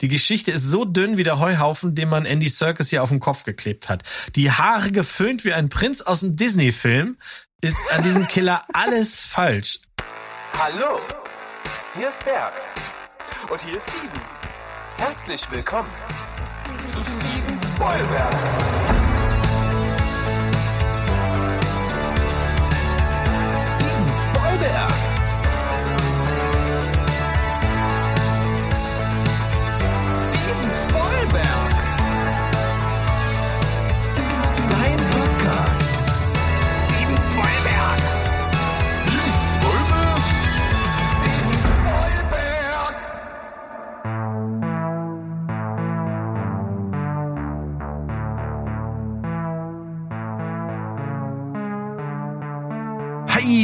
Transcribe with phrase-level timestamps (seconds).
[0.00, 3.20] Die Geschichte ist so dünn wie der Heuhaufen, den man Andy Serkis hier auf den
[3.20, 4.02] Kopf geklebt hat.
[4.36, 7.18] Die Haare geföhnt wie ein Prinz aus einem Disney-Film.
[7.60, 9.80] Ist an diesem Killer alles falsch.
[10.52, 11.00] Hallo,
[11.96, 12.52] hier ist Berg.
[13.50, 14.20] Und hier ist Steven.
[14.96, 15.90] Herzlich willkommen
[16.92, 18.97] zu Steven Spoilberg.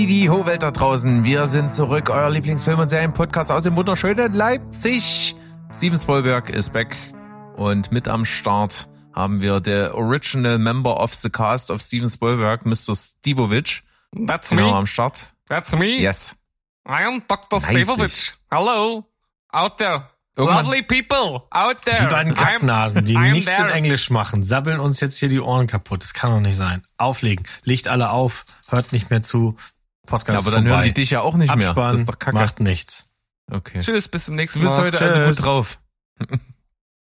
[0.06, 1.24] Die Ho-Welt da draußen.
[1.24, 5.34] Wir sind zurück, euer Lieblingsfilm- und Serienpodcast aus dem wunderschönen Leipzig.
[5.74, 6.94] Steven Spielberg ist back
[7.56, 12.66] und mit am Start haben wir der Original Member of the Cast of Steven Spielberg,
[12.66, 12.94] Mr.
[12.94, 13.82] Stivovic.
[14.26, 14.76] That's Genau me.
[14.76, 15.32] am Start.
[15.48, 15.96] That's me.
[16.00, 16.36] Yes.
[16.86, 17.60] I am Dr.
[17.62, 18.34] Stevovic.
[18.50, 19.04] Hello.
[19.52, 20.08] Out there.
[20.36, 21.42] Irgendwann- Lovely people.
[21.50, 21.96] Out there.
[22.02, 23.72] Die beiden I'm- Kacknasen, die I'm nichts in there.
[23.72, 26.02] Englisch machen, sabbeln uns jetzt hier die Ohren kaputt.
[26.02, 26.82] Das kann doch nicht sein.
[26.98, 27.46] Auflegen.
[27.62, 29.56] Licht alle auf, hört nicht mehr zu.
[30.06, 30.76] Podcast Ja, aber dann vorbei.
[30.76, 31.68] hören die dich ja auch nicht mehr.
[31.68, 32.36] Abspann, Das ist doch kacke.
[32.36, 33.08] macht nichts.
[33.50, 33.80] Okay.
[33.80, 34.86] Tschüss, bis zum Du nächsten bist Mal.
[34.86, 35.36] heute also Tschüss.
[35.36, 35.78] gut drauf.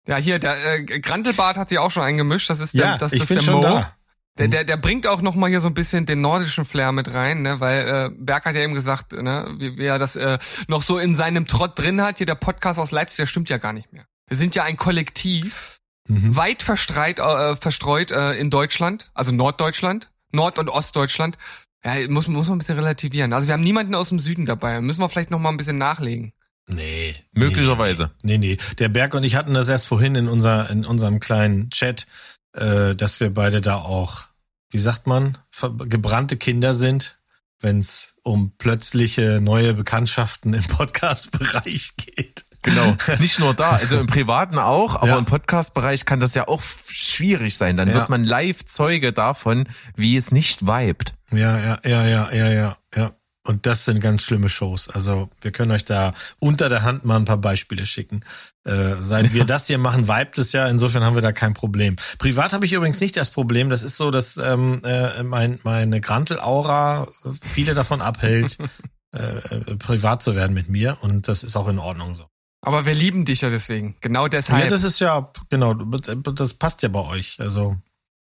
[0.07, 2.49] ja, hier, der äh, Grantelbart hat sich auch schon eingemischt.
[2.51, 3.63] Das ist der, Ja, das ich ist bin der schon Mo.
[3.63, 3.95] da.
[4.39, 7.13] Der, der, der bringt auch noch mal hier so ein bisschen den nordischen Flair mit
[7.13, 7.59] rein, ne?
[7.59, 10.99] Weil äh, Berg hat ja eben gesagt, ne, wie, wie er das äh, noch so
[10.99, 12.19] in seinem Trott drin hat.
[12.19, 14.05] Hier der Podcast aus Leipzig, der stimmt ja gar nicht mehr.
[14.29, 15.75] Wir sind ja ein Kollektiv,
[16.11, 16.37] Mhm.
[16.37, 21.37] weit verstreit, äh, verstreut äh, in Deutschland, also Norddeutschland, Nord- und Ostdeutschland.
[21.85, 23.33] Ja, muss, muss man ein bisschen relativieren.
[23.33, 24.81] Also wir haben niemanden aus dem Süden dabei.
[24.81, 26.33] Müssen wir vielleicht noch mal ein bisschen nachlegen.
[26.69, 27.15] Nee.
[27.33, 28.11] Möglicherweise.
[28.23, 28.59] Nee, nee.
[28.79, 32.07] Der Berg und ich hatten das erst vorhin in, unser, in unserem kleinen Chat,
[32.53, 34.25] äh, dass wir beide da auch,
[34.71, 35.39] wie sagt man,
[35.87, 37.19] gebrannte Kinder sind,
[37.61, 42.45] wenn es um plötzliche neue Bekanntschaften im Podcast-Bereich geht.
[42.63, 42.97] Genau.
[43.21, 45.19] Nicht nur da, also im Privaten auch, aber Ja.
[45.19, 47.77] im Podcast-Bereich kann das ja auch schwierig sein.
[47.77, 47.95] Dann Ja.
[47.95, 51.15] wird man live Zeuge davon, wie es nicht vibet.
[51.33, 53.13] Ja, ja, ja, ja, ja, ja, ja.
[53.45, 54.91] Und das sind ganz schlimme Shows.
[54.91, 58.21] Also wir können euch da unter der Hand mal ein paar Beispiele schicken.
[58.65, 60.67] Äh, seit wir das hier machen, vibet es ja.
[60.67, 61.97] Insofern haben wir da kein Problem.
[62.19, 63.71] Privat habe ich übrigens nicht das Problem.
[63.71, 67.09] Das ist so, dass ähm, äh, mein, meine Grantel-Aura
[67.41, 68.59] viele davon abhält,
[69.15, 70.99] äh, äh, privat zu werden mit mir.
[71.01, 72.27] Und das ist auch in Ordnung so.
[72.69, 73.97] Aber wir lieben dich ja deswegen.
[74.03, 74.65] Genau deshalb.
[74.65, 77.41] Ja, das ist ja, genau, das passt ja bei euch.
[77.41, 77.77] Also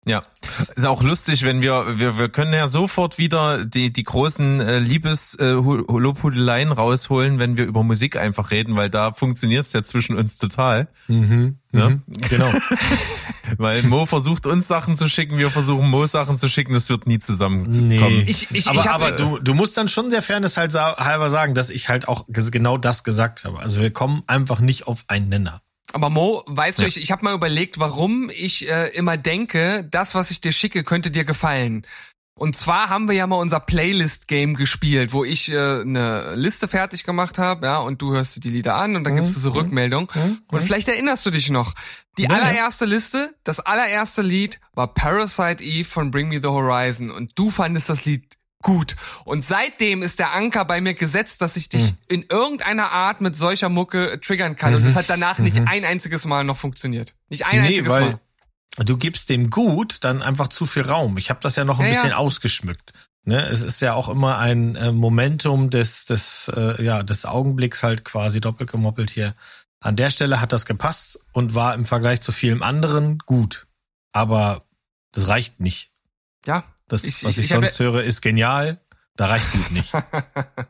[0.07, 0.23] Ja,
[0.75, 4.79] ist auch lustig, wenn wir wir wir können ja sofort wieder die die großen äh,
[4.79, 5.45] Liebes äh,
[6.71, 10.87] rausholen, wenn wir über Musik einfach reden, weil da funktioniert's ja zwischen uns total.
[11.07, 11.89] mhm, Ja.
[11.89, 12.51] mhm, genau.
[13.57, 17.07] Weil Mo versucht uns Sachen zu schicken, wir versuchen Mo Sachen zu schicken, das wird
[17.07, 17.87] nie zusammenkommen.
[17.87, 18.25] Nee.
[18.27, 21.53] Ich- ich- aber ich aber du, du musst dann schon sehr fairness halt halber sagen,
[21.53, 23.59] dass ich halt auch genau das gesagt habe.
[23.59, 25.61] Also wir kommen einfach nicht auf einen Nenner.
[25.93, 30.15] Aber Mo, weißt du, ich, ich habe mal überlegt, warum ich äh, immer denke, das,
[30.15, 31.85] was ich dir schicke, könnte dir gefallen.
[32.37, 37.03] Und zwar haben wir ja mal unser Playlist-Game gespielt, wo ich äh, eine Liste fertig
[37.03, 39.49] gemacht habe, ja, und du hörst dir die Lieder an und dann gibst du so
[39.51, 40.11] Rückmeldung.
[40.51, 41.73] Und vielleicht erinnerst du dich noch.
[42.17, 42.35] Die Ja, ja.
[42.43, 47.09] allererste Liste, das allererste Lied war Parasite Eve von Bring Me the Horizon.
[47.09, 48.95] Und du fandest das Lied gut.
[49.23, 53.35] Und seitdem ist der Anker bei mir gesetzt, dass ich dich in irgendeiner Art mit
[53.35, 54.75] solcher Mucke triggern kann.
[54.75, 57.13] Und das hat danach nicht ein einziges Mal noch funktioniert.
[57.29, 58.19] Nicht ein nee, einziges weil Mal.
[58.85, 61.17] du gibst dem Gut dann einfach zu viel Raum.
[61.17, 62.01] Ich habe das ja noch ein Ja, ja.
[62.01, 62.93] bisschen ausgeschmückt.
[63.23, 67.83] Ne, es ist ja auch immer ein äh, Momentum des, des, äh, ja, des Augenblicks
[67.83, 69.35] halt quasi doppelt gemoppelt hier.
[69.81, 73.67] An der Stelle hat das gepasst und war im Vergleich zu vielem anderen gut.
[74.13, 74.63] Aber
[75.11, 75.91] das reicht nicht.
[76.45, 76.63] Ja.
[76.87, 78.79] Das, Ich- was ich- ich, sonst höre, ist genial.
[79.15, 79.91] Da reicht gut nicht.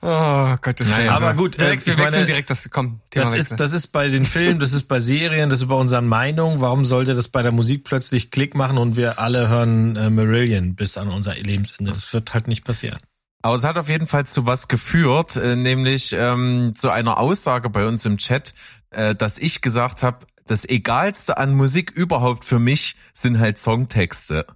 [0.00, 3.24] Oh Gott, das Naja, aber gut, Wir, äh, wechseln, wir wechseln direkt das, komm, Thema
[3.30, 6.06] Das ist, das ist bei den Filmen, das ist bei Serien, das ist bei unseren
[6.06, 6.60] Meinungen.
[6.60, 10.74] Warum sollte das bei der Musik plötzlich Klick machen und wir alle hören äh, Marillion
[10.76, 11.90] bis an unser Lebensende?
[11.92, 12.98] Das wird halt nicht passieren.
[13.42, 17.70] Aber es hat auf jeden Fall zu was geführt, äh, nämlich ähm, zu einer Aussage
[17.70, 18.54] bei uns im Chat,
[18.90, 24.46] äh, dass ich gesagt habe, das Egalste an Musik überhaupt für mich sind halt Songtexte.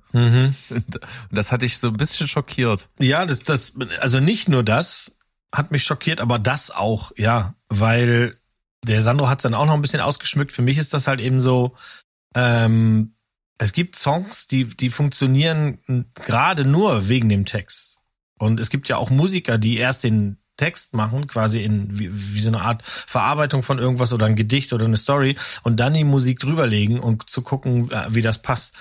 [0.71, 0.97] Und, und
[1.31, 2.89] das hatte ich so ein bisschen schockiert.
[2.99, 5.17] Ja, das, das, also nicht nur das
[5.55, 8.37] hat mich schockiert, aber das auch, ja, weil
[8.85, 10.53] der Sandro hat dann auch noch ein bisschen ausgeschmückt.
[10.53, 11.75] Für mich ist das halt eben so,
[12.35, 13.15] ähm,
[13.59, 18.01] es gibt Songs, die, die funktionieren gerade nur wegen dem Text.
[18.39, 22.41] Und es gibt ja auch Musiker, die erst den Text machen, quasi in wie, wie
[22.41, 26.05] so eine Art Verarbeitung von irgendwas oder ein Gedicht oder eine Story und dann die
[26.05, 28.77] Musik drüberlegen und zu gucken, äh, wie das passt.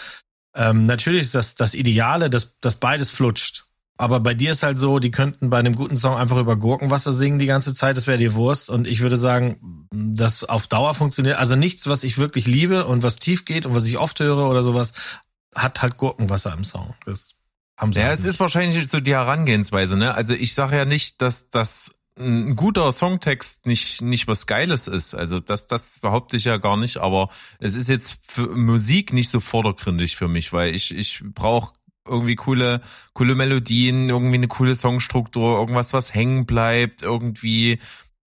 [0.56, 3.66] Ähm, natürlich ist das das Ideale, dass, dass beides flutscht.
[3.98, 7.14] Aber bei dir ist halt so, die könnten bei einem guten Song einfach über Gurkenwasser
[7.14, 8.72] singen die ganze Zeit, das wäre dir Wurst.
[8.72, 11.38] Und ich würde sagen, das auf Dauer funktioniert.
[11.38, 14.50] Also nichts, was ich wirklich liebe und was tief geht und was ich oft höre
[14.50, 14.94] oder sowas,
[15.54, 16.96] hat halt Gurkenwasser im Song.
[17.06, 17.36] Das
[17.82, 18.30] haben sie ja, es nicht.
[18.30, 20.14] ist wahrscheinlich so die Herangehensweise, ne?
[20.14, 25.16] Also ich sage ja nicht, dass das ein guter Songtext nicht nicht was Geiles ist.
[25.16, 26.98] Also das das behaupte ich ja gar nicht.
[26.98, 27.30] Aber
[27.60, 31.74] es ist jetzt für Musik nicht so vordergründig für mich, weil ich ich brauche
[32.08, 32.82] irgendwie coole
[33.14, 37.80] coole Melodien, irgendwie eine coole Songstruktur, irgendwas was hängen bleibt, irgendwie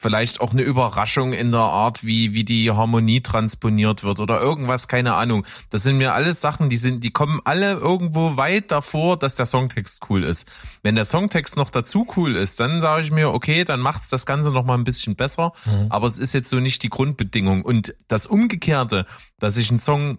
[0.04, 4.86] vielleicht auch eine Überraschung in der Art, wie, wie die Harmonie transponiert wird oder irgendwas,
[4.86, 5.46] keine Ahnung.
[5.70, 9.46] Das sind mir alles Sachen, die sind, die kommen alle irgendwo weit davor, dass der
[9.46, 10.46] Songtext cool ist.
[10.82, 14.26] Wenn der Songtext noch dazu cool ist, dann sage ich mir, okay, dann macht's das
[14.26, 15.54] Ganze noch mal ein bisschen besser.
[15.64, 15.86] Mhm.
[15.88, 17.62] Aber es ist jetzt so nicht die Grundbedingung.
[17.62, 19.06] Und das Umgekehrte,
[19.38, 20.18] dass ich einen Song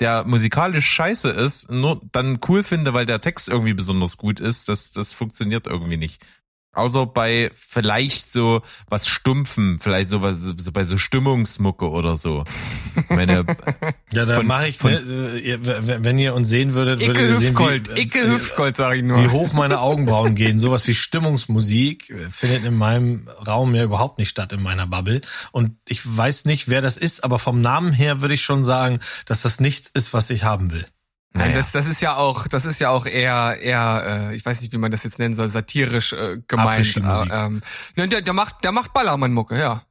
[0.00, 4.68] der musikalisch scheiße ist, nur dann cool finde, weil der Text irgendwie besonders gut ist,
[4.68, 6.20] das, das funktioniert irgendwie nicht.
[6.74, 12.44] Außer bei vielleicht so was Stumpfen, vielleicht so was so bei so Stimmungsmucke oder so.
[13.10, 13.44] Meine,
[14.12, 15.58] ja, da mache ich, ne, äh,
[16.02, 19.22] wenn ihr uns sehen würdet, würdet ihr sehen, wie, äh, Icke Hüftgold, sag ich nur.
[19.22, 20.58] wie hoch meine Augenbrauen gehen.
[20.58, 25.20] Sowas wie Stimmungsmusik findet in meinem Raum ja überhaupt nicht statt, in meiner Bubble.
[25.50, 29.00] Und ich weiß nicht, wer das ist, aber vom Namen her würde ich schon sagen,
[29.26, 30.86] dass das nichts ist, was ich haben will.
[31.34, 31.58] Nein, naja.
[31.58, 34.72] das, das ist ja auch, das ist ja auch eher, eher, äh, ich weiß nicht,
[34.72, 36.96] wie man das jetzt nennen soll, satirisch äh, gemeint.
[36.96, 37.00] Äh,
[37.30, 37.62] ähm,
[37.96, 39.82] der, der macht, der macht Ballermann-Mucke, ja.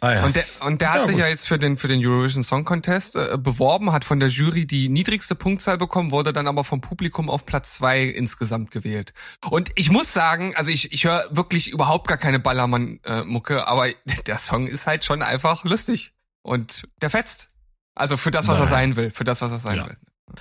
[0.00, 0.24] Ah, ja.
[0.24, 1.24] Und der, und der ja, hat sich gut.
[1.24, 4.66] ja jetzt für den, für den Eurovision Song Contest äh, beworben, hat von der Jury
[4.66, 9.14] die niedrigste Punktzahl bekommen, wurde dann aber vom Publikum auf Platz zwei insgesamt gewählt.
[9.48, 13.88] Und ich muss sagen, also ich, ich höre wirklich überhaupt gar keine Ballermann-Mucke, äh, aber
[14.26, 16.12] der Song ist halt schon einfach lustig.
[16.42, 17.50] Und der fetzt.
[17.94, 18.66] Also für das, was Nein.
[18.66, 19.86] er sein will, für das, was er sein ja.
[19.86, 19.96] will.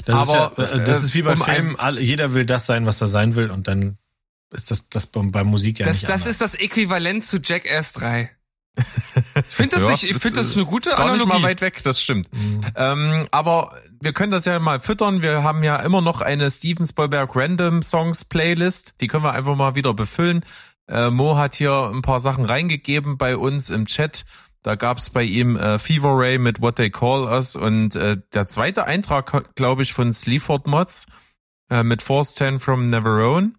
[0.06, 2.66] Das aber ist ja, äh, das äh, ist wie bei um Filmen, jeder will das
[2.66, 3.98] sein, was er sein will und dann
[4.52, 6.28] ist das das bei, bei Musik ja das, nicht Das anders.
[6.32, 8.32] ist das Äquivalent zu Jackass 3.
[9.38, 11.26] Ich finde das, ja, nicht, ich finde das eine gute ist gar Analogie.
[11.26, 12.32] nicht mal weit weg, das stimmt.
[12.34, 12.66] Mhm.
[12.76, 15.24] Ähm, aber wir können das ja mal füttern.
[15.24, 18.96] Wir haben ja immer noch eine Steven Spielberg Random Songs Playlist.
[19.02, 20.44] Die können wir einfach mal wieder befüllen.
[20.88, 24.26] Äh, Mo hat hier ein paar Sachen reingegeben bei uns im Chat.
[24.66, 28.48] Da gab's bei ihm äh, Fever Ray mit What They Call Us und äh, der
[28.48, 31.06] zweite Eintrag, glaube ich, von Sleaford Mods
[31.70, 33.54] äh, mit Force 10 from Neverone.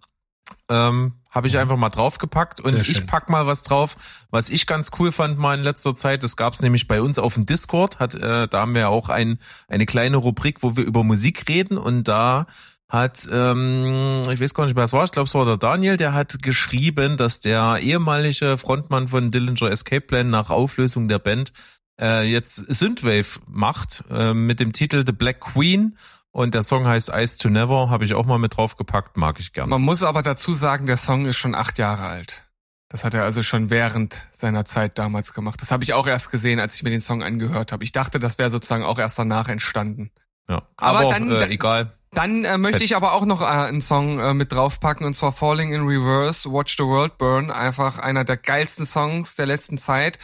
[0.69, 4.91] Ähm, habe ich einfach mal draufgepackt und ich pack mal was drauf, was ich ganz
[4.99, 6.25] cool fand mal in letzter Zeit.
[6.25, 8.01] Das gab's nämlich bei uns auf dem Discord.
[8.01, 9.39] Hat, äh, da haben wir auch ein,
[9.69, 12.49] eine kleine Rubrik, wo wir über Musik reden und da
[12.89, 15.97] hat, ähm, ich weiß gar nicht, wer es war, ich glaube, es war der Daniel,
[15.97, 21.53] der hat geschrieben, dass der ehemalige Frontmann von Dillinger Escape Plan nach Auflösung der Band
[22.01, 25.97] äh, jetzt Synthwave macht äh, mit dem Titel The Black Queen
[26.31, 29.53] und der Song heißt Ice to Never, habe ich auch mal mit draufgepackt, mag ich
[29.53, 29.71] gerne.
[29.71, 32.45] Man muss aber dazu sagen, der Song ist schon acht Jahre alt.
[32.89, 35.61] Das hat er also schon während seiner Zeit damals gemacht.
[35.61, 37.83] Das habe ich auch erst gesehen, als ich mir den Song angehört habe.
[37.83, 40.11] Ich dachte, das wäre sozusagen auch erst danach entstanden.
[40.49, 41.93] Ja, aber, aber dann, äh, egal.
[42.17, 45.33] Dann äh, möchte ich aber auch noch äh, einen Song äh, mit draufpacken und zwar
[45.33, 47.51] Falling in Reverse, Watch the World Burn.
[47.51, 50.19] Einfach einer der geilsten Songs der letzten Zeit.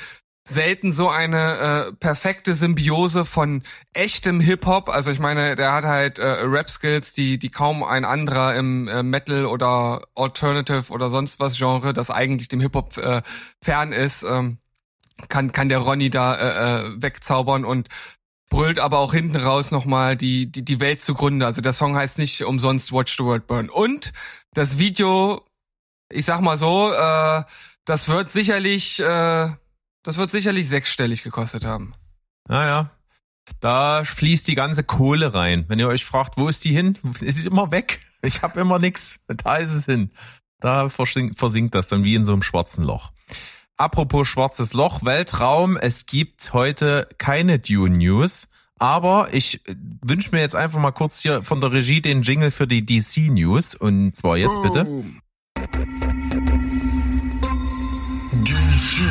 [0.49, 3.63] Selten so eine äh, perfekte Symbiose von
[3.93, 4.89] echtem Hip-Hop.
[4.89, 9.03] Also ich meine, der hat halt äh, Rap-Skills, die, die kaum ein anderer im äh,
[9.03, 13.21] Metal oder Alternative oder sonst was Genre, das eigentlich dem Hip-Hop äh,
[13.61, 14.57] fern ist, ähm,
[15.29, 17.89] kann, kann der Ronny da äh, äh, wegzaubern und
[18.53, 21.47] brüllt aber auch hinten raus nochmal die, die, die Welt zugrunde.
[21.47, 23.71] Also der Song heißt nicht umsonst Watch the World Burn.
[23.71, 24.13] Und
[24.53, 25.43] das Video,
[26.11, 27.45] ich sag mal so, äh,
[27.87, 29.49] das wird sicherlich, äh,
[30.03, 31.95] das wird sicherlich sechsstellig gekostet haben.
[32.47, 32.91] Naja,
[33.61, 35.65] da fließt die ganze Kohle rein.
[35.69, 36.99] Wenn ihr euch fragt, wo ist die hin?
[37.23, 38.01] Es ist immer weg.
[38.21, 39.19] Ich habe immer nix.
[39.29, 40.11] Da ist es hin.
[40.61, 43.13] Da versinkt, versinkt das dann wie in so einem schwarzen Loch.
[43.83, 48.47] Apropos schwarzes Loch, Weltraum, es gibt heute keine Dune News.
[48.79, 49.61] Aber ich
[50.01, 53.29] wünsche mir jetzt einfach mal kurz hier von der Regie den Jingle für die DC
[53.33, 53.75] News.
[53.75, 54.85] Und zwar jetzt bitte.
[58.45, 59.03] DC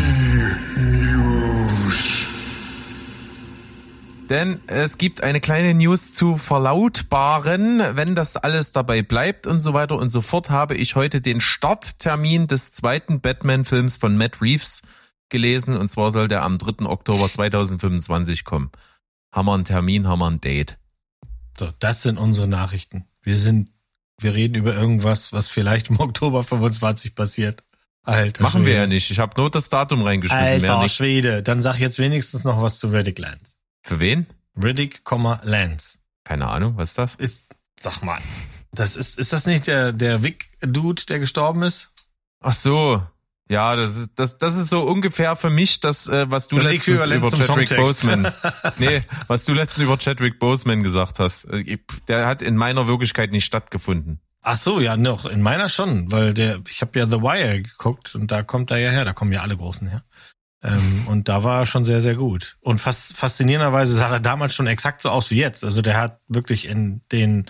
[0.78, 1.31] News.
[4.32, 7.82] Denn es gibt eine kleine News zu verlautbaren.
[7.98, 11.42] Wenn das alles dabei bleibt und so weiter und so fort, habe ich heute den
[11.42, 14.84] Starttermin des zweiten Batman-Films von Matt Reeves
[15.28, 15.76] gelesen.
[15.76, 16.86] Und zwar soll der am 3.
[16.86, 18.72] Oktober 2025 kommen.
[19.34, 20.78] Haben wir einen Termin, haben wir ein Date.
[21.60, 23.04] So, das sind unsere Nachrichten.
[23.22, 23.70] Wir sind,
[24.22, 27.66] wir reden über irgendwas, was vielleicht im Oktober 25 passiert.
[28.04, 28.80] Alter Machen wir Schwede.
[28.80, 29.12] ja nicht.
[29.12, 30.88] Ich habe nur das Datum reingeschmissen, Alter.
[30.88, 31.44] Schwede.
[31.44, 33.56] Dann sag jetzt wenigstens noch was zu Riddick Lance.
[33.82, 34.28] Für wen?
[34.62, 35.02] Riddick,
[35.44, 35.98] Lance.
[36.24, 37.16] Keine Ahnung, was ist das?
[37.16, 37.48] Ist,
[37.80, 38.20] sag mal,
[38.72, 41.92] das ist, ist das nicht der, der Vic-Dude, der gestorben ist?
[42.42, 43.04] Ach so.
[43.50, 46.68] Ja, das ist das das ist so ungefähr für mich das äh, was du Das
[46.68, 47.76] letztens über Chadwick.
[47.76, 48.32] Boseman.
[48.78, 51.46] nee, was du letztens über Chadwick Boseman gesagt hast.
[51.46, 54.22] Äh, Der hat in meiner Wirklichkeit nicht stattgefunden.
[54.42, 58.16] Ach so, ja, noch in meiner schon, weil der, ich habe ja The Wire geguckt
[58.16, 60.04] und da kommt er ja her, da kommen ja alle Großen her.
[60.64, 62.58] Ähm, und da war er schon sehr, sehr gut.
[62.62, 65.64] Und fast faszinierenderweise sah er damals schon exakt so aus wie jetzt.
[65.64, 67.46] Also der hat wirklich in den,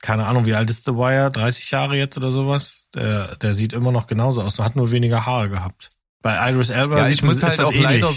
[0.00, 2.88] keine Ahnung, wie alt ist The Wire, 30 Jahre jetzt oder sowas.
[2.94, 5.90] Der, der sieht immer noch genauso aus, hat nur weniger Haare gehabt.
[6.22, 8.00] Bei Idris Elba Ja, sieht ich muss ist halt das auch ähnlich.
[8.02, 8.10] leider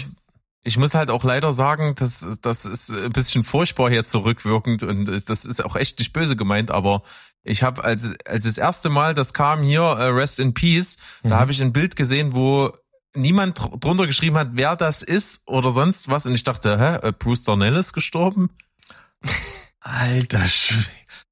[0.66, 5.04] ich muss halt auch leider sagen, das, das ist ein bisschen furchtbar hier zurückwirkend und
[5.28, 7.02] das ist auch echt nicht böse gemeint, aber
[7.42, 11.28] ich habe als als das erste Mal das kam hier äh, Rest in Peace, Mhm.
[11.28, 12.72] da habe ich ein Bild gesehen, wo
[13.14, 17.08] niemand dr- drunter geschrieben hat, wer das ist oder sonst was und ich dachte, hä,
[17.08, 18.50] äh, Bruce Darnell ist gestorben?
[19.80, 20.84] Alter Schwede.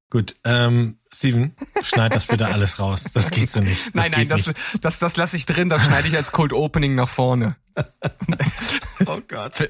[0.09, 3.05] Gut, ähm, Steven, schneid das bitte alles raus.
[3.13, 3.87] Das geht so nicht.
[3.87, 4.59] Das Nein, nein, das, nicht.
[4.81, 7.55] das, das lasse ich drin, das schneide ich als Cold Opening nach vorne.
[9.07, 9.69] Oh Gott.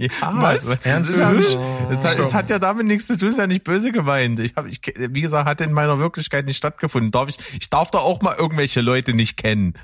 [0.00, 0.64] Ja, Was?
[0.64, 1.10] Es, Ernst?
[1.10, 1.88] ist ja nicht, Oh.
[1.90, 4.38] es, hat, es hat ja damit nichts zu tun, es ist ja nicht böse gemeint.
[4.38, 7.10] Ich habe, ich, wie gesagt, hat in meiner Wirklichkeit nicht stattgefunden.
[7.10, 9.74] Darf ich, ich darf da auch mal irgendwelche Leute nicht kennen.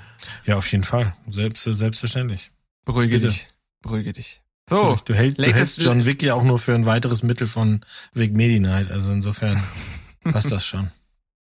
[0.44, 1.16] Ja, auf jeden Fall.
[1.26, 2.52] Selbst, selbstverständlich.
[2.84, 3.28] Beruhige Bitte.
[3.32, 3.48] dich.
[3.82, 4.40] Beruhige dich.
[4.70, 7.46] So, du, hältst, du latest- hältst John Wick ja auch nur für ein weiteres Mittel
[7.48, 7.80] von
[8.12, 8.92] Vic Medi Night.
[8.92, 9.60] Also insofern
[10.24, 10.90] passt das schon.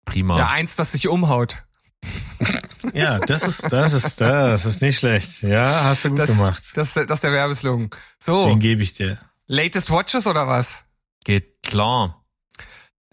[0.07, 0.39] Prima.
[0.39, 1.63] ja, eins, das sich umhaut.
[2.93, 5.43] Ja, das ist, das ist, das ist nicht schlecht.
[5.43, 6.63] Ja, hast du gut Das, gemacht.
[6.75, 7.91] das, das ist der Werbeslogan.
[8.19, 9.19] So, Den gebe ich dir.
[9.47, 10.85] latest watches oder was?
[11.25, 12.25] Geht klar.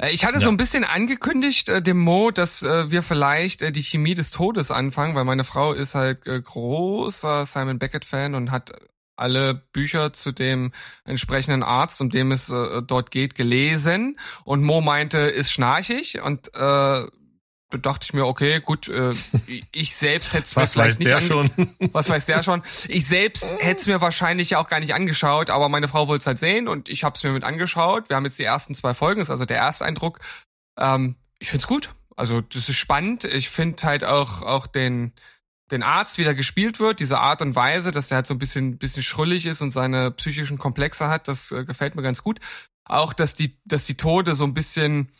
[0.02, 0.42] Äh, Ich hatte Ja.
[0.42, 4.32] so ein bisschen angekündigt, äh, dem Mo, dass äh, wir vielleicht äh, die Chemie des
[4.32, 8.72] Todes anfangen, weil meine Frau ist halt äh, großer Simon Beckett-Fan und hat
[9.16, 10.72] alle Bücher zu dem
[11.04, 14.18] entsprechenden Arzt, um dem es äh, dort geht, gelesen.
[14.46, 17.04] Und Mo meinte, ist schnarchig und äh,
[17.78, 19.14] dachte ich mir, okay, gut, äh,
[19.72, 21.52] ich selbst hätte es mir Was vielleicht weiß nicht der schon?
[21.92, 22.64] was weiß der schon?
[22.88, 26.22] Ich selbst hätte es mir wahrscheinlich ja auch gar nicht angeschaut, aber meine Frau wollte
[26.22, 28.10] es halt sehen und ich habe es mir mit angeschaut.
[28.10, 30.20] Wir haben jetzt die ersten zwei Folgen, ist also der Ersteindruck.
[30.80, 31.90] Ähm, ich find's gut.
[32.16, 33.24] Also das ist spannend.
[33.24, 35.14] Ich finde halt auch auch den
[35.72, 38.40] den Arzt, wie der gespielt wird, diese Art und Weise, dass der halt so ein
[38.40, 42.40] bisschen bisschen schrullig ist und seine psychischen Komplexe hat, das äh, gefällt mir ganz gut.
[42.84, 45.12] Auch dass die dass die Tode so ein bisschen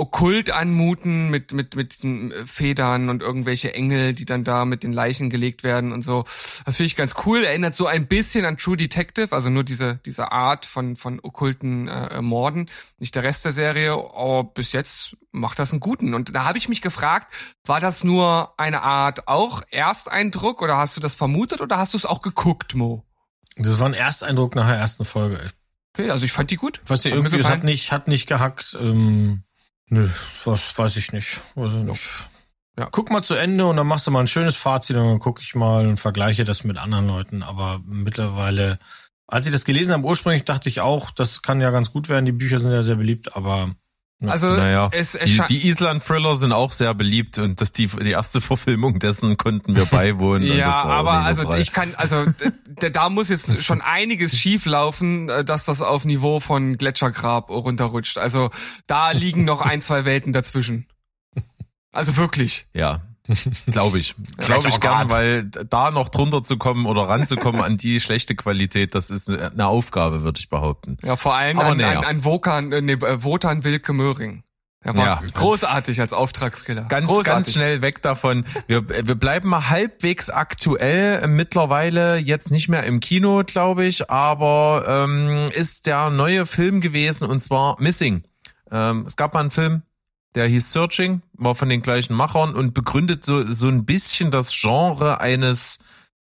[0.00, 4.82] okkult anmuten mit mit mit diesen äh, Federn und irgendwelche Engel, die dann da mit
[4.82, 6.24] den Leichen gelegt werden und so.
[6.64, 7.44] Das finde ich ganz cool.
[7.44, 11.88] Erinnert so ein bisschen an True Detective, also nur diese diese Art von von okkulten
[11.88, 13.92] äh, Morden, nicht der Rest der Serie.
[13.92, 16.14] Aber bis jetzt macht das einen guten.
[16.14, 17.32] Und da habe ich mich gefragt,
[17.64, 21.98] war das nur eine Art auch Ersteindruck oder hast du das vermutet oder hast du
[21.98, 23.04] es auch geguckt, Mo?
[23.56, 25.38] Das war ein Ersteindruck nach der ersten Folge.
[25.94, 26.80] Okay, also ich fand die gut.
[26.88, 28.76] Hat mir irgendwie, es hat nicht, hat nicht gehackt.
[28.80, 29.42] Ähm,
[29.90, 30.08] nö,
[30.44, 31.40] was weiß ich nicht.
[31.54, 32.00] Ich nicht.
[32.78, 32.88] Ja.
[32.90, 35.42] Guck mal zu Ende und dann machst du mal ein schönes Fazit und dann gucke
[35.42, 37.42] ich mal und vergleiche das mit anderen Leuten.
[37.42, 38.78] Aber mittlerweile,
[39.26, 42.24] als ich das gelesen habe, ursprünglich dachte ich auch, das kann ja ganz gut werden.
[42.24, 43.74] Die Bücher sind ja sehr beliebt, aber.
[44.26, 48.10] Also Naja, es, es die, die Island-Thriller sind auch sehr beliebt und das, die, die
[48.10, 50.46] erste Verfilmung dessen konnten wir beiwohnen.
[50.46, 51.60] Ja, aber so also prall.
[51.60, 52.26] ich kann, also
[52.92, 58.18] da muss jetzt schon einiges schief laufen, äh, dass das auf Niveau von Gletschergrab runterrutscht.
[58.18, 58.50] Also
[58.86, 60.86] da liegen noch ein, zwei Welten dazwischen.
[61.92, 62.66] Also wirklich.
[62.74, 63.02] Ja,
[63.66, 64.14] glaube ich.
[64.38, 65.10] Glaube ich gern, grad.
[65.10, 69.66] weil da noch drunter zu kommen oder ranzukommen an die schlechte Qualität, das ist eine
[69.66, 70.96] Aufgabe, würde ich behaupten.
[71.02, 74.42] Ja, vor allem Aber an, an, an Wokan, äh, nee, äh, Wotan Wilke Möhring.
[74.82, 75.22] Er war Ja.
[75.34, 76.82] großartig als Auftragskiller.
[76.88, 77.30] Ganz, großartig.
[77.32, 78.46] ganz schnell weg davon.
[78.66, 81.26] Wir, wir bleiben mal halbwegs aktuell.
[81.28, 87.24] Mittlerweile jetzt nicht mehr im Kino, glaube ich, aber ähm, ist der neue Film gewesen
[87.26, 88.22] und zwar Missing.
[88.72, 89.82] Ähm, es gab mal einen Film,
[90.34, 94.52] der hieß Searching, war von den gleichen Machern und begründet so, so ein bisschen das
[94.52, 95.80] Genre eines,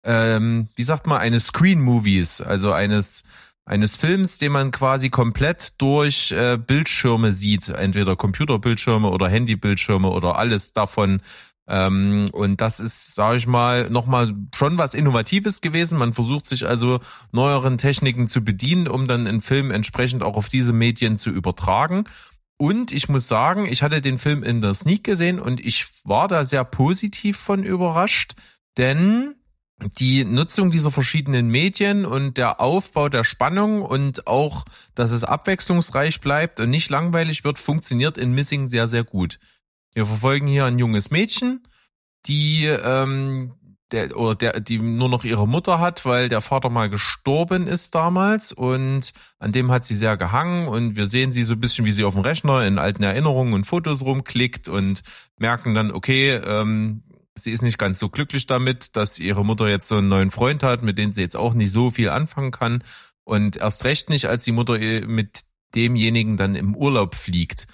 [0.03, 3.23] ähm, wie sagt man, eines Screen-Movies, also eines
[3.63, 10.37] eines Films, den man quasi komplett durch äh, Bildschirme sieht, entweder Computerbildschirme oder Handybildschirme oder
[10.37, 11.21] alles davon.
[11.67, 15.99] Ähm, und das ist, sage ich mal, nochmal schon was Innovatives gewesen.
[15.99, 16.99] Man versucht sich also
[17.31, 22.05] neueren Techniken zu bedienen, um dann einen Film entsprechend auch auf diese Medien zu übertragen.
[22.61, 26.27] Und ich muss sagen, ich hatte den Film in der Sneak gesehen und ich war
[26.27, 28.35] da sehr positiv von überrascht,
[28.77, 29.33] denn
[29.97, 34.63] die Nutzung dieser verschiedenen Medien und der Aufbau der Spannung und auch,
[34.93, 39.39] dass es abwechslungsreich bleibt und nicht langweilig wird, funktioniert in Missing sehr, sehr gut.
[39.95, 41.63] Wir verfolgen hier ein junges Mädchen,
[42.27, 43.53] die ähm,
[43.91, 47.93] der oder der die nur noch ihre Mutter hat, weil der Vater mal gestorben ist
[47.95, 51.85] damals und an dem hat sie sehr gehangen und wir sehen sie so ein bisschen,
[51.85, 55.01] wie sie auf dem Rechner in alten Erinnerungen und Fotos rumklickt und
[55.37, 57.03] merken dann, okay, ähm,
[57.35, 60.63] sie ist nicht ganz so glücklich damit, dass ihre Mutter jetzt so einen neuen Freund
[60.63, 62.83] hat, mit dem sie jetzt auch nicht so viel anfangen kann
[63.23, 65.41] und erst recht nicht, als die Mutter mit
[65.75, 67.67] demjenigen dann im Urlaub fliegt.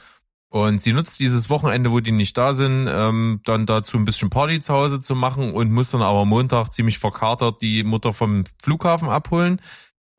[0.49, 4.29] Und sie nutzt dieses Wochenende, wo die nicht da sind, ähm, dann dazu ein bisschen
[4.29, 8.45] Party zu Hause zu machen und muss dann aber Montag ziemlich verkatert die Mutter vom
[8.61, 9.61] Flughafen abholen.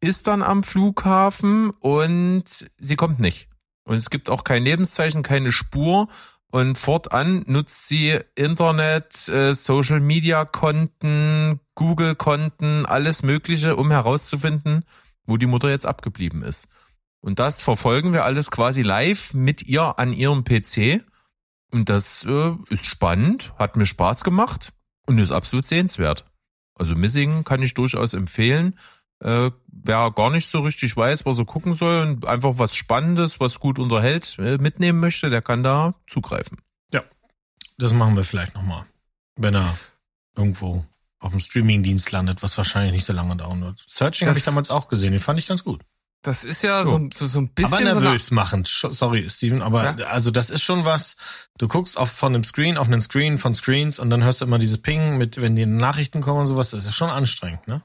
[0.00, 2.44] Ist dann am Flughafen und
[2.78, 3.48] sie kommt nicht.
[3.84, 6.08] Und es gibt auch kein Lebenszeichen, keine Spur.
[6.50, 14.84] Und fortan nutzt sie Internet, äh, Social Media Konten, Google Konten, alles Mögliche, um herauszufinden,
[15.26, 16.68] wo die Mutter jetzt abgeblieben ist.
[17.20, 21.04] Und das verfolgen wir alles quasi live mit ihr an ihrem PC.
[21.70, 24.72] Und das äh, ist spannend, hat mir Spaß gemacht
[25.06, 26.24] und ist absolut sehenswert.
[26.74, 28.78] Also Missing kann ich durchaus empfehlen.
[29.20, 33.40] Äh, wer gar nicht so richtig weiß, was er gucken soll und einfach was Spannendes,
[33.40, 36.58] was gut unterhält, äh, mitnehmen möchte, der kann da zugreifen.
[36.92, 37.02] Ja,
[37.78, 38.86] das machen wir vielleicht nochmal,
[39.36, 39.76] wenn er
[40.36, 40.84] irgendwo
[41.18, 43.82] auf dem Streamingdienst landet, was wahrscheinlich nicht so lange dauern wird.
[43.84, 45.82] Searching habe ich damals auch gesehen, den fand ich ganz gut.
[46.22, 47.86] Das ist ja so, so, so ein bisschen.
[47.86, 48.66] Aber nervös so machend.
[48.66, 50.06] Sorry, Steven, aber ja?
[50.06, 51.16] also das ist schon was.
[51.58, 54.44] Du guckst auf von einem Screen auf einen Screen von Screens und dann hörst du
[54.44, 56.70] immer dieses Ping mit, wenn die Nachrichten kommen und sowas.
[56.70, 57.82] Das ist schon anstrengend, ne?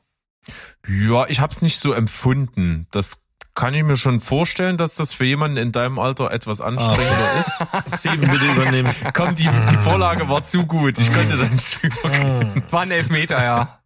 [0.87, 2.87] Ja, ich hab's nicht so empfunden.
[2.91, 3.23] Das
[3.55, 7.77] kann ich mir schon vorstellen, dass das für jemanden in deinem Alter etwas anstrengender oh.
[7.87, 7.99] ist.
[7.99, 8.95] Steven, bitte übernehmen.
[9.13, 10.97] Komm, die, die Vorlage war zu gut.
[10.97, 13.79] Ich konnte da nicht drüber War ein Elfmeter, ja.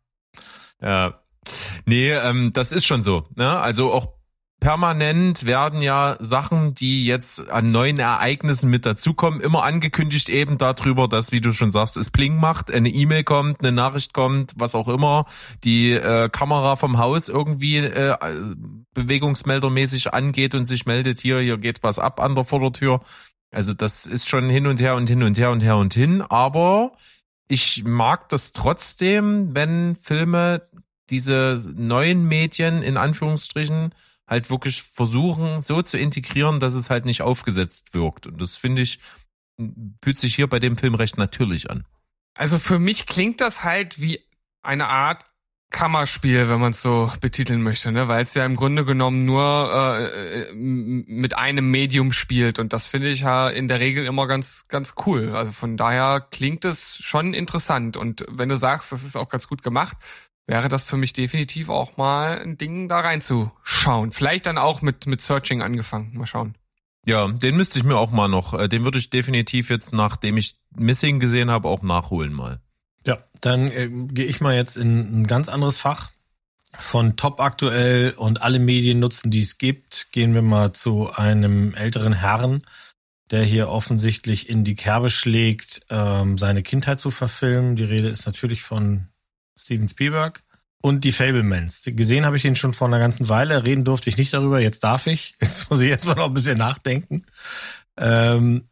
[0.82, 1.22] Ja.
[1.86, 3.28] Nee, ähm, das ist schon so.
[3.36, 3.60] Ne?
[3.60, 4.17] Also auch
[4.60, 11.08] permanent werden ja Sachen, die jetzt an neuen Ereignissen mit dazukommen, immer angekündigt eben darüber,
[11.08, 14.74] dass, wie du schon sagst, es Pling macht, eine E-Mail kommt, eine Nachricht kommt, was
[14.74, 15.26] auch immer,
[15.64, 18.18] die äh, Kamera vom Haus irgendwie äh,
[18.94, 23.02] bewegungsmeldermäßig angeht und sich meldet, hier, hier geht was ab an der Vordertür.
[23.52, 26.22] Also das ist schon hin und her und hin und her und her und hin,
[26.22, 26.94] aber
[27.48, 30.68] ich mag das trotzdem, wenn Filme
[31.10, 33.92] diese neuen Medien in Anführungsstrichen
[34.28, 38.28] halt wirklich versuchen, so zu integrieren, dass es halt nicht aufgesetzt wirkt.
[38.28, 39.00] Und das finde ich,
[40.04, 41.86] fühlt sich hier bei dem Film recht natürlich an.
[42.34, 44.22] Also für mich klingt das halt wie
[44.62, 45.24] eine Art
[45.70, 48.08] Kammerspiel, wenn man es so betiteln möchte, ne?
[48.08, 53.10] weil es ja im Grunde genommen nur äh, mit einem Medium spielt und das finde
[53.10, 55.36] ich ja in der Regel immer ganz ganz cool.
[55.36, 59.50] Also von daher klingt es schon interessant und wenn du sagst, das ist auch ganz
[59.50, 59.98] gut gemacht,
[60.48, 64.12] wäre das für mich definitiv auch mal ein Ding, da reinzuschauen.
[64.12, 66.18] Vielleicht dann auch mit, mit Searching angefangen.
[66.18, 66.56] Mal schauen.
[67.06, 70.36] Ja, den müsste ich mir auch mal noch, äh, den würde ich definitiv jetzt, nachdem
[70.36, 72.60] ich Missing gesehen habe, auch nachholen mal.
[73.06, 76.12] Ja, dann äh, gehe ich mal jetzt in ein ganz anderes Fach.
[76.74, 81.74] Von top aktuell und alle Medien nutzen, die es gibt, gehen wir mal zu einem
[81.74, 82.62] älteren Herrn,
[83.32, 87.78] der hier offensichtlich in die Kerbe schlägt, ähm, seine Kindheit zu verfilmen.
[87.78, 89.08] Die Rede ist natürlich von
[89.58, 90.44] Steven Spielberg
[90.82, 91.82] und die Fablemans.
[91.86, 93.64] Gesehen habe ich ihn schon vor einer ganzen Weile.
[93.64, 94.60] Reden durfte ich nicht darüber.
[94.60, 95.36] Jetzt darf ich.
[95.42, 97.24] Jetzt muss ich jetzt mal noch ein bisschen nachdenken.
[97.98, 98.64] Ähm,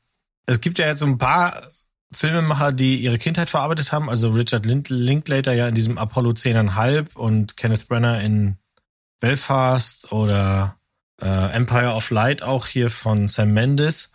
[0.45, 1.71] es gibt ja jetzt so ein paar
[2.13, 4.09] Filmemacher, die ihre Kindheit verarbeitet haben.
[4.09, 8.57] Also Richard Linklater ja in diesem Apollo 10,5 und Kenneth Brenner in
[9.19, 10.77] Belfast oder
[11.19, 14.11] äh, Empire of Light auch hier von Sam Mendes.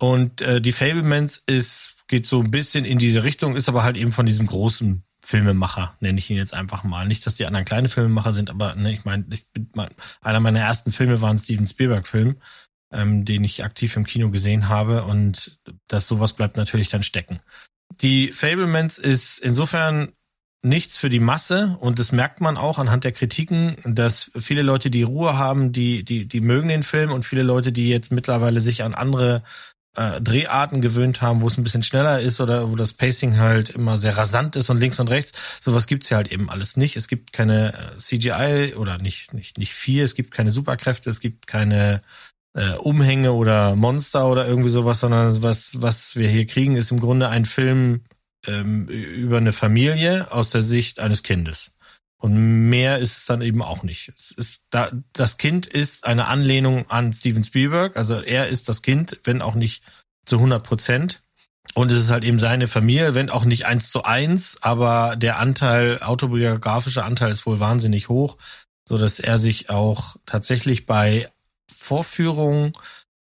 [0.00, 3.96] Und äh, die Fablemans ist geht so ein bisschen in diese Richtung, ist aber halt
[3.96, 7.06] eben von diesem großen Filmemacher, nenne ich ihn jetzt einfach mal.
[7.06, 9.26] Nicht, dass die anderen kleine Filmemacher sind, aber ne, ich meine,
[9.74, 9.90] mein,
[10.22, 12.36] einer meiner ersten Filme war ein Steven Spielberg-Film,
[12.94, 17.40] ähm, den ich aktiv im Kino gesehen habe und das sowas bleibt natürlich dann stecken.
[18.00, 20.12] Die Fablemans ist insofern
[20.62, 24.88] nichts für die Masse und das merkt man auch anhand der Kritiken, dass viele Leute
[24.88, 28.62] die Ruhe haben, die die die mögen den Film und viele Leute, die jetzt mittlerweile
[28.62, 29.42] sich an andere
[29.98, 33.70] äh, Dreharten gewöhnt haben, wo es ein bisschen schneller ist oder wo das Pacing halt
[33.70, 35.58] immer sehr rasant ist und links und rechts.
[35.60, 36.96] Sowas gibt's ja halt eben alles nicht.
[36.96, 41.18] Es gibt keine äh, CGI oder nicht, nicht, nicht viel, es gibt keine Superkräfte, es
[41.18, 42.00] gibt keine
[42.54, 47.00] äh, Umhänge oder Monster oder irgendwie sowas, sondern was, was wir hier kriegen, ist im
[47.00, 48.04] Grunde ein Film
[48.46, 51.72] ähm, über eine Familie aus der Sicht eines Kindes.
[52.20, 54.12] Und mehr ist es dann eben auch nicht.
[54.16, 57.96] Es ist da, das Kind ist eine Anlehnung an Steven Spielberg.
[57.96, 59.82] Also er ist das Kind, wenn auch nicht
[60.26, 61.22] zu 100 Prozent.
[61.74, 65.38] Und es ist halt eben seine Familie, wenn auch nicht eins zu eins, aber der
[65.38, 68.36] Anteil, autobiografischer Anteil ist wohl wahnsinnig hoch,
[68.88, 71.28] so dass er sich auch tatsächlich bei
[71.70, 72.72] Vorführungen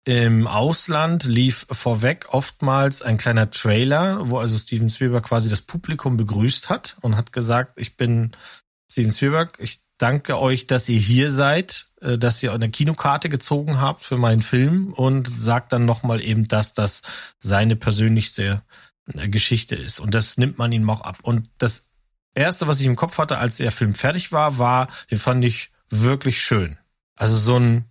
[0.05, 6.15] im Ausland lief vorweg oftmals ein kleiner Trailer, wo also Steven Spielberg quasi das Publikum
[6.15, 8.31] begrüßt hat und hat gesagt, ich bin
[8.91, 13.81] Steven Spielberg, ich danke euch, dass ihr hier seid, äh, dass ihr eine Kinokarte gezogen
[13.81, 17.01] habt für meinen Film und sagt dann nochmal eben, dass das
[17.39, 18.61] seine persönlichste
[19.13, 19.99] äh, Geschichte ist.
[19.99, 21.19] Und das nimmt man ihm auch ab.
[21.23, 21.89] Und das
[22.33, 25.71] erste, was ich im Kopf hatte, als der Film fertig war, war, den fand ich
[25.89, 26.77] wirklich schön.
[27.15, 27.85] Also so ein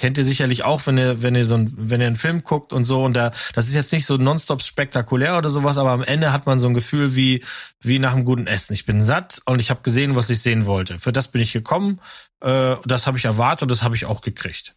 [0.00, 2.72] kennt ihr sicherlich auch, wenn ihr, wenn ihr so ein, wenn ihr einen Film guckt
[2.72, 6.02] und so und da, das ist jetzt nicht so nonstop spektakulär oder sowas, aber am
[6.02, 7.44] Ende hat man so ein Gefühl wie,
[7.82, 8.72] wie nach einem guten Essen.
[8.72, 10.98] Ich bin satt und ich habe gesehen, was ich sehen wollte.
[10.98, 12.00] Für das bin ich gekommen,
[12.40, 14.74] äh, das habe ich erwartet, das habe ich auch gekriegt.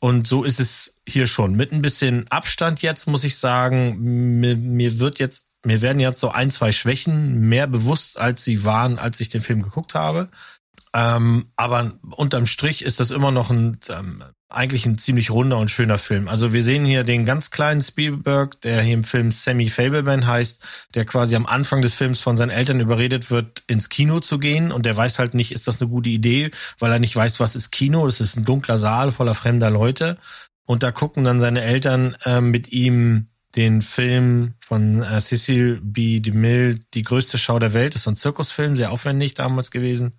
[0.00, 1.54] Und so ist es hier schon.
[1.54, 3.98] Mit ein bisschen Abstand jetzt, muss ich sagen,
[4.40, 8.64] mir, mir wird jetzt, mir werden jetzt so ein, zwei Schwächen mehr bewusst, als sie
[8.64, 10.30] waren, als ich den Film geguckt habe.
[10.94, 14.22] Ähm, aber unterm Strich ist das immer noch ein ähm,
[14.54, 16.28] eigentlich ein ziemlich runder und schöner Film.
[16.28, 20.62] Also wir sehen hier den ganz kleinen Spielberg, der hier im Film Sammy Fableman heißt,
[20.94, 24.70] der quasi am Anfang des Films von seinen Eltern überredet wird, ins Kino zu gehen
[24.70, 27.56] und der weiß halt nicht, ist das eine gute Idee, weil er nicht weiß, was
[27.56, 28.06] ist Kino.
[28.06, 30.18] Das ist ein dunkler Saal voller fremder Leute
[30.66, 36.20] und da gucken dann seine Eltern äh, mit ihm den Film von äh, Cecil B.
[36.20, 37.94] DeMille, Die größte Schau der Welt.
[37.94, 40.14] Das ist ein Zirkusfilm, sehr aufwendig damals gewesen.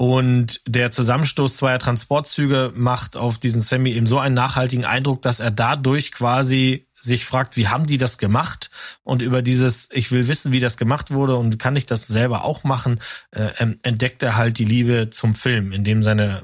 [0.00, 5.40] Und der Zusammenstoß zweier Transportzüge macht auf diesen Sammy eben so einen nachhaltigen Eindruck, dass
[5.40, 8.70] er dadurch quasi sich fragt, wie haben die das gemacht?
[9.02, 12.44] Und über dieses, ich will wissen, wie das gemacht wurde und kann ich das selber
[12.44, 13.00] auch machen,
[13.32, 13.50] äh,
[13.82, 16.42] entdeckt er halt die Liebe zum Film, indem seine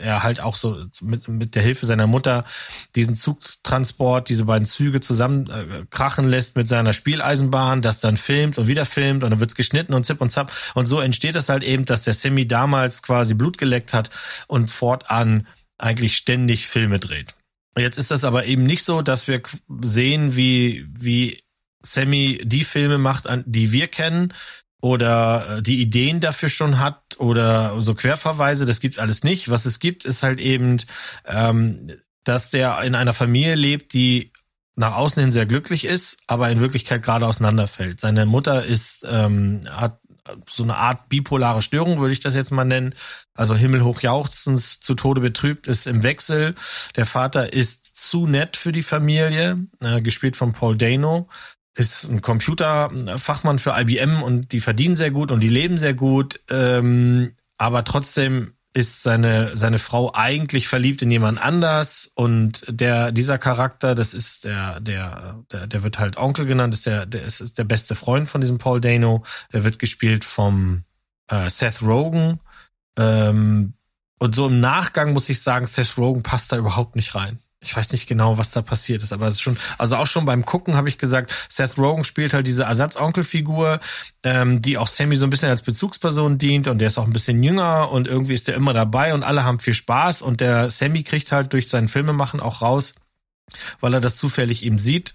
[0.00, 2.44] er halt auch so mit, mit der Hilfe seiner Mutter
[2.94, 8.66] diesen Zugtransport, diese beiden Züge zusammen äh, lässt mit seiner Spieleisenbahn, das dann filmt und
[8.66, 10.52] wieder filmt und dann wird's geschnitten und zip und zap.
[10.74, 14.10] Und so entsteht es halt eben, dass der Semi damals quasi Blut geleckt hat
[14.46, 15.46] und fortan
[15.78, 17.34] eigentlich ständig Filme dreht.
[17.76, 19.40] Jetzt ist das aber eben nicht so, dass wir
[19.80, 21.40] sehen, wie, wie
[21.82, 24.34] Sammy die Filme macht, die wir kennen,
[24.80, 29.50] oder äh, die Ideen dafür schon hat oder so Querverweise, das gibt's alles nicht.
[29.50, 30.78] Was es gibt, ist halt eben,
[31.26, 31.92] ähm,
[32.24, 34.32] dass der in einer Familie lebt, die
[34.76, 38.00] nach außen hin sehr glücklich ist, aber in Wirklichkeit gerade auseinanderfällt.
[38.00, 40.00] Seine Mutter ist, ähm, hat
[40.48, 42.94] so eine Art bipolare Störung, würde ich das jetzt mal nennen.
[43.34, 46.54] Also himmelhoch jauchzens, zu Tode betrübt, ist im Wechsel.
[46.96, 51.28] Der Vater ist zu nett für die Familie, äh, gespielt von Paul Dano
[51.74, 56.40] ist ein Computerfachmann für IBM und die verdienen sehr gut und die leben sehr gut.
[56.50, 63.36] Ähm, aber trotzdem ist seine seine Frau eigentlich verliebt in jemand anders und der dieser
[63.38, 67.40] Charakter, das ist der der der, der wird halt Onkel genannt, ist der der ist,
[67.40, 69.24] ist der beste Freund von diesem Paul Dano.
[69.52, 70.84] Der wird gespielt vom
[71.28, 72.40] äh, Seth Rogen.
[72.98, 73.74] Ähm,
[74.18, 77.76] und so im Nachgang muss ich sagen, Seth Rogen passt da überhaupt nicht rein ich
[77.76, 80.46] weiß nicht genau, was da passiert ist, aber es ist schon, also auch schon beim
[80.46, 83.80] Gucken habe ich gesagt, Seth Rogen spielt halt diese Ersatzonkelfigur,
[84.22, 87.12] ähm, die auch Sammy so ein bisschen als Bezugsperson dient und der ist auch ein
[87.12, 90.70] bisschen jünger und irgendwie ist der immer dabei und alle haben viel Spaß und der
[90.70, 92.94] Sammy kriegt halt durch sein Filmemachen auch raus,
[93.80, 95.14] weil er das zufällig eben sieht,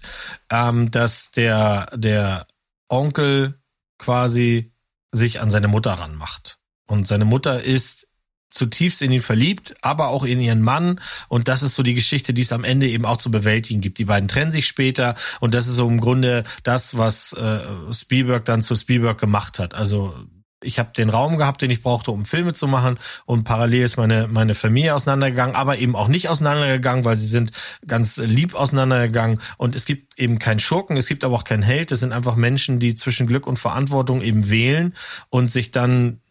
[0.51, 2.45] ähm, dass der, der
[2.89, 3.59] Onkel
[3.97, 4.71] quasi
[5.11, 6.59] sich an seine Mutter ranmacht.
[6.87, 8.07] Und seine Mutter ist
[8.55, 10.99] zutiefst in ihn verliebt, aber auch in ihren Mann.
[11.27, 13.99] Und das ist so die Geschichte, die es am Ende eben auch zu bewältigen gibt.
[13.99, 17.59] Die beiden trennen sich später und das ist so im Grunde das, was äh,
[17.93, 19.75] Spielberg dann zu Spielberg gemacht hat.
[19.75, 20.15] Also
[20.61, 23.97] ich habe den Raum gehabt, den ich brauchte, um Filme zu machen und parallel ist
[23.97, 27.51] meine meine Familie auseinandergegangen, aber eben auch nicht auseinandergegangen, weil sie sind
[27.85, 31.91] ganz lieb auseinandergegangen und es gibt eben keinen Schurken, es gibt aber auch keinen Held,
[31.91, 34.95] es sind einfach Menschen, die zwischen Glück und Verantwortung eben wählen
[35.29, 36.21] und sich dann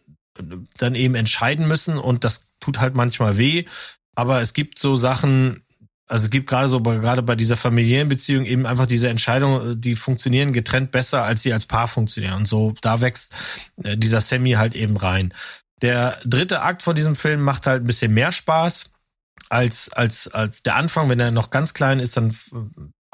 [0.78, 3.64] dann eben entscheiden müssen und das tut halt manchmal weh.
[4.14, 5.64] Aber es gibt so Sachen,
[6.06, 9.96] also es gibt gerade so gerade bei dieser familiären Beziehung eben einfach diese Entscheidungen, die
[9.96, 12.34] funktionieren getrennt besser, als sie als Paar funktionieren.
[12.34, 13.34] Und so da wächst
[13.82, 15.32] äh, dieser Sammy halt eben rein.
[15.82, 18.90] Der dritte Akt von diesem Film macht halt ein bisschen mehr Spaß
[19.50, 21.08] als als als der Anfang.
[21.08, 22.34] Wenn er noch ganz klein ist, dann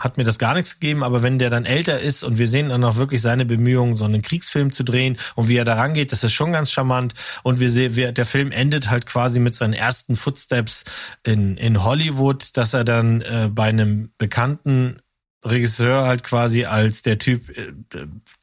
[0.01, 2.71] hat mir das gar nichts gegeben, aber wenn der dann älter ist und wir sehen
[2.71, 6.11] dann auch wirklich seine Bemühungen, so einen Kriegsfilm zu drehen und wie er da rangeht,
[6.11, 7.15] das ist schon ganz charmant.
[7.43, 10.85] Und wir sehen, wir, der Film endet halt quasi mit seinen ersten Footsteps
[11.23, 15.01] in, in Hollywood, dass er dann äh, bei einem bekannten
[15.45, 17.73] Regisseur halt quasi als der Typ, äh,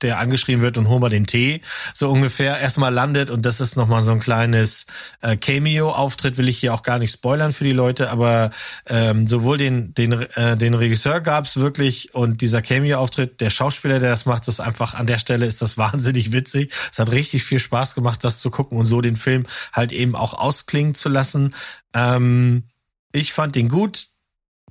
[0.01, 1.61] der angeschrieben wird und hol mal den Tee,
[1.93, 4.87] so ungefähr erstmal landet und das ist nochmal so ein kleines
[5.21, 8.49] äh, Cameo-Auftritt, will ich hier auch gar nicht spoilern für die Leute, aber
[8.87, 14.09] ähm, sowohl den, den, äh, den Regisseur gab's wirklich und dieser Cameo-Auftritt, der Schauspieler, der
[14.09, 16.73] das macht, das einfach an der Stelle ist das wahnsinnig witzig.
[16.91, 20.15] Es hat richtig viel Spaß gemacht, das zu gucken und so den Film halt eben
[20.15, 21.53] auch ausklingen zu lassen.
[21.93, 22.63] Ähm,
[23.11, 24.07] ich fand ihn gut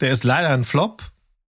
[0.00, 1.02] Der ist leider ein Flop.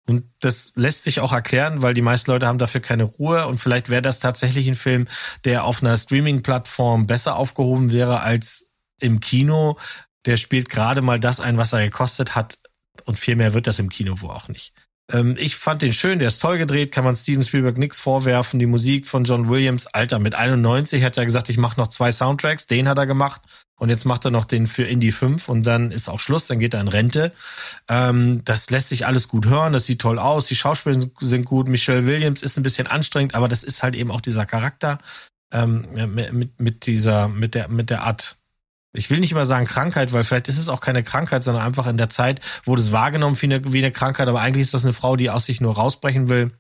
[0.08, 3.60] Und das lässt sich auch erklären, weil die meisten Leute haben dafür keine Ruhe und
[3.60, 5.08] vielleicht wäre das tatsächlich ein Film,
[5.46, 8.68] der auf einer Streaming-Plattform besser aufgehoben wäre als
[9.00, 9.78] im Kino.
[10.26, 12.58] Der spielt gerade mal das ein, was er gekostet hat
[13.06, 14.74] und viel mehr wird das im Kino wohl auch nicht.
[15.12, 18.60] Ähm, ich fand den schön, der ist toll gedreht, kann man Steven Spielberg nichts vorwerfen.
[18.60, 22.12] Die Musik von John Williams, Alter, mit 91 hat er gesagt, ich mache noch zwei
[22.12, 23.42] Soundtracks, den hat er gemacht
[23.82, 26.60] und jetzt macht er noch den für Indie 5 und dann ist auch Schluss, dann
[26.60, 27.32] geht er in Rente.
[27.90, 31.68] Ähm, das lässt sich alles gut hören, das sieht toll aus, die Schauspieler sind gut,
[31.68, 35.00] Michelle Williams ist ein bisschen anstrengend, aber das ist halt eben auch dieser Charakter
[35.52, 38.38] ähm, mit, mit dieser, mit der, mit der Art
[38.94, 41.88] ich will nicht immer sagen Krankheit, weil vielleicht ist es auch keine Krankheit, sondern einfach
[41.88, 44.84] in der Zeit wurde es wahrgenommen wie eine, wie eine Krankheit, aber eigentlich ist das
[44.84, 46.52] eine Frau, die aus sich nur rausbrechen will.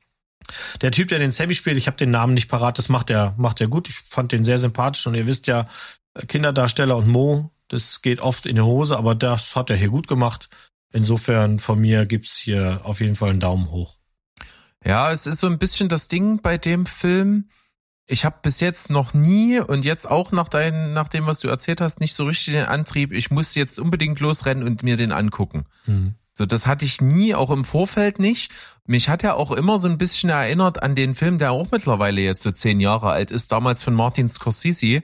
[0.81, 3.35] Der Typ, der den Sammy spielt, ich habe den Namen nicht parat, das macht er,
[3.37, 3.87] macht er gut.
[3.89, 5.67] Ich fand den sehr sympathisch und ihr wisst ja,
[6.27, 10.07] Kinderdarsteller und Mo, das geht oft in die Hose, aber das hat er hier gut
[10.07, 10.49] gemacht.
[10.93, 13.97] Insofern von mir gibt's hier auf jeden Fall einen Daumen hoch.
[14.83, 17.45] Ja, es ist so ein bisschen das Ding bei dem Film
[18.11, 21.47] ich habe bis jetzt noch nie und jetzt auch nach, dein, nach dem, was du
[21.47, 25.13] erzählt hast, nicht so richtig den Antrieb, ich muss jetzt unbedingt losrennen und mir den
[25.13, 25.65] angucken.
[25.85, 26.15] Mhm.
[26.33, 28.51] So, das hatte ich nie, auch im Vorfeld nicht.
[28.85, 32.21] Mich hat er auch immer so ein bisschen erinnert an den Film, der auch mittlerweile
[32.21, 35.03] jetzt so zehn Jahre alt ist, damals von Martin Scorsese.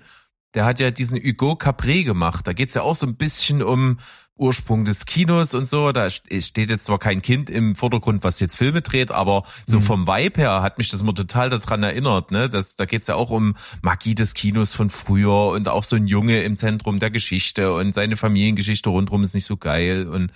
[0.54, 2.48] Der hat ja diesen Hugo Capré gemacht.
[2.48, 3.98] Da geht's ja auch so ein bisschen um
[4.38, 5.92] Ursprung des Kinos und so.
[5.92, 9.84] Da steht jetzt zwar kein Kind im Vordergrund, was jetzt Filme dreht, aber so mhm.
[9.84, 12.32] vom Vibe her hat mich das immer total daran erinnert.
[12.32, 12.50] Ne?
[12.50, 16.08] Das, da geht's ja auch um Magie des Kinos von früher und auch so ein
[16.08, 20.32] Junge im Zentrum der Geschichte und seine Familiengeschichte rundherum ist nicht so geil und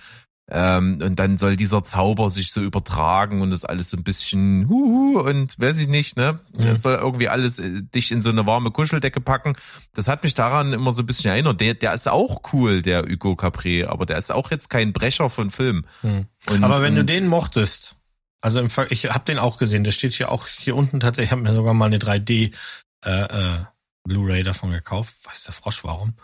[0.54, 4.68] ähm, und dann soll dieser Zauber sich so übertragen und das alles so ein bisschen
[4.68, 6.40] huhu und weiß ich nicht, ne?
[6.52, 9.54] Das soll irgendwie alles äh, dich in so eine warme Kuscheldecke packen.
[9.94, 11.62] Das hat mich daran immer so ein bisschen erinnert.
[11.62, 15.30] Der, der ist auch cool, der Hugo Capri, aber der ist auch jetzt kein Brecher
[15.30, 15.86] von Film.
[16.02, 16.26] Hm.
[16.50, 17.96] Und, aber wenn du den mochtest,
[18.42, 21.32] also im ich habe den auch gesehen, der steht hier auch hier unten tatsächlich, ich
[21.32, 22.52] habe mir sogar mal eine 3D
[23.06, 23.58] äh, äh,
[24.04, 25.14] Blu-ray davon gekauft.
[25.24, 26.14] Weiß der Frosch warum.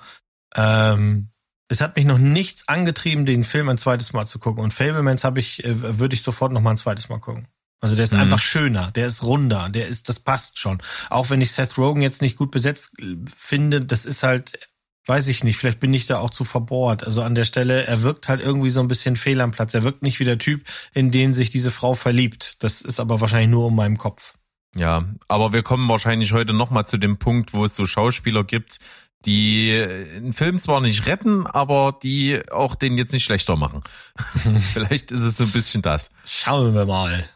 [0.54, 1.30] Ähm,
[1.68, 4.62] es hat mich noch nichts angetrieben, den Film ein zweites Mal zu gucken.
[4.64, 7.46] Und Fablemans habe ich, äh, würde ich sofort noch mal ein zweites Mal gucken.
[7.80, 8.20] Also der ist mhm.
[8.20, 10.82] einfach schöner, der ist runder, der ist, das passt schon.
[11.10, 14.58] Auch wenn ich Seth Rogen jetzt nicht gut besetzt äh, finde, das ist halt,
[15.06, 17.04] weiß ich nicht, vielleicht bin ich da auch zu verbohrt.
[17.04, 19.74] Also an der Stelle, er wirkt halt irgendwie so ein bisschen fehl am Platz.
[19.74, 22.62] Er wirkt nicht wie der Typ, in den sich diese Frau verliebt.
[22.62, 24.34] Das ist aber wahrscheinlich nur um meinem Kopf.
[24.76, 28.44] Ja, aber wir kommen wahrscheinlich heute noch mal zu dem Punkt, wo es so Schauspieler
[28.44, 28.78] gibt,
[29.24, 29.72] die
[30.16, 33.82] einen Film zwar nicht retten, aber die auch den jetzt nicht schlechter machen.
[34.72, 36.10] Vielleicht ist es so ein bisschen das.
[36.24, 37.28] Schauen wir mal.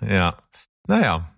[0.00, 0.36] Ja.
[0.86, 1.32] Naja.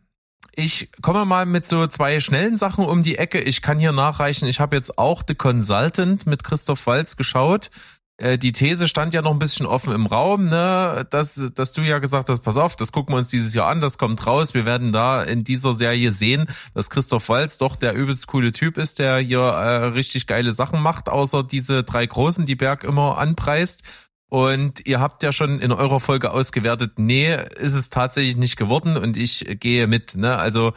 [0.55, 3.41] Ich komme mal mit so zwei schnellen Sachen um die Ecke.
[3.41, 4.49] Ich kann hier nachreichen.
[4.49, 7.71] Ich habe jetzt auch The Consultant mit Christoph Walz geschaut.
[8.19, 11.83] Äh, die These stand ja noch ein bisschen offen im Raum, ne, dass, dass du
[11.83, 14.55] ja gesagt hast, pass auf, das gucken wir uns dieses Jahr an, das kommt raus.
[14.55, 18.77] Wir werden da in dieser Serie sehen, dass Christoph Walz doch der übelst coole Typ
[18.77, 23.19] ist, der hier äh, richtig geile Sachen macht, außer diese drei großen, die Berg immer
[23.19, 23.83] anpreist.
[24.31, 28.97] Und ihr habt ja schon in eurer Folge ausgewertet, nee, ist es tatsächlich nicht geworden
[28.99, 30.37] und ich gehe mit, ne?
[30.37, 30.75] Also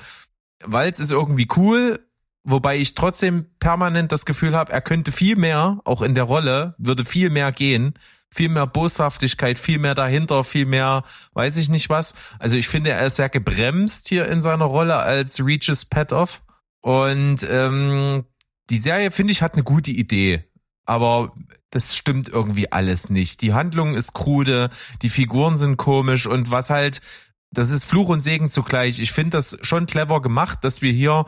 [0.64, 2.00] Walz ist irgendwie cool,
[2.44, 6.76] Wobei ich trotzdem permanent das Gefühl habe, er könnte viel mehr, auch in der Rolle,
[6.80, 7.94] würde viel mehr gehen,
[8.34, 12.16] viel mehr Boshaftigkeit, viel mehr dahinter, viel mehr, weiß ich nicht was.
[12.40, 16.42] Also ich finde, er ist sehr gebremst hier in seiner Rolle als Regis Petoff.
[16.82, 18.24] Und ähm,
[18.70, 20.46] die Serie, finde ich, hat eine gute Idee.
[20.86, 21.34] Aber
[21.70, 23.42] das stimmt irgendwie alles nicht.
[23.42, 24.70] Die Handlung ist krude,
[25.02, 27.02] die Figuren sind komisch und was halt,
[27.52, 29.00] das ist Fluch und Segen zugleich.
[29.00, 31.26] Ich finde das schon clever gemacht, dass wir hier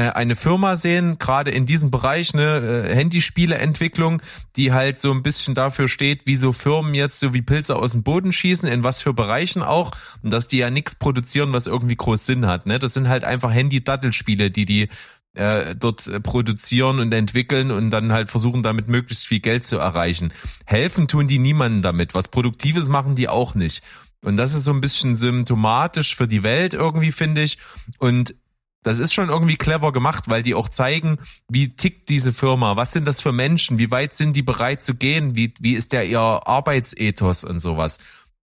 [0.00, 4.20] eine Firma sehen, gerade in diesem Bereich, ne, äh, Handyspieleentwicklung,
[4.56, 7.92] die halt so ein bisschen dafür steht, wie so Firmen jetzt so wie Pilze aus
[7.92, 11.68] dem Boden schießen, in was für Bereichen auch, und dass die ja nichts produzieren, was
[11.68, 12.66] irgendwie groß Sinn hat.
[12.66, 12.78] Ne?
[12.78, 14.88] Das sind halt einfach Handy-Dattelspiele, die die
[15.34, 19.78] äh, dort äh, produzieren und entwickeln und dann halt versuchen, damit möglichst viel Geld zu
[19.78, 20.32] erreichen.
[20.64, 22.14] Helfen tun die niemanden damit.
[22.14, 23.82] Was Produktives machen die auch nicht.
[24.22, 27.58] Und das ist so ein bisschen symptomatisch für die Welt irgendwie, finde ich.
[27.98, 28.34] Und
[28.84, 31.18] das ist schon irgendwie clever gemacht, weil die auch zeigen,
[31.48, 34.94] wie tickt diese Firma, was sind das für Menschen, wie weit sind die bereit zu
[34.94, 37.98] gehen, wie, wie ist der ihr Arbeitsethos und sowas.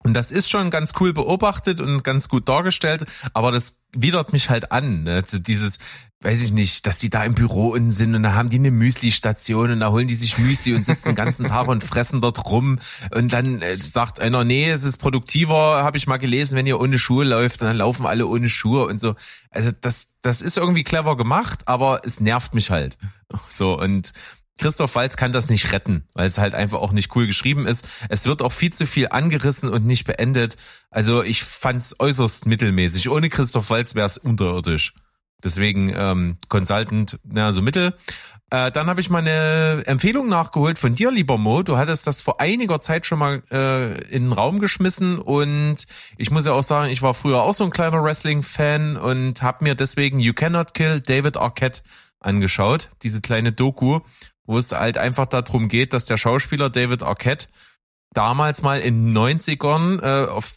[0.02, 4.50] Und das ist schon ganz cool beobachtet und ganz gut dargestellt, aber das widert mich
[4.50, 5.04] halt an.
[5.04, 5.16] Ne?
[5.16, 5.80] Also dieses,
[6.22, 8.72] weiß ich nicht, dass die da im Büro unten sind und da haben die eine
[8.72, 12.44] Müsli-Station und da holen die sich Müsli und sitzen den ganzen Tag und fressen dort
[12.46, 12.80] rum.
[13.16, 16.80] Und dann äh, sagt einer, nee, es ist produktiver, habe ich mal gelesen, wenn ihr
[16.80, 19.16] ohne Schuhe läuft, dann laufen alle ohne Schuhe und so.
[19.50, 22.98] Also das, das ist irgendwie clever gemacht, aber es nervt mich halt.
[23.48, 24.12] So und
[24.58, 27.88] Christoph Walz kann das nicht retten, weil es halt einfach auch nicht cool geschrieben ist.
[28.10, 30.58] Es wird auch viel zu viel angerissen und nicht beendet.
[30.92, 33.10] Also ich fand's äußerst mittelmäßig.
[33.10, 34.94] Ohne Christoph Walz wäre es unterirdisch.
[35.44, 37.94] Deswegen ähm, Consultant, na so mittel.
[38.50, 41.64] Äh, dann habe ich mal eine Empfehlung nachgeholt von dir, lieber Mo.
[41.64, 45.86] Du hattest das vor einiger Zeit schon mal äh, in den Raum geschmissen und
[46.18, 49.64] ich muss ja auch sagen, ich war früher auch so ein kleiner Wrestling-Fan und habe
[49.64, 51.82] mir deswegen You Cannot Kill David Arquette
[52.20, 54.02] angeschaut, diese kleine Doku
[54.50, 57.46] wo es halt einfach darum geht, dass der Schauspieler David Arquette
[58.14, 60.50] damals mal in den 90ern äh, auf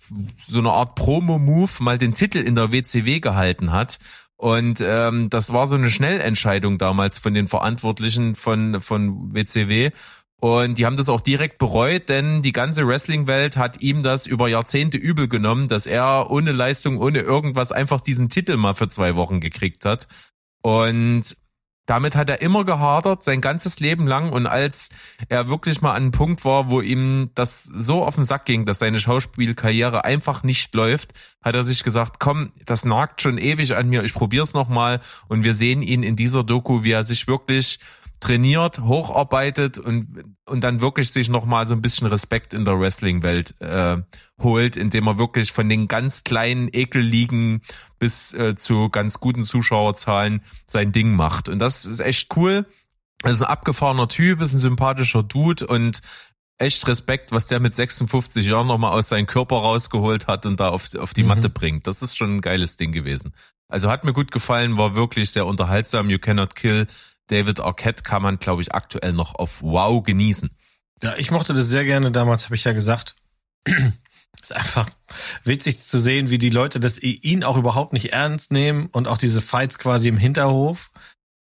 [0.49, 3.99] so eine Art Promo-Move mal den Titel in der WCW gehalten hat.
[4.43, 9.93] Und ähm, das war so eine Schnellentscheidung damals von den Verantwortlichen von, von WCW.
[10.41, 14.49] Und die haben das auch direkt bereut, denn die ganze Wrestling-Welt hat ihm das über
[14.49, 19.15] Jahrzehnte übel genommen, dass er ohne Leistung, ohne irgendwas einfach diesen Titel mal für zwei
[19.15, 20.09] Wochen gekriegt hat.
[20.61, 21.37] Und
[21.87, 24.31] damit hat er immer gehadert, sein ganzes Leben lang.
[24.31, 24.91] Und als
[25.29, 28.67] er wirklich mal an einem Punkt war, wo ihm das so auf den Sack ging,
[28.67, 33.75] dass seine Schauspielkarriere einfach nicht läuft, hat er sich gesagt, komm, das nagt schon ewig
[33.75, 35.01] an mir, ich probier's nochmal.
[35.29, 37.81] Und wir sehen ihn in dieser Doku, wie er sich wirklich
[38.23, 43.61] trainiert, hocharbeitet und, und dann wirklich sich nochmal so ein bisschen Respekt in der Wrestling-Welt
[43.61, 43.97] äh,
[44.41, 47.63] holt, indem er wirklich von den ganz kleinen Ekelligen
[47.99, 51.49] bis äh, zu ganz guten Zuschauerzahlen sein Ding macht.
[51.49, 52.65] Und das ist echt cool.
[53.25, 56.01] Er ist ein abgefahrener Typ, ist ein sympathischer Dude und
[56.59, 60.69] echt Respekt, was der mit 56 Jahren nochmal aus seinem Körper rausgeholt hat und da
[60.69, 61.29] auf, auf die mhm.
[61.29, 61.89] Matte bringt.
[61.89, 63.35] Das ist schon ein geiles Ding gewesen.
[63.67, 66.09] Also hat mir gut gefallen, war wirklich sehr unterhaltsam.
[66.09, 66.87] You Cannot Kill
[67.29, 70.51] David Arquette kann man, glaube ich, aktuell noch auf Wow genießen.
[71.03, 72.13] Ja, ich mochte das sehr gerne.
[72.13, 73.15] Damals habe ich ja gesagt,
[74.43, 74.89] ist einfach
[75.45, 79.19] witzig zu sehen, wie die Leute das ihn auch überhaupt nicht ernst nehmen und auch
[79.19, 80.91] diese Fights quasi im Hinterhof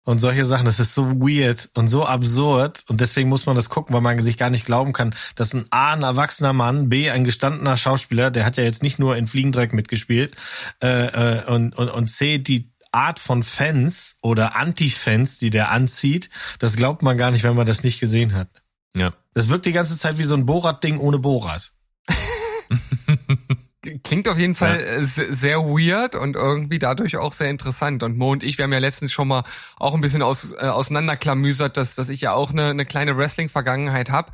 [0.04, 0.66] und solche Sachen.
[0.66, 4.22] Das ist so weird und so absurd und deswegen muss man das gucken, weil man
[4.22, 8.32] sich gar nicht glauben kann, dass ein A ein erwachsener Mann, B ein gestandener Schauspieler,
[8.32, 10.36] der hat ja jetzt nicht nur in Fliegendreck mitgespielt
[10.84, 16.30] äh, äh, und, und und C die Art von Fans oder Anti-Fans, die der anzieht,
[16.60, 18.50] das glaubt man gar nicht, wenn man das nicht gesehen hat.
[18.96, 19.14] Ja.
[19.34, 21.72] Das wirkt die ganze Zeit wie so ein Borat-Ding ohne Borat.
[24.04, 24.98] Klingt auf jeden Fall ja.
[24.98, 28.04] Äh, sehr weird und irgendwie dadurch auch sehr interessant.
[28.04, 29.44] Und Mo und ich, wir haben ja letztens schon mal
[29.78, 34.12] auch ein bisschen aus, äh, auseinanderklamüsert, dass, dass ich ja auch eine, eine kleine Wrestling-Vergangenheit
[34.12, 34.32] habe.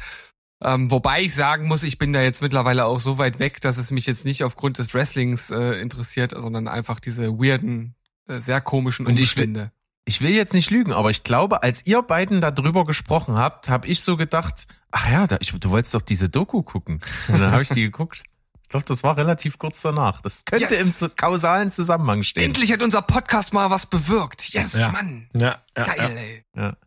[0.61, 3.77] Ähm, wobei ich sagen muss, ich bin da jetzt mittlerweile auch so weit weg, dass
[3.77, 7.95] es mich jetzt nicht aufgrund des Wrestlings äh, interessiert, sondern einfach diese weirden
[8.27, 9.59] sehr komischen Umstände.
[9.59, 9.65] Und
[10.07, 13.35] ich will, ich will jetzt nicht lügen, aber ich glaube, als ihr beiden darüber gesprochen
[13.35, 17.01] habt, habe ich so gedacht, ach ja, da, ich, du wolltest doch diese Doku gucken.
[17.27, 18.23] Und dann habe ich die geguckt.
[18.63, 20.21] Ich glaube, das war relativ kurz danach.
[20.21, 21.01] Das könnte yes.
[21.01, 22.43] im kausalen Zusammenhang stehen.
[22.43, 24.49] Endlich hat unser Podcast mal was bewirkt.
[24.53, 24.91] Yes, ja.
[24.91, 25.27] Mann.
[25.33, 26.07] Ja, ja, Geil, ja.
[26.07, 26.43] ey.
[26.55, 26.77] Ja.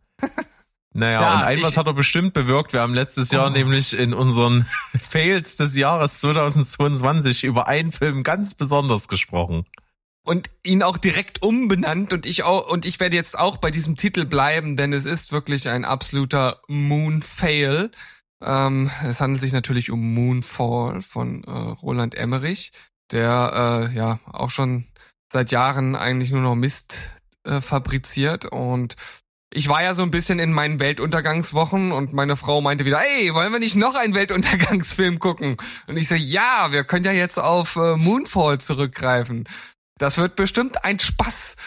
[0.93, 2.73] Naja, ja, und ein was hat er bestimmt bewirkt.
[2.73, 3.49] Wir haben letztes Jahr oh.
[3.49, 4.65] nämlich in unseren
[4.99, 9.65] Fails des Jahres 2022 über einen Film ganz besonders gesprochen
[10.23, 13.95] und ihn auch direkt umbenannt und ich auch und ich werde jetzt auch bei diesem
[13.95, 17.91] Titel bleiben, denn es ist wirklich ein absoluter Moonfail.
[18.43, 22.71] Ähm, es handelt sich natürlich um Moonfall von äh, Roland Emmerich,
[23.11, 24.85] der äh, ja auch schon
[25.31, 27.11] seit Jahren eigentlich nur noch Mist
[27.43, 28.95] äh, fabriziert und
[29.53, 33.33] ich war ja so ein bisschen in meinen Weltuntergangswochen und meine Frau meinte wieder, ey,
[33.33, 35.57] wollen wir nicht noch einen Weltuntergangsfilm gucken?
[35.87, 39.43] Und ich so, ja, wir können ja jetzt auf äh, Moonfall zurückgreifen.
[40.01, 41.57] Das wird bestimmt ein Spaß.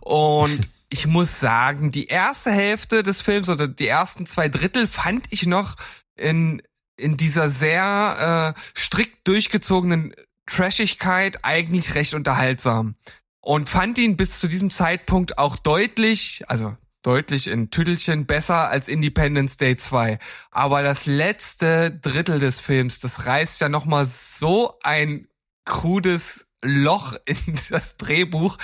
[0.00, 5.26] Und ich muss sagen, die erste Hälfte des Films oder die ersten zwei Drittel fand
[5.30, 5.76] ich noch
[6.16, 6.60] in,
[6.96, 10.12] in dieser sehr äh, strikt durchgezogenen
[10.46, 12.96] Trashigkeit eigentlich recht unterhaltsam.
[13.40, 18.88] Und fand ihn bis zu diesem Zeitpunkt auch deutlich, also deutlich in Tüdelchen besser als
[18.88, 20.18] Independence Day 2.
[20.50, 25.28] Aber das letzte Drittel des Films, das reißt ja nochmal so ein
[25.64, 27.36] krudes Loch in
[27.70, 28.56] das Drehbuch,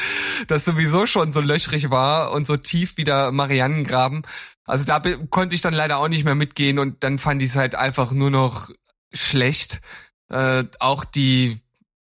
[0.46, 4.22] das sowieso schon so löchrig war und so tief wie der Mariannengraben.
[4.64, 7.56] Also da konnte ich dann leider auch nicht mehr mitgehen und dann fand ich es
[7.56, 8.70] halt einfach nur noch
[9.12, 9.80] schlecht.
[10.28, 11.60] Äh, auch die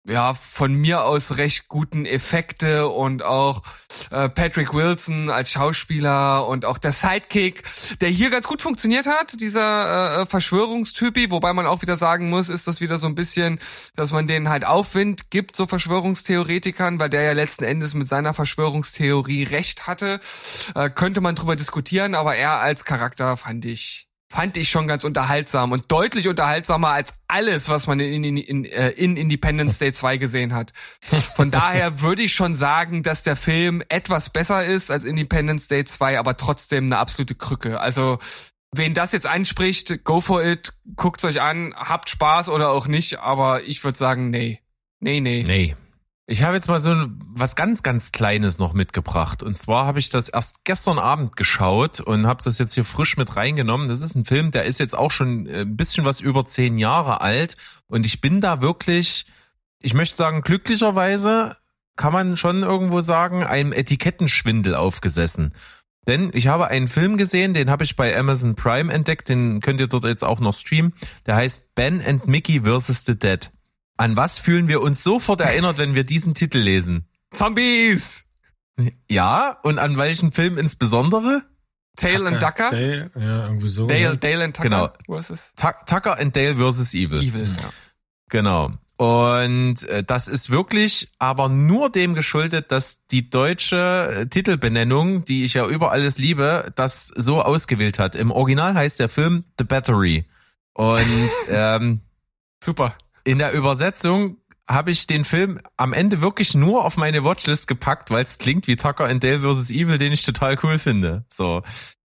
[0.09, 3.62] ja, von mir aus recht guten Effekte und auch
[4.11, 7.62] äh, Patrick Wilson als Schauspieler und auch der Sidekick,
[8.01, 12.49] der hier ganz gut funktioniert hat, dieser äh, Verschwörungstypi, wobei man auch wieder sagen muss,
[12.49, 13.61] ist das wieder so ein bisschen,
[13.97, 18.33] dass man den halt Aufwind gibt, so Verschwörungstheoretikern, weil der ja letzten Endes mit seiner
[18.33, 20.20] Verschwörungstheorie recht hatte,
[20.74, 25.05] äh, könnte man drüber diskutieren, aber er als Charakter fand ich fand ich schon ganz
[25.05, 29.93] unterhaltsam und deutlich unterhaltsamer als alles, was man in, in, in, äh, in Independence Day
[29.93, 30.72] 2 gesehen hat.
[31.35, 35.85] Von daher würde ich schon sagen, dass der Film etwas besser ist als Independence Day
[35.85, 37.81] 2, aber trotzdem eine absolute Krücke.
[37.81, 38.18] Also
[38.72, 43.20] wen das jetzt anspricht, go for it, guckt's euch an, habt Spaß oder auch nicht,
[43.20, 44.61] aber ich würde sagen, nee.
[45.01, 45.45] Nee, nee.
[45.47, 45.76] Nee.
[46.31, 46.95] Ich habe jetzt mal so
[47.33, 49.43] was ganz, ganz Kleines noch mitgebracht.
[49.43, 53.16] Und zwar habe ich das erst gestern Abend geschaut und habe das jetzt hier frisch
[53.16, 53.89] mit reingenommen.
[53.89, 56.76] Das ist ein Film, der ist jetzt auch schon äh, ein bisschen was über zehn
[56.76, 57.57] Jahre alt.
[57.87, 59.24] Und ich bin da wirklich,
[59.81, 61.57] ich möchte sagen, glücklicherweise
[61.97, 65.55] kann man schon irgendwo sagen, einem Etikettenschwindel aufgesessen.
[66.07, 69.81] Denn ich habe einen Film gesehen, den habe ich bei Amazon Prime entdeckt, den könnt
[69.81, 70.93] ihr dort jetzt auch noch streamen.
[71.24, 73.07] Der heißt Ben and Mickey vs.
[73.07, 73.51] The Dead.
[73.99, 77.07] An was fühlen wir uns sofort erinnert, wenn wir diesen Titel lesen?
[77.32, 78.26] Zombies!
[79.11, 81.42] Ja, und an welchen Film insbesondere?
[81.96, 82.70] Tail and Ducker?
[82.70, 83.86] Dale, ja, irgendwie so.
[83.88, 84.16] Dale, ne?
[84.18, 84.68] Dale and Tucker?
[85.09, 85.22] Genau.
[85.57, 86.94] Tuck- Tucker and Dale vs.
[86.94, 87.20] Evil.
[87.22, 87.70] Evil, ja.
[88.30, 88.70] Genau.
[88.99, 95.44] Und äh, das ist wirklich aber nur dem geschuldet, dass die deutsche äh, Titelbenennung, die
[95.44, 98.14] ich ja über alles liebe, das so ausgewählt hat.
[98.16, 100.24] Im Original heißt der Film The Battery.
[100.74, 101.05] Und
[101.49, 102.01] ähm,
[102.62, 102.94] Super.
[103.29, 108.11] In der Übersetzung habe ich den Film am Ende wirklich nur auf meine Watchlist gepackt,
[108.11, 109.68] weil es klingt wie Tucker and Dale vs.
[109.68, 111.26] Evil, den ich total cool finde.
[111.31, 111.61] So.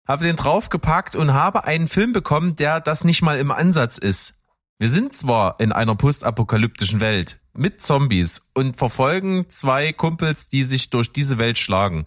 [0.05, 4.41] Habe den draufgepackt und habe einen Film bekommen, der das nicht mal im Ansatz ist.
[4.78, 10.89] Wir sind zwar in einer postapokalyptischen Welt mit Zombies und verfolgen zwei Kumpels, die sich
[10.89, 12.03] durch diese Welt schlagen.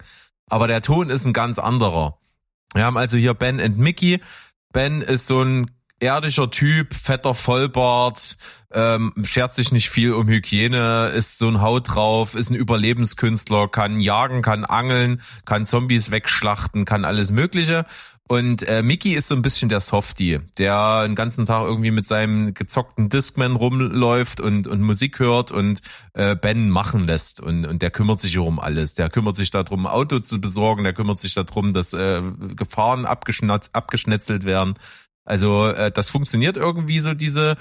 [0.51, 2.19] Aber der Ton ist ein ganz anderer.
[2.75, 4.21] Wir haben also hier Ben und Mickey.
[4.71, 8.37] Ben ist so ein erdischer Typ, fetter Vollbart,
[8.71, 13.67] ähm, schert sich nicht viel um Hygiene, ist so ein Haut drauf, ist ein Überlebenskünstler,
[13.67, 17.85] kann jagen, kann angeln, kann Zombies wegschlachten, kann alles Mögliche.
[18.31, 22.05] Und äh, Mickey ist so ein bisschen der Softie, der den ganzen Tag irgendwie mit
[22.05, 25.81] seinem gezockten Discman rumläuft und, und Musik hört und
[26.13, 27.41] äh, Ben machen lässt.
[27.41, 28.93] Und, und der kümmert sich um alles.
[28.93, 32.21] Der kümmert sich darum, Auto zu besorgen, der kümmert sich darum, dass äh,
[32.55, 34.75] Gefahren abgeschnetzelt werden.
[35.25, 37.57] Also äh, das funktioniert irgendwie so, diese,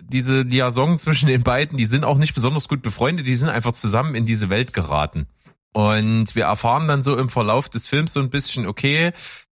[0.00, 3.72] diese Liaison zwischen den beiden, die sind auch nicht besonders gut befreundet, die sind einfach
[3.72, 5.26] zusammen in diese Welt geraten.
[5.72, 9.12] Und wir erfahren dann so im Verlauf des Films so ein bisschen, okay,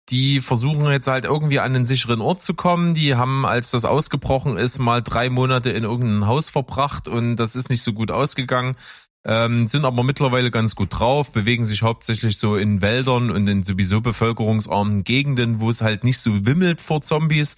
[0.10, 2.94] die versuchen jetzt halt irgendwie an einen sicheren Ort zu kommen.
[2.94, 7.56] Die haben, als das ausgebrochen ist, mal drei Monate in irgendeinem Haus verbracht und das
[7.56, 8.76] ist nicht so gut ausgegangen.
[9.24, 13.62] Ähm, sind aber mittlerweile ganz gut drauf, bewegen sich hauptsächlich so in Wäldern und in
[13.62, 17.56] sowieso bevölkerungsarmen Gegenden, wo es halt nicht so wimmelt vor Zombies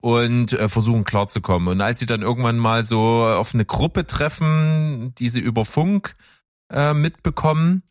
[0.00, 1.68] und äh, versuchen klarzukommen.
[1.68, 6.14] Und als sie dann irgendwann mal so auf eine Gruppe treffen, die sie über Funk
[6.70, 7.82] äh, mitbekommen,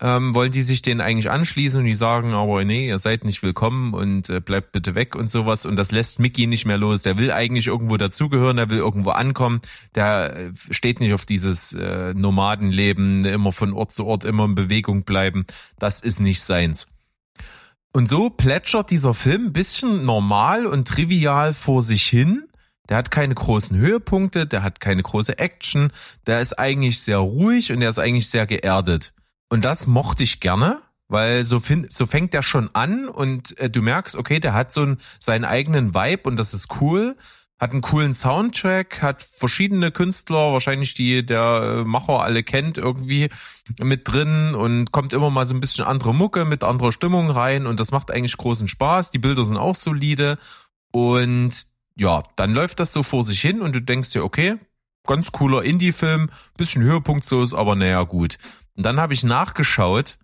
[0.00, 3.42] ähm, wollen die sich denen eigentlich anschließen und die sagen, aber nee, ihr seid nicht
[3.42, 5.64] willkommen und äh, bleibt bitte weg und sowas.
[5.64, 7.02] Und das lässt Mickey nicht mehr los.
[7.02, 9.60] Der will eigentlich irgendwo dazugehören, der will irgendwo ankommen.
[9.94, 14.54] Der äh, steht nicht auf dieses äh, Nomadenleben, immer von Ort zu Ort, immer in
[14.54, 15.46] Bewegung bleiben.
[15.78, 16.88] Das ist nicht seins.
[17.92, 22.44] Und so plätschert dieser Film ein bisschen normal und trivial vor sich hin.
[22.90, 25.90] Der hat keine großen Höhepunkte, der hat keine große Action,
[26.26, 29.14] der ist eigentlich sehr ruhig und der ist eigentlich sehr geerdet.
[29.48, 33.70] Und das mochte ich gerne, weil so, find, so fängt der schon an und äh,
[33.70, 37.16] du merkst, okay, der hat so einen, seinen eigenen Vibe und das ist cool.
[37.58, 43.30] Hat einen coolen Soundtrack, hat verschiedene Künstler, wahrscheinlich die der äh, Macher alle kennt, irgendwie
[43.78, 47.66] mit drin und kommt immer mal so ein bisschen andere Mucke mit anderer Stimmung rein
[47.66, 49.10] und das macht eigentlich großen Spaß.
[49.10, 50.38] Die Bilder sind auch solide
[50.92, 51.52] und
[51.98, 54.56] ja, dann läuft das so vor sich hin und du denkst dir, okay,
[55.06, 56.28] ganz cooler Indie-Film,
[56.58, 58.36] bisschen höhepunktlos, aber naja, gut.
[58.76, 60.18] Und dann habe ich nachgeschaut,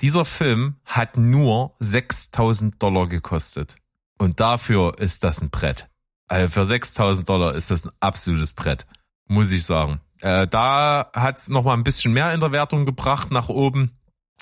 [0.00, 3.76] dieser Film hat nur 6000 Dollar gekostet.
[4.18, 5.88] Und dafür ist das ein Brett.
[6.26, 8.86] Also für 6000 Dollar ist das ein absolutes Brett,
[9.26, 10.00] muss ich sagen.
[10.20, 13.92] Äh, da hat's noch mal ein bisschen mehr in der Wertung gebracht nach oben.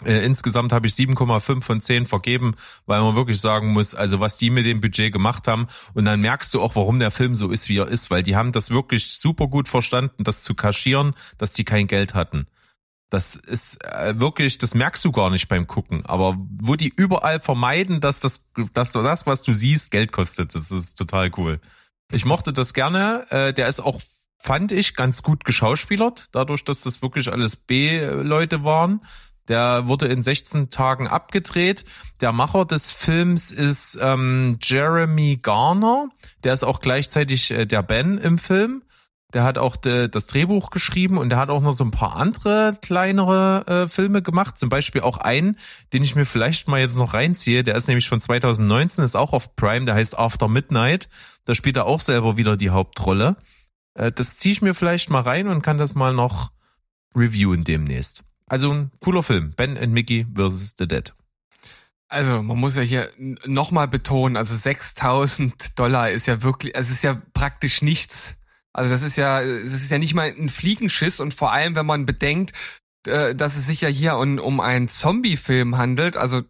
[0.05, 2.55] Äh, insgesamt habe ich 7,5 von 10 vergeben,
[2.85, 5.69] weil man wirklich sagen muss, also was die mit dem Budget gemacht haben.
[5.95, 8.37] Und dann merkst du auch, warum der Film so ist, wie er ist, weil die
[8.37, 12.47] haben das wirklich super gut verstanden, das zu kaschieren, dass die kein Geld hatten.
[13.09, 16.05] Das ist äh, wirklich, das merkst du gar nicht beim Gucken.
[16.07, 20.71] Aber wo die überall vermeiden, dass das, dass das, was du siehst, Geld kostet, das
[20.71, 21.61] ist total cool.
[22.11, 23.27] Ich mochte das gerne.
[23.31, 24.01] Äh, der ist auch,
[24.39, 29.01] fand ich, ganz gut geschauspielert, dadurch, dass das wirklich alles B-Leute waren.
[29.49, 31.85] Der wurde in 16 Tagen abgedreht.
[32.21, 36.09] Der Macher des Films ist ähm, Jeremy Garner.
[36.43, 38.83] Der ist auch gleichzeitig äh, der Ben im Film.
[39.37, 42.17] Der hat auch de, das Drehbuch geschrieben und der hat auch noch so ein paar
[42.17, 44.57] andere kleinere äh, Filme gemacht.
[44.57, 45.59] Zum Beispiel auch einen,
[45.93, 47.63] den ich mir vielleicht mal jetzt noch reinziehe.
[47.63, 49.85] Der ist nämlich von 2019, ist auch auf Prime.
[49.85, 51.11] Der heißt After Midnight.
[51.45, 53.37] Da spielt er auch selber wieder die Hauptrolle.
[53.93, 56.51] Äh, das ziehe ich mir vielleicht mal rein und kann das mal noch
[57.15, 58.25] reviewen demnächst.
[58.47, 59.53] Also ein cooler Film.
[59.55, 60.77] Ben and Mickey vs.
[60.79, 61.13] The Dead.
[62.09, 63.11] Also man muss ja hier
[63.45, 68.39] nochmal betonen, also 6000 Dollar ist ja wirklich, also es ist ja praktisch nichts.
[68.77, 71.87] Also das ist ja, das ist ja nicht mal ein Fliegenschiss und vor allem, wenn
[71.87, 72.53] man bedenkt,
[73.07, 76.43] äh, dass es sich ja hier um, um einen Zombie-Film handelt, also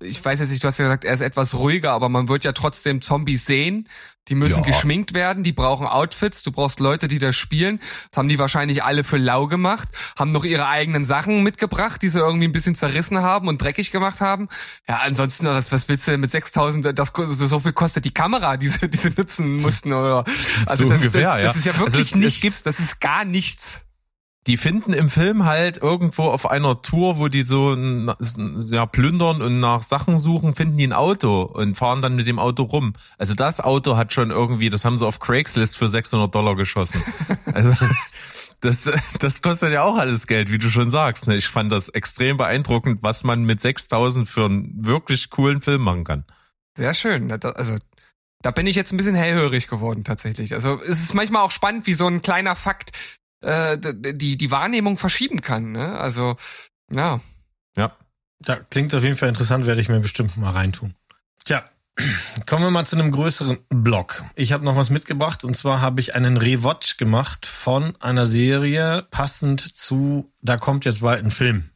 [0.00, 2.44] ich weiß jetzt nicht, du hast ja gesagt, er ist etwas ruhiger, aber man wird
[2.44, 3.88] ja trotzdem Zombies sehen.
[4.28, 4.66] Die müssen ja.
[4.66, 7.80] geschminkt werden, die brauchen Outfits, du brauchst Leute, die das spielen.
[8.10, 12.08] Das haben die wahrscheinlich alle für lau gemacht, haben noch ihre eigenen Sachen mitgebracht, die
[12.08, 14.48] sie irgendwie ein bisschen zerrissen haben und dreckig gemacht haben.
[14.88, 18.68] Ja, ansonsten, was, was willst du mit 6000, das, so viel kostet die Kamera, die
[18.68, 20.24] sie, die sie nutzen mussten, oder?
[20.66, 23.24] Also so das, ungefähr, das, das, das ist ja wirklich also, nichts, das ist gar
[23.24, 23.87] nichts
[24.48, 29.60] die finden im Film halt irgendwo auf einer Tour, wo die so ja, plündern und
[29.60, 32.94] nach Sachen suchen, finden die ein Auto und fahren dann mit dem Auto rum.
[33.18, 37.02] Also das Auto hat schon irgendwie, das haben sie auf Craigslist für 600 Dollar geschossen.
[37.52, 37.72] Also
[38.60, 41.26] das, das kostet ja auch alles Geld, wie du schon sagst.
[41.26, 41.36] Ne?
[41.36, 46.04] Ich fand das extrem beeindruckend, was man mit 6000 für einen wirklich coolen Film machen
[46.04, 46.24] kann.
[46.76, 47.32] Sehr schön.
[47.32, 47.76] Also
[48.42, 50.54] da bin ich jetzt ein bisschen hellhörig geworden tatsächlich.
[50.54, 52.92] Also es ist manchmal auch spannend, wie so ein kleiner Fakt
[53.40, 53.78] äh,
[54.14, 55.72] die, die Wahrnehmung verschieben kann.
[55.72, 55.98] Ne?
[55.98, 56.36] Also,
[56.90, 57.20] ja.
[57.76, 57.96] Ja.
[58.46, 60.94] Ja, klingt auf jeden Fall interessant, werde ich mir bestimmt mal reintun.
[61.44, 61.64] Tja,
[62.46, 64.24] kommen wir mal zu einem größeren Block.
[64.36, 69.06] Ich habe noch was mitgebracht und zwar habe ich einen Rewatch gemacht von einer Serie
[69.10, 71.70] passend zu, da kommt jetzt bald ein Film.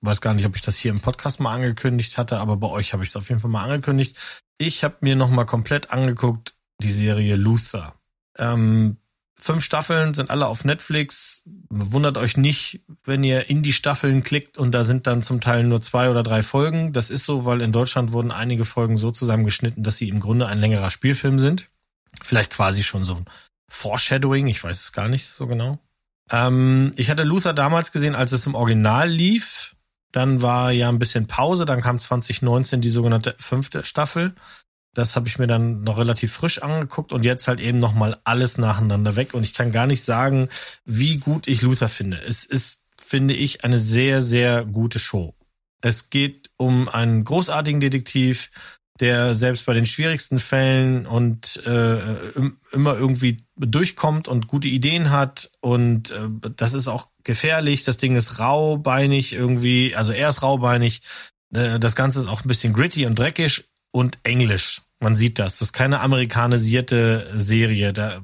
[0.00, 2.92] Weiß gar nicht, ob ich das hier im Podcast mal angekündigt hatte, aber bei euch
[2.92, 4.16] habe ich es auf jeden Fall mal angekündigt.
[4.58, 7.94] Ich habe mir noch mal komplett angeguckt die Serie Luther.
[8.36, 8.98] Ähm,
[9.38, 11.42] Fünf Staffeln sind alle auf Netflix.
[11.68, 15.64] Wundert euch nicht, wenn ihr in die Staffeln klickt und da sind dann zum Teil
[15.64, 16.92] nur zwei oder drei Folgen.
[16.92, 20.46] Das ist so, weil in Deutschland wurden einige Folgen so zusammengeschnitten, dass sie im Grunde
[20.46, 21.68] ein längerer Spielfilm sind.
[22.22, 23.26] Vielleicht quasi schon so ein
[23.68, 25.78] Foreshadowing, ich weiß es gar nicht so genau.
[26.30, 29.76] Ähm, ich hatte Luther damals gesehen, als es im Original lief.
[30.12, 34.34] Dann war ja ein bisschen Pause, dann kam 2019 die sogenannte fünfte Staffel.
[34.96, 38.56] Das habe ich mir dann noch relativ frisch angeguckt und jetzt halt eben nochmal alles
[38.56, 39.34] nacheinander weg.
[39.34, 40.48] Und ich kann gar nicht sagen,
[40.86, 42.18] wie gut ich Luther finde.
[42.26, 45.34] Es ist, finde ich, eine sehr, sehr gute Show.
[45.82, 48.50] Es geht um einen großartigen Detektiv,
[48.98, 51.98] der selbst bei den schwierigsten Fällen und äh,
[52.72, 55.50] immer irgendwie durchkommt und gute Ideen hat.
[55.60, 57.84] Und äh, das ist auch gefährlich.
[57.84, 61.02] Das Ding ist raubeinig irgendwie, also er ist raubeinig.
[61.54, 64.80] Äh, das Ganze ist auch ein bisschen gritty und dreckig und englisch.
[65.00, 65.58] Man sieht das.
[65.58, 67.92] Das ist keine amerikanisierte Serie.
[67.92, 68.22] Da,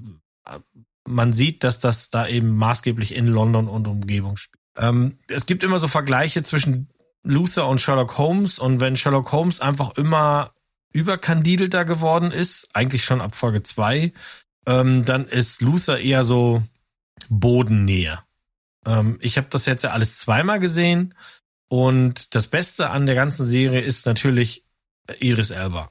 [1.06, 4.62] man sieht, dass das da eben maßgeblich in London und Umgebung spielt.
[4.76, 6.88] Ähm, es gibt immer so Vergleiche zwischen
[7.22, 10.54] Luther und Sherlock Holmes und wenn Sherlock Holmes einfach immer
[10.92, 14.12] überkandidelter geworden ist, eigentlich schon ab Folge zwei,
[14.66, 16.62] ähm, dann ist Luther eher so
[17.28, 18.24] bodennäher.
[18.86, 21.14] Ähm, ich habe das jetzt ja alles zweimal gesehen
[21.68, 24.64] und das Beste an der ganzen Serie ist natürlich
[25.20, 25.90] Iris Elba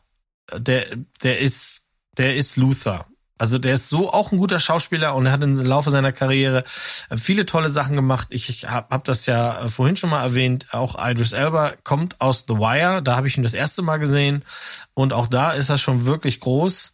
[0.60, 0.86] der,
[1.24, 1.82] der ist,
[2.18, 3.06] der ist Luther.
[3.42, 6.64] Also der ist so auch ein guter Schauspieler und er hat im Laufe seiner Karriere
[7.10, 8.28] äh, viele tolle Sachen gemacht.
[8.30, 10.68] Ich habe hab das ja äh, vorhin schon mal erwähnt.
[10.74, 13.02] Auch Idris Elba kommt aus The Wire.
[13.02, 14.46] Da habe ich ihn das erste Mal gesehen
[14.94, 16.94] und auch da ist er schon wirklich groß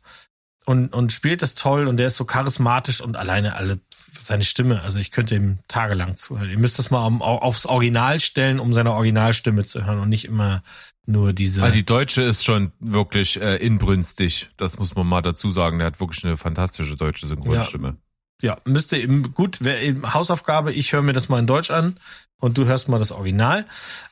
[0.67, 4.81] und und spielt das toll und der ist so charismatisch und alleine alle seine Stimme.
[4.81, 6.49] Also ich könnte ihm tagelang zuhören.
[6.49, 10.63] Ihr müsst das mal aufs Original stellen, um seine Originalstimme zu hören und nicht immer
[11.05, 11.63] nur diese.
[11.63, 14.49] Also die deutsche ist schon wirklich äh, inbrünstig.
[14.57, 15.79] Das muss man mal dazu sagen.
[15.79, 17.87] Der hat wirklich eine fantastische deutsche Synchronstimme.
[17.87, 17.95] Ja,
[18.41, 19.57] ja müsste eben gut.
[19.61, 20.73] Wer, Hausaufgabe.
[20.73, 21.97] Ich höre mir das mal in Deutsch an
[22.39, 23.65] und du hörst mal das Original.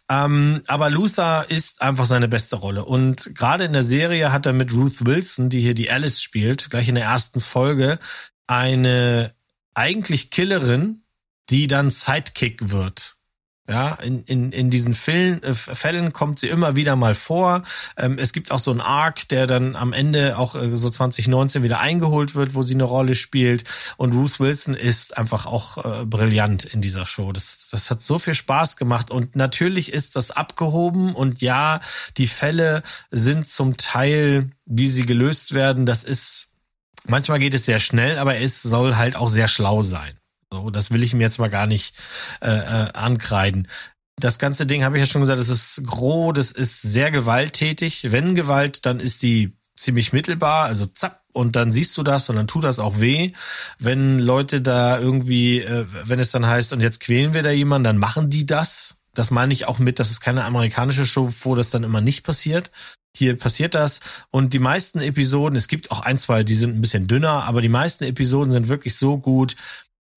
[0.10, 4.54] Ähm, aber Luther ist einfach seine beste Rolle und gerade in der Serie hat er
[4.54, 8.00] mit Ruth Wilson, die hier die Alice spielt, gleich in der ersten Folge
[8.48, 9.34] eine
[9.74, 11.04] eigentlich Killerin,
[11.50, 13.15] die dann Sidekick wird.
[13.68, 17.64] Ja, in, in, in diesen Fällen, äh, Fällen kommt sie immer wieder mal vor.
[17.98, 21.64] Ähm, es gibt auch so einen Arc, der dann am Ende auch äh, so 2019
[21.64, 23.64] wieder eingeholt wird, wo sie eine Rolle spielt.
[23.98, 27.32] Und Ruth Wilson ist einfach auch äh, brillant in dieser Show.
[27.32, 29.10] Das, das hat so viel Spaß gemacht.
[29.10, 31.16] Und natürlich ist das abgehoben.
[31.16, 31.80] Und ja,
[32.18, 36.50] die Fälle sind zum Teil, wie sie gelöst werden, das ist,
[37.08, 40.20] manchmal geht es sehr schnell, aber es soll halt auch sehr schlau sein.
[40.56, 41.96] So, das will ich mir jetzt mal gar nicht
[42.42, 43.68] äh, äh, ankreiden.
[44.18, 48.12] Das ganze Ding habe ich ja schon gesagt, das ist groh, das ist sehr gewalttätig.
[48.12, 52.38] Wenn Gewalt, dann ist die ziemlich mittelbar, also zack, und dann siehst du das und
[52.38, 53.34] dann tut das auch weh.
[53.78, 57.84] Wenn Leute da irgendwie, äh, wenn es dann heißt, und jetzt quälen wir da jemanden,
[57.84, 58.96] dann machen die das.
[59.14, 62.24] Das meine ich auch mit, das ist keine amerikanische Show, wo das dann immer nicht
[62.24, 62.72] passiert.
[63.18, 64.02] Hier passiert das.
[64.30, 67.62] Und die meisten Episoden, es gibt auch ein, zwei, die sind ein bisschen dünner, aber
[67.62, 69.56] die meisten Episoden sind wirklich so gut,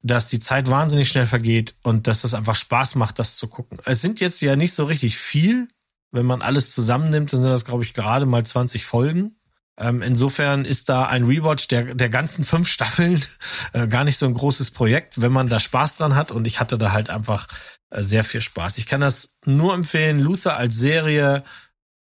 [0.03, 3.78] dass die Zeit wahnsinnig schnell vergeht und dass es einfach Spaß macht, das zu gucken.
[3.84, 5.68] Es sind jetzt ja nicht so richtig viel
[6.11, 9.36] Wenn man alles zusammennimmt, dann sind das, glaube ich, gerade mal 20 Folgen.
[9.76, 13.22] Ähm, insofern ist da ein Rewatch der, der ganzen fünf Staffeln
[13.72, 16.32] äh, gar nicht so ein großes Projekt, wenn man da Spaß dran hat.
[16.32, 17.46] Und ich hatte da halt einfach
[17.90, 18.78] äh, sehr viel Spaß.
[18.78, 20.18] Ich kann das nur empfehlen.
[20.18, 21.44] Luther als Serie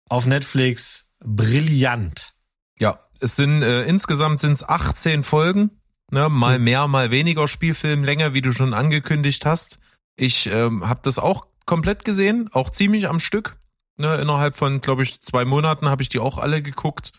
[0.09, 2.33] auf Netflix brillant.
[2.79, 5.80] Ja, es sind äh, insgesamt sind es 18 Folgen.
[6.11, 6.65] Ne, mal mhm.
[6.65, 9.79] mehr, mal weniger Spielfilmlänge, wie du schon angekündigt hast.
[10.17, 13.57] Ich ähm, habe das auch komplett gesehen, auch ziemlich am Stück.
[13.97, 17.13] Ne, innerhalb von, glaube ich, zwei Monaten habe ich die auch alle geguckt.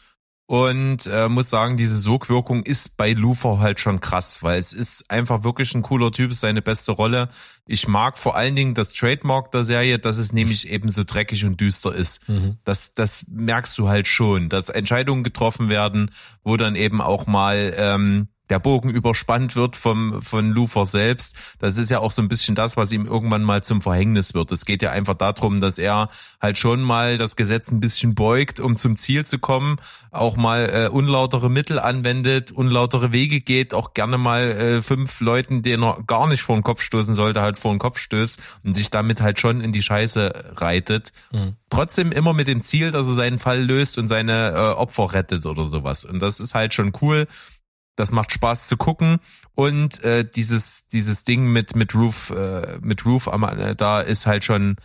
[0.47, 5.11] Und äh, muss sagen, diese Sogwirkung ist bei Lufer halt schon krass, weil es ist
[5.11, 7.31] einfach wirklich ein cooler Typ, seine beste Rolle.
[7.67, 11.47] Ich mag vor allen Dingen das Trademark der Serie, dass es nämlich eben so dreckig
[11.47, 12.29] und düster ist.
[12.29, 12.59] Mhm.
[12.65, 16.11] Das, das merkst du halt schon, dass Entscheidungen getroffen werden,
[16.43, 21.57] wo dann eben auch mal ähm, der Bogen überspannt wird vom, von Lufer selbst.
[21.59, 24.53] Das ist ja auch so ein bisschen das, was ihm irgendwann mal zum Verhängnis wird.
[24.53, 28.61] Es geht ja einfach darum, dass er halt schon mal das Gesetz ein bisschen beugt,
[28.61, 29.77] um zum Ziel zu kommen,
[30.11, 35.63] auch mal äh, unlautere Mittel anwendet, unlautere Wege geht, auch gerne mal äh, fünf Leuten,
[35.63, 38.75] denen er gar nicht vor den Kopf stoßen sollte, halt vor den Kopf stößt und
[38.75, 41.15] sich damit halt schon in die Scheiße reitet.
[41.31, 41.57] Mhm.
[41.71, 45.47] Trotzdem immer mit dem Ziel, dass er seinen Fall löst und seine äh, Opfer rettet
[45.47, 46.05] oder sowas.
[46.05, 47.27] Und das ist halt schon cool.
[47.97, 49.19] Das macht Spaß zu gucken
[49.55, 54.45] und äh, dieses dieses Ding mit mit Roof äh, mit Roof äh, da ist halt
[54.45, 54.77] schon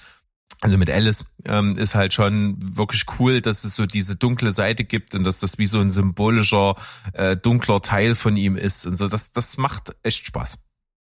[0.62, 4.84] also mit Alice ähm, ist halt schon wirklich cool, dass es so diese dunkle Seite
[4.84, 6.76] gibt und dass das wie so ein symbolischer
[7.14, 9.08] äh, dunkler Teil von ihm ist und so.
[9.08, 10.58] Das das macht echt Spaß.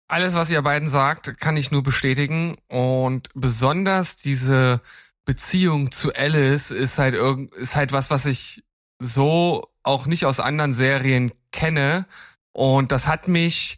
[0.10, 4.80] Alles, was ihr beiden sagt, kann ich nur bestätigen und besonders diese
[5.26, 8.64] Beziehung zu Alice ist halt irgend ist halt was, was ich
[9.00, 12.06] so auch nicht aus anderen Serien kenne.
[12.52, 13.78] Und das hat mich,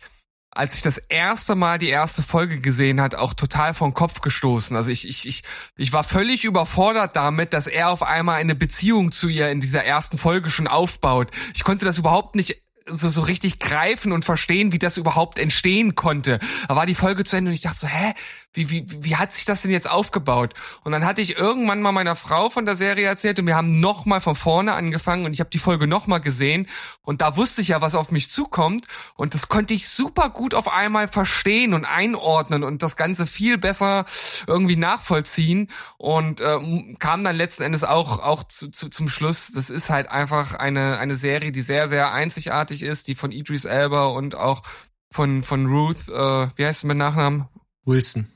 [0.51, 4.75] als ich das erste Mal die erste Folge gesehen hat, auch total vom Kopf gestoßen.
[4.75, 5.43] Also ich, ich, ich,
[5.77, 9.83] ich war völlig überfordert damit, dass er auf einmal eine Beziehung zu ihr in dieser
[9.83, 11.31] ersten Folge schon aufbaut.
[11.53, 15.95] Ich konnte das überhaupt nicht so, so richtig greifen und verstehen, wie das überhaupt entstehen
[15.95, 16.39] konnte.
[16.67, 18.13] Da war die Folge zu Ende und ich dachte so, hä,
[18.53, 20.53] wie, wie, wie hat sich das denn jetzt aufgebaut?
[20.83, 23.79] Und dann hatte ich irgendwann mal meiner Frau von der Serie erzählt und wir haben
[23.79, 26.67] nochmal von vorne angefangen und ich habe die Folge nochmal gesehen
[27.01, 30.55] und da wusste ich ja, was auf mich zukommt und das konnte ich super gut
[30.55, 34.05] auf einmal verstehen und einordnen und das Ganze viel besser
[34.47, 39.69] irgendwie nachvollziehen und äh, kam dann letzten Endes auch, auch zu, zu, zum Schluss, das
[39.69, 44.05] ist halt einfach eine, eine Serie, die sehr, sehr einzigartig ist, die von Idris Elba
[44.05, 44.63] und auch
[45.11, 47.47] von, von Ruth, äh, wie heißt es mit Nachnamen?
[47.85, 48.27] Wilson.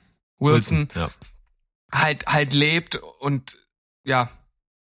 [0.43, 1.09] Wilson, ja.
[1.91, 3.57] halt, halt lebt und
[4.03, 4.29] ja,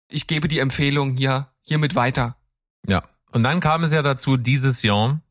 [0.07, 2.36] ich gebe die Empfehlung hier, hiermit weiter.
[2.88, 3.03] Ja.
[3.32, 5.22] Und dann kam es ja dazu dieses Jahr,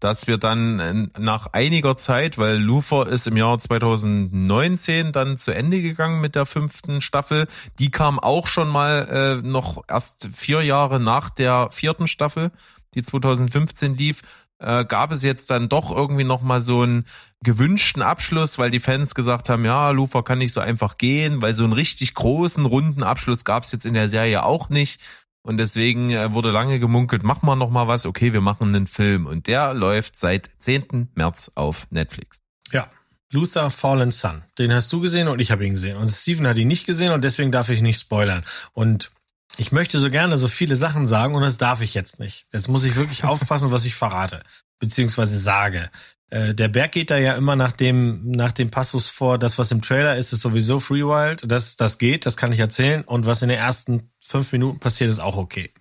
[0.00, 5.52] dass wir dann äh, nach einiger Zeit, weil Lufer ist im Jahr 2019 dann zu
[5.52, 7.46] Ende gegangen mit der fünften Staffel.
[7.78, 12.52] Die kam auch schon mal äh, noch erst vier Jahre nach der vierten Staffel,
[12.94, 14.22] die 2015 lief
[14.58, 17.06] äh, gab es jetzt dann doch irgendwie noch mal so einen
[17.42, 21.54] gewünschten Abschluss, weil die Fans gesagt haben, ja, Lufa kann nicht so einfach gehen, weil
[21.54, 25.00] so einen richtig großen, runden Abschluss gab es jetzt in der Serie auch nicht.
[25.42, 28.86] Und deswegen äh, wurde lange gemunkelt, mach mal noch mal was, okay, wir machen einen
[28.86, 29.26] Film.
[29.26, 31.10] Und der läuft seit 10.
[31.14, 32.38] März auf Netflix.
[32.70, 32.90] Ja,
[33.32, 34.42] Luther Fallen Sun.
[34.58, 35.96] Den hast du gesehen und ich habe ihn gesehen.
[35.96, 38.44] Und Steven hat ihn nicht gesehen und deswegen darf ich nicht spoilern.
[38.72, 39.10] Und
[39.56, 42.46] ich möchte so gerne so viele Sachen sagen und das darf ich jetzt nicht.
[42.52, 44.42] Jetzt muss ich wirklich aufpassen, was ich verrate,
[44.78, 45.90] beziehungsweise sage.
[46.30, 49.72] Äh, der Berg geht da ja immer nach dem, nach dem Passus vor, das, was
[49.72, 51.50] im Trailer ist, ist sowieso Free Wild.
[51.50, 53.02] Das, das geht, das kann ich erzählen.
[53.02, 55.72] Und was in den ersten fünf Minuten passiert, ist auch okay.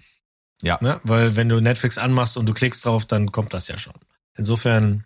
[0.62, 0.78] Ja.
[0.82, 1.00] Ne?
[1.04, 3.94] Weil wenn du Netflix anmachst und du klickst drauf, dann kommt das ja schon.
[4.36, 5.06] Insofern,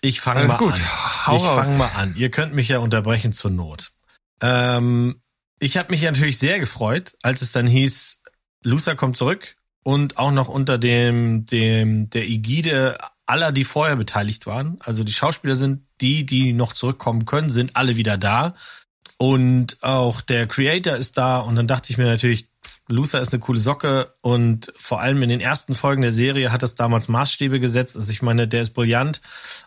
[0.00, 0.74] ich fange mal gut.
[0.74, 1.26] an.
[1.26, 2.14] Hau ich fange mal an.
[2.16, 3.92] Ihr könnt mich ja unterbrechen zur Not.
[4.40, 5.21] Ähm,
[5.62, 8.20] ich habe mich natürlich sehr gefreut, als es dann hieß,
[8.64, 9.54] Luther kommt zurück
[9.84, 14.78] und auch noch unter dem, dem, der Ägide aller, die vorher beteiligt waren.
[14.80, 18.56] Also die Schauspieler sind die, die noch zurückkommen können, sind alle wieder da.
[19.18, 21.38] Und auch der Creator ist da.
[21.38, 22.48] Und dann dachte ich mir natürlich,
[22.88, 26.62] Luther ist eine coole Socke und vor allem in den ersten Folgen der Serie hat
[26.62, 27.96] es damals Maßstäbe gesetzt.
[27.96, 29.20] Also ich meine, der ist brillant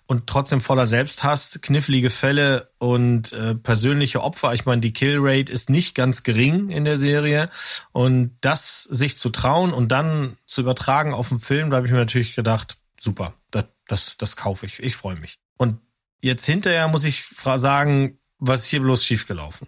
[0.05, 4.53] und trotzdem voller Selbsthass, knifflige Fälle und äh, persönliche Opfer.
[4.53, 7.49] Ich meine, die Killrate ist nicht ganz gering in der Serie
[7.91, 11.93] und das sich zu trauen und dann zu übertragen auf den Film, da habe ich
[11.93, 14.79] mir natürlich gedacht, super, das, das, das kaufe ich.
[14.83, 15.39] Ich freue mich.
[15.57, 15.79] Und
[16.21, 19.67] jetzt hinterher muss ich sagen, was ist hier bloß schiefgelaufen?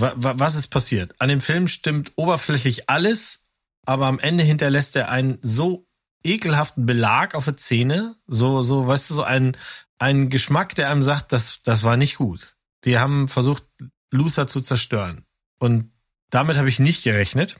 [0.00, 1.14] Was ist passiert?
[1.18, 3.44] An dem Film stimmt oberflächlich alles,
[3.86, 5.86] aber am Ende hinterlässt er einen so
[6.24, 9.56] ekelhaften Belag auf der Zähne, so, so, weißt du, so einen,
[9.98, 12.56] einen Geschmack, der einem sagt, das, das war nicht gut.
[12.84, 13.64] Die haben versucht,
[14.10, 15.24] Luther zu zerstören.
[15.58, 15.90] Und
[16.30, 17.56] damit habe ich nicht gerechnet.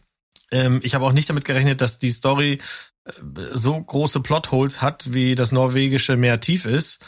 [0.51, 2.61] Ähm, ich habe auch nicht damit gerechnet, dass die Story
[3.05, 3.13] äh,
[3.53, 7.05] so große Plotholes hat, wie das norwegische Meer tief ist.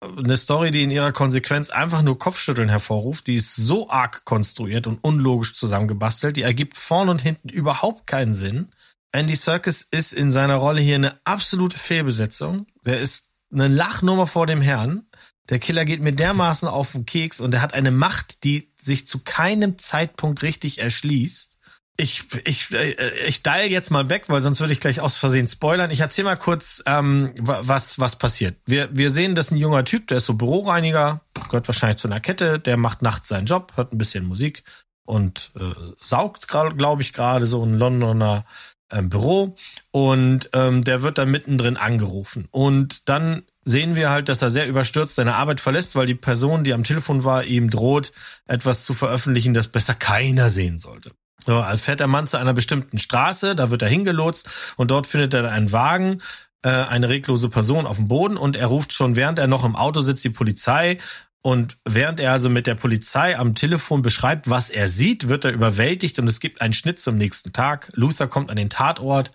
[0.00, 4.86] Eine Story, die in ihrer Konsequenz einfach nur Kopfschütteln hervorruft, die ist so arg konstruiert
[4.86, 8.68] und unlogisch zusammengebastelt, die ergibt vorn und hinten überhaupt keinen Sinn.
[9.12, 12.66] Andy Serkis ist in seiner Rolle hier eine absolute Fehlbesetzung.
[12.84, 15.06] Der ist eine Lachnummer vor dem Herrn.
[15.48, 19.06] Der Killer geht mir dermaßen auf den Keks und er hat eine Macht, die sich
[19.06, 21.55] zu keinem Zeitpunkt richtig erschließt.
[21.98, 22.94] Ich, ich, äh,
[23.26, 25.90] ich dial jetzt mal weg, weil sonst würde ich gleich aus Versehen spoilern.
[25.90, 28.56] Ich erzähle mal kurz, ähm, was, was passiert.
[28.66, 32.20] Wir, wir sehen, dass ein junger Typ, der ist so Büroreiniger, gehört wahrscheinlich zu einer
[32.20, 34.62] Kette, der macht nachts seinen Job, hört ein bisschen Musik
[35.06, 38.44] und äh, saugt, glaube ich, gerade so ein Londoner
[38.90, 39.56] ähm, Büro.
[39.90, 42.48] Und ähm, der wird dann mittendrin angerufen.
[42.50, 46.64] Und dann sehen wir halt, dass er sehr überstürzt seine Arbeit verlässt, weil die Person,
[46.64, 48.12] die am Telefon war, ihm droht,
[48.46, 51.12] etwas zu veröffentlichen, das besser keiner sehen sollte.
[51.46, 55.06] So, als fährt der Mann zu einer bestimmten Straße, da wird er hingelotst und dort
[55.06, 56.20] findet er einen Wagen,
[56.62, 59.76] äh, eine reglose Person auf dem Boden und er ruft schon, während er noch im
[59.76, 60.98] Auto sitzt, die Polizei.
[61.42, 65.52] Und während er also mit der Polizei am Telefon beschreibt, was er sieht, wird er
[65.52, 67.88] überwältigt und es gibt einen Schnitt zum nächsten Tag.
[67.94, 69.30] Luther kommt an den Tatort.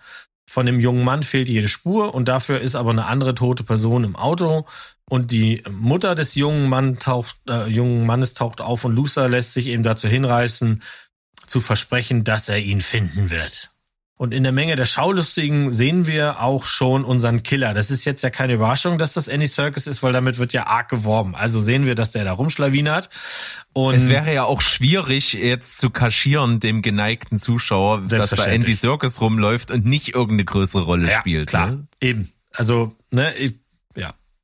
[0.46, 4.04] Von dem jungen Mann fehlt jede Spur und dafür ist aber eine andere tote Person
[4.04, 4.66] im Auto.
[5.10, 9.54] Und die Mutter des jungen, Mann taucht, äh, jungen Mannes taucht auf und Luther lässt
[9.54, 10.82] sich eben dazu hinreißen,
[11.52, 13.72] zu versprechen, dass er ihn finden wird.
[14.16, 17.74] Und in der Menge der Schaulustigen sehen wir auch schon unseren Killer.
[17.74, 20.68] Das ist jetzt ja keine Überraschung, dass das Andy Circus ist, weil damit wird ja
[20.68, 21.34] arg geworben.
[21.36, 23.10] Also sehen wir, dass der da rumschlawinert.
[23.74, 28.76] Und es wäre ja auch schwierig, jetzt zu kaschieren, dem geneigten Zuschauer, dass da Andy
[28.76, 31.50] Circus rumläuft und nicht irgendeine größere Rolle ja, spielt.
[31.50, 31.88] Klar, ne?
[32.00, 32.32] eben.
[32.54, 33.50] Also, ne, ja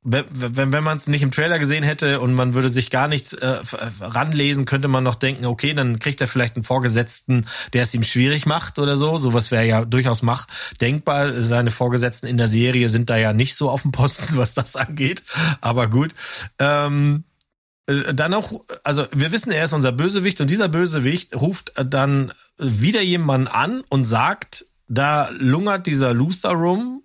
[0.02, 3.08] wenn, wenn, wenn man es nicht im Trailer gesehen hätte und man würde sich gar
[3.08, 3.58] nichts äh,
[4.00, 8.04] ranlesen, könnte man noch denken, okay, dann kriegt er vielleicht einen Vorgesetzten, der es ihm
[8.04, 9.18] schwierig macht oder so.
[9.18, 10.46] Sowas wäre ja durchaus mach
[10.80, 11.42] denkbar.
[11.42, 14.76] Seine Vorgesetzten in der Serie sind da ja nicht so auf dem Posten, was das
[14.76, 15.22] angeht.
[15.60, 16.14] Aber gut.
[16.60, 17.24] Ähm,
[17.86, 22.32] äh, dann auch, also wir wissen, er ist unser Bösewicht und dieser Bösewicht ruft dann
[22.56, 27.02] wieder jemanden an und sagt, da lungert dieser Looster rum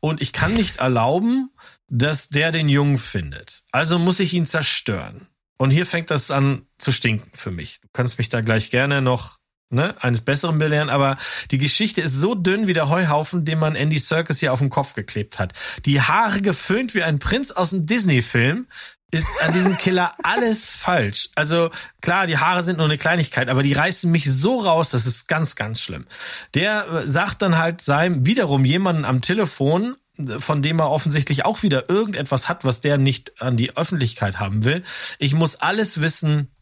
[0.00, 1.50] und ich kann nicht erlauben,
[1.94, 3.62] dass der den Jungen findet.
[3.70, 5.28] Also muss ich ihn zerstören.
[5.56, 7.80] Und hier fängt das an zu stinken für mich.
[7.80, 9.38] Du kannst mich da gleich gerne noch
[9.70, 11.16] ne, eines Besseren belehren, aber
[11.52, 14.70] die Geschichte ist so dünn wie der Heuhaufen, den man Andy Circus hier auf den
[14.70, 15.52] Kopf geklebt hat.
[15.84, 18.66] Die Haare geföhnt wie ein Prinz aus einem Disney-Film
[19.12, 21.28] ist an diesem Killer alles falsch.
[21.36, 21.70] Also
[22.00, 25.28] klar, die Haare sind nur eine Kleinigkeit, aber die reißen mich so raus, das ist
[25.28, 26.06] ganz, ganz schlimm.
[26.54, 29.94] Der äh, sagt dann halt seinem wiederum jemanden am Telefon,
[30.38, 34.64] von dem er offensichtlich auch wieder irgendetwas hat, was der nicht an die Öffentlichkeit haben
[34.64, 34.82] will.
[35.18, 36.54] Ich muss alles wissen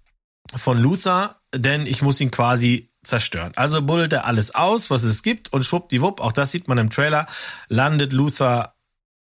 [0.55, 3.53] von Luther, denn ich muss ihn quasi zerstören.
[3.57, 6.91] Also buddelt er alles aus, was es gibt und schwuppdiwupp, auch das sieht man im
[6.91, 7.27] Trailer,
[7.69, 8.77] landet Luther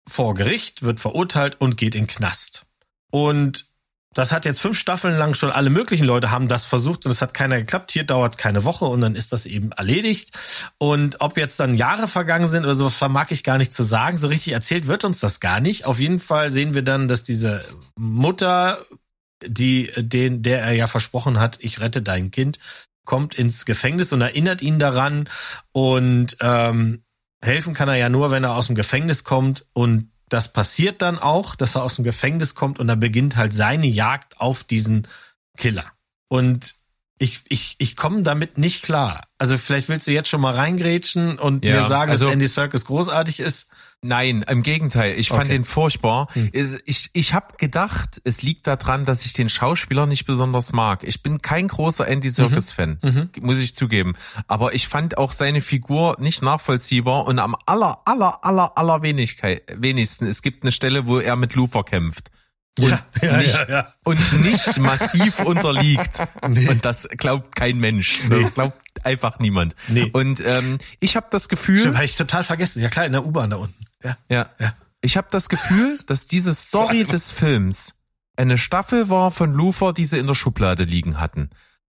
[0.07, 2.65] vor Gericht, wird verurteilt und geht in Knast.
[3.11, 3.70] Und
[4.13, 7.21] das hat jetzt fünf Staffeln lang schon alle möglichen Leute haben das versucht und es
[7.21, 7.91] hat keiner geklappt.
[7.91, 10.37] Hier dauert es keine Woche und dann ist das eben erledigt.
[10.77, 14.17] Und ob jetzt dann Jahre vergangen sind oder so, vermag ich gar nicht zu sagen.
[14.17, 15.85] So richtig erzählt wird uns das gar nicht.
[15.85, 17.63] Auf jeden Fall sehen wir dann, dass diese
[17.97, 18.85] Mutter,
[19.45, 22.59] die den, der er ja versprochen hat, ich rette dein Kind,
[23.05, 25.29] kommt ins Gefängnis und erinnert ihn daran.
[25.71, 27.03] Und ähm,
[27.41, 31.19] helfen kann er ja nur, wenn er aus dem Gefängnis kommt und das passiert dann
[31.19, 35.05] auch, dass er aus dem Gefängnis kommt und dann beginnt halt seine Jagd auf diesen
[35.57, 35.83] Killer.
[36.29, 36.75] Und
[37.17, 39.27] ich, ich, ich komme damit nicht klar.
[39.37, 42.47] Also vielleicht willst du jetzt schon mal reingrätschen und ja, mir sagen, also, dass Andy
[42.47, 43.71] Serkis großartig ist.
[44.03, 45.19] Nein, im Gegenteil.
[45.19, 45.53] Ich fand okay.
[45.53, 46.27] den furchtbar.
[46.33, 46.49] Hm.
[46.53, 51.03] Ich, ich habe gedacht, es liegt daran, dass ich den Schauspieler nicht besonders mag.
[51.03, 53.29] Ich bin kein großer Andy Serkis-Fan, mhm.
[53.35, 53.45] mhm.
[53.45, 54.13] muss ich zugeben.
[54.47, 60.25] Aber ich fand auch seine Figur nicht nachvollziehbar und am aller, aller, aller, aller wenigsten.
[60.25, 62.31] Es gibt eine Stelle, wo er mit Lufer kämpft
[62.79, 66.23] und, ja, ja, nicht, ja, und nicht massiv unterliegt.
[66.47, 66.69] Nee.
[66.69, 68.21] Und das glaubt kein Mensch.
[68.29, 68.49] Das nee.
[68.53, 69.75] glaubt einfach niemand.
[69.89, 70.09] Nee.
[70.13, 71.79] Und ähm, ich habe das Gefühl.
[71.79, 72.81] Stimmt, habe ich total vergessen.
[72.81, 73.85] Ja klar, in der U-Bahn da unten.
[74.03, 74.17] Ja.
[74.29, 74.49] ja.
[74.59, 74.73] ja.
[75.01, 77.95] Ich habe das Gefühl, dass diese Story des Films
[78.35, 81.49] eine Staffel war von Lufer, die sie in der Schublade liegen hatten.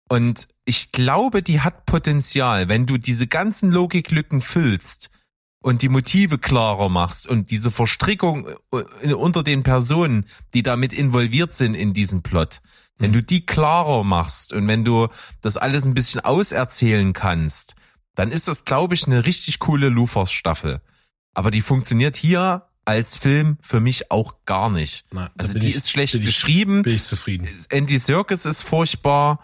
[0.09, 5.11] Und ich glaube, die hat Potenzial, wenn du diese ganzen Logiklücken füllst
[5.63, 11.53] und die Motive klarer machst und diese Verstrickung äh, unter den Personen, die damit involviert
[11.53, 12.61] sind in diesem Plot,
[12.99, 15.09] wenn du die klarer machst und wenn du
[15.41, 17.75] das alles ein bisschen auserzählen kannst,
[18.15, 20.81] dann ist das, glaube ich, eine richtig coole Lufers-Staffel.
[21.35, 25.05] Aber die funktioniert hier als Film für mich auch gar nicht.
[25.13, 26.83] Na, also die ich, ist schlecht bin geschrieben.
[26.83, 27.49] bin ich zufrieden.
[27.69, 29.41] Andy Serkis ist furchtbar.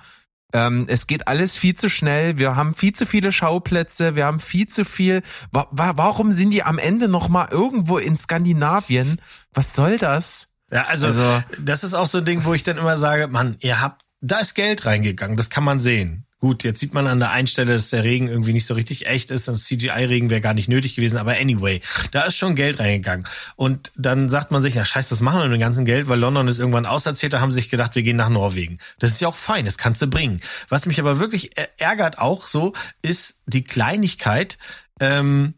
[0.53, 2.39] Ähm, es geht alles viel zu schnell.
[2.39, 4.15] Wir haben viel zu viele Schauplätze.
[4.17, 5.23] Wir haben viel zu viel.
[5.53, 9.21] Wa wa warum sind die am Ende noch mal irgendwo in Skandinavien?
[9.53, 10.55] Was soll das?
[10.71, 13.57] Ja, also, also das ist auch so ein Ding, wo ich dann immer sage, Mann,
[13.61, 15.37] ihr habt, da ist Geld reingegangen.
[15.37, 16.26] Das kann man sehen.
[16.47, 19.07] Gut, jetzt sieht man an der einen Stelle, dass der Regen irgendwie nicht so richtig
[19.07, 21.81] echt ist und CGI-Regen wäre gar nicht nötig gewesen, aber anyway,
[22.13, 23.27] da ist schon Geld reingegangen.
[23.57, 26.21] Und dann sagt man sich, na scheiße, das machen wir mit dem ganzen Geld, weil
[26.21, 28.79] London ist irgendwann auserzählt, da haben sie sich gedacht, wir gehen nach Norwegen.
[29.01, 30.41] Das ist ja auch fein, das kannst du bringen.
[30.69, 34.57] Was mich aber wirklich ärgert auch so, ist die Kleinigkeit,
[35.01, 35.55] ähm,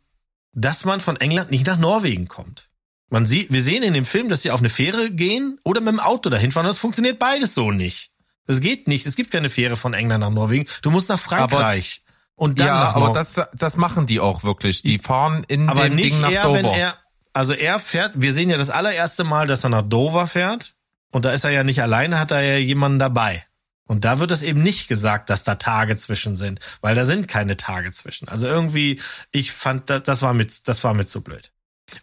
[0.54, 2.70] dass man von England nicht nach Norwegen kommt.
[3.10, 5.92] Man sieht, wir sehen in dem Film, dass sie auf eine Fähre gehen oder mit
[5.92, 6.64] dem Auto dahin fahren.
[6.64, 8.10] Das funktioniert beides so nicht.
[8.48, 9.06] Das geht nicht.
[9.06, 10.66] Es gibt keine Fähre von England nach Norwegen.
[10.80, 12.02] Du musst nach Frankreich.
[12.02, 14.80] Aber, und dann ja, nach aber das, das machen die auch wirklich.
[14.82, 16.54] Die fahren in aber dem nicht Ding nach er, Dover.
[16.54, 16.96] Wenn er,
[17.34, 20.74] also er fährt, wir sehen ja das allererste Mal, dass er nach Dover fährt.
[21.10, 23.44] Und da ist er ja nicht alleine, hat er ja jemanden dabei.
[23.84, 27.28] Und da wird es eben nicht gesagt, dass da Tage zwischen sind, weil da sind
[27.28, 28.28] keine Tage zwischen.
[28.28, 31.52] Also irgendwie, ich fand, das, das war mit, das war mit zu blöd.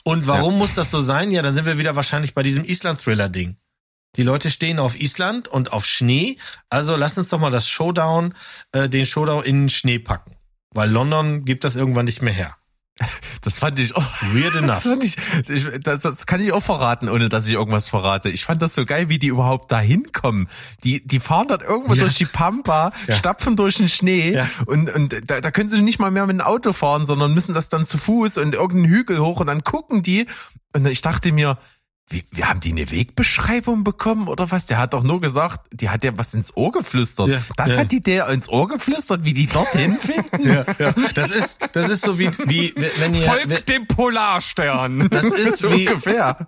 [0.03, 0.59] Und warum ja.
[0.59, 1.31] muss das so sein?
[1.31, 3.57] Ja, dann sind wir wieder wahrscheinlich bei diesem Island-Thriller-Ding.
[4.18, 6.38] Die Leute stehen auf Island und auf Schnee.
[6.70, 8.34] Also lass uns doch mal das Showdown,
[8.72, 10.36] äh, den Showdown in den Schnee packen.
[10.72, 12.57] Weil London gibt das irgendwann nicht mehr her.
[13.41, 14.03] Das fand ich auch.
[14.34, 14.86] Weird enough.
[14.86, 18.30] Das, ich, das, das, kann ich auch verraten, ohne dass ich irgendwas verrate.
[18.30, 20.47] Ich fand das so geil, wie die überhaupt da hinkommen.
[20.84, 22.01] Die, die fahren dort irgendwo ja.
[22.01, 23.16] durch die Pampa, ja.
[23.16, 24.49] stapfen durch den Schnee ja.
[24.66, 27.53] und, und da, da können sie nicht mal mehr mit dem Auto fahren, sondern müssen
[27.53, 30.26] das dann zu Fuß und irgendeinen Hügel hoch und dann gucken die.
[30.74, 31.59] Und ich dachte mir,
[32.07, 34.67] wie, wir haben die eine Wegbeschreibung bekommen oder was?
[34.67, 37.29] Der hat doch nur gesagt, die hat ja was ins Ohr geflüstert.
[37.29, 37.77] Ja, das ja.
[37.77, 40.25] hat die der ins Ohr geflüstert, wie die dorthin finden.
[40.45, 40.93] Ja, ja.
[41.15, 45.09] Das ist, das ist so wie, wie wenn ihr folgt wenn, dem Polarstern.
[45.09, 46.45] Das ist so wie ungefähr.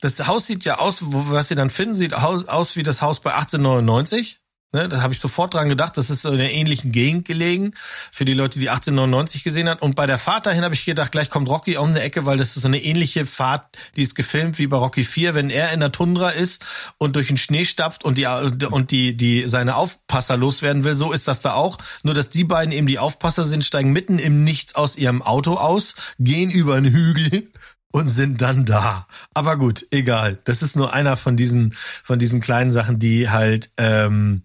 [0.00, 3.20] Das Haus sieht ja aus, was sie dann finden, sieht aus, aus wie das Haus
[3.20, 4.43] bei 1899.
[4.74, 7.74] Ne, da habe ich sofort dran gedacht, das ist so in einer ähnlichen Gegend gelegen,
[8.10, 9.80] für die Leute, die 1899 gesehen hat.
[9.82, 12.38] Und bei der Fahrt dahin habe ich gedacht, gleich kommt Rocky um eine Ecke, weil
[12.38, 15.70] das ist so eine ähnliche Fahrt, die ist gefilmt wie bei Rocky 4, wenn er
[15.72, 16.66] in der Tundra ist
[16.98, 21.12] und durch den Schnee stapft und die und die die seine Aufpasser loswerden will, so
[21.12, 21.78] ist das da auch.
[22.02, 25.54] Nur dass die beiden eben die Aufpasser sind, steigen mitten im Nichts aus ihrem Auto
[25.54, 27.48] aus, gehen über einen Hügel
[27.92, 29.06] und sind dann da.
[29.34, 30.40] Aber gut, egal.
[30.46, 34.42] Das ist nur einer von diesen von diesen kleinen Sachen, die halt ähm,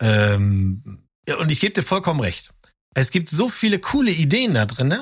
[0.00, 2.50] ähm, ja, und ich gebe dir vollkommen recht.
[2.94, 4.94] Es gibt so viele coole Ideen da drin,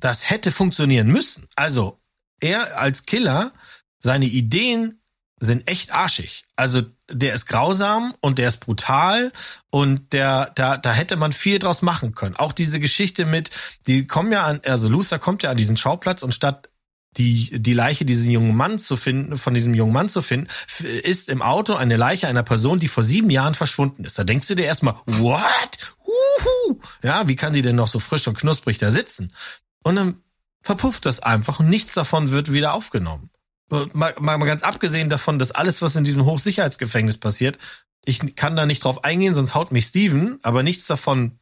[0.00, 1.46] das hätte funktionieren müssen.
[1.54, 2.00] Also,
[2.40, 3.52] er als Killer,
[3.98, 5.00] seine Ideen
[5.38, 6.44] sind echt arschig.
[6.56, 9.32] Also, der ist grausam und der ist brutal
[9.70, 12.36] und der, da, da hätte man viel draus machen können.
[12.36, 13.50] Auch diese Geschichte mit,
[13.86, 16.69] die kommen ja an, also Luther kommt ja an diesen Schauplatz und statt
[17.16, 20.46] die, die Leiche diesen jungen Mann zu finden, von diesem jungen Mann zu finden,
[21.02, 24.18] ist im Auto eine Leiche einer Person, die vor sieben Jahren verschwunden ist.
[24.18, 25.94] Da denkst du dir erstmal, what?
[26.06, 26.80] Uhu.
[27.02, 29.32] Ja, wie kann die denn noch so frisch und knusprig da sitzen?
[29.82, 30.22] Und dann
[30.62, 33.30] verpufft das einfach und nichts davon wird wieder aufgenommen.
[33.92, 37.58] Mal, mal, ganz abgesehen davon, dass alles, was in diesem Hochsicherheitsgefängnis passiert,
[38.04, 41.38] ich kann da nicht drauf eingehen, sonst haut mich Steven, aber nichts davon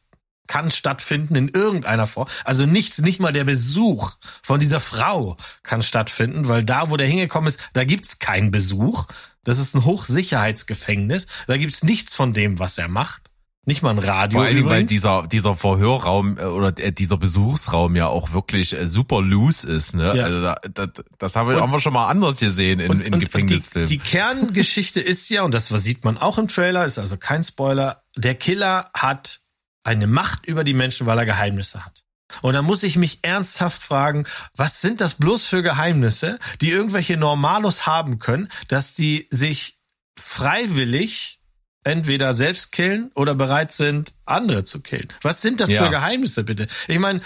[0.49, 2.27] kann stattfinden in irgendeiner Form.
[2.43, 7.05] Also nichts, nicht mal der Besuch von dieser Frau kann stattfinden, weil da, wo der
[7.05, 9.05] hingekommen ist, da gibt's keinen Besuch.
[9.43, 11.27] Das ist ein Hochsicherheitsgefängnis.
[11.45, 13.21] Da gibt's nichts von dem, was er macht.
[13.65, 14.39] Nicht mal ein Radio.
[14.39, 18.87] Vor allem, weil dieser, dieser Verhörraum äh, oder äh, dieser Besuchsraum ja auch wirklich äh,
[18.87, 19.93] super loose ist.
[19.93, 20.15] Ne?
[20.15, 20.23] Ja.
[20.23, 20.89] Also da, das,
[21.19, 23.87] das haben wir, haben wir schon mal anders gesehen in, und, in Gefängnisfilmen.
[23.87, 27.43] Die, die Kerngeschichte ist ja, und das sieht man auch im Trailer, ist also kein
[27.43, 29.41] Spoiler, der Killer hat
[29.83, 32.03] eine Macht über die Menschen, weil er Geheimnisse hat.
[32.41, 34.25] Und da muss ich mich ernsthaft fragen,
[34.55, 39.79] was sind das bloß für Geheimnisse, die irgendwelche Normalos haben können, dass die sich
[40.17, 41.39] freiwillig
[41.83, 45.07] entweder selbst killen oder bereit sind, andere zu killen.
[45.21, 45.83] Was sind das ja.
[45.83, 46.67] für Geheimnisse bitte?
[46.87, 47.21] Ich meine,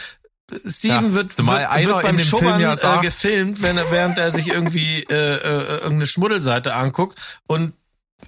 [0.68, 4.47] Steven ja, wird, wird, wird beim Schubbern ja äh, gefilmt, wenn er, während er sich
[4.47, 7.74] irgendwie äh, äh, irgendeine Schmuddelseite anguckt und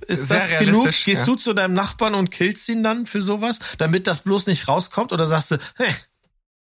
[0.08, 0.86] ist Sehr das genug?
[0.86, 1.26] Gehst ja.
[1.26, 5.14] du zu deinem Nachbarn und killst ihn dann für sowas, damit das bloß nicht rauskommt?
[5.14, 5.94] Oder sagst du, hey,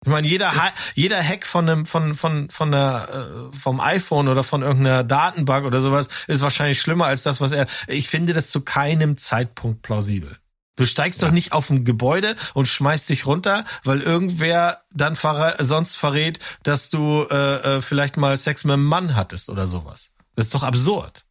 [0.05, 4.27] ich meine, jeder, ha jeder Hack von einem, von, von, von der, äh, vom iPhone
[4.27, 7.65] oder von irgendeiner Datenbank oder sowas ist wahrscheinlich schlimmer als das, was er.
[7.87, 10.37] Ich finde das zu keinem Zeitpunkt plausibel.
[10.75, 11.27] Du steigst ja.
[11.27, 16.39] doch nicht auf ein Gebäude und schmeißt dich runter, weil irgendwer dann verra sonst verrät,
[16.63, 20.11] dass du äh, äh, vielleicht mal Sex mit einem Mann hattest oder sowas.
[20.35, 21.24] Das ist doch absurd.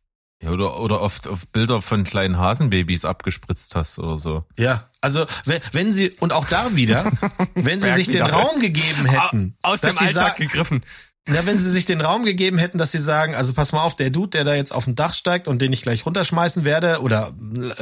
[0.45, 4.45] Ja, oder, oder oft auf Bilder von kleinen Hasenbabys abgespritzt hast oder so.
[4.59, 7.11] Ja, also wenn, wenn sie, und auch da wieder,
[7.55, 9.57] wenn sie sich den Raum gegeben hätten.
[9.63, 10.85] Aus dem Alltag gegriffen.
[11.27, 13.97] Na, wenn sie sich den Raum gegeben hätten, dass sie sagen, also pass mal auf,
[13.97, 17.01] der Dude, der da jetzt auf dem Dach steigt und den ich gleich runterschmeißen werde,
[17.01, 17.33] oder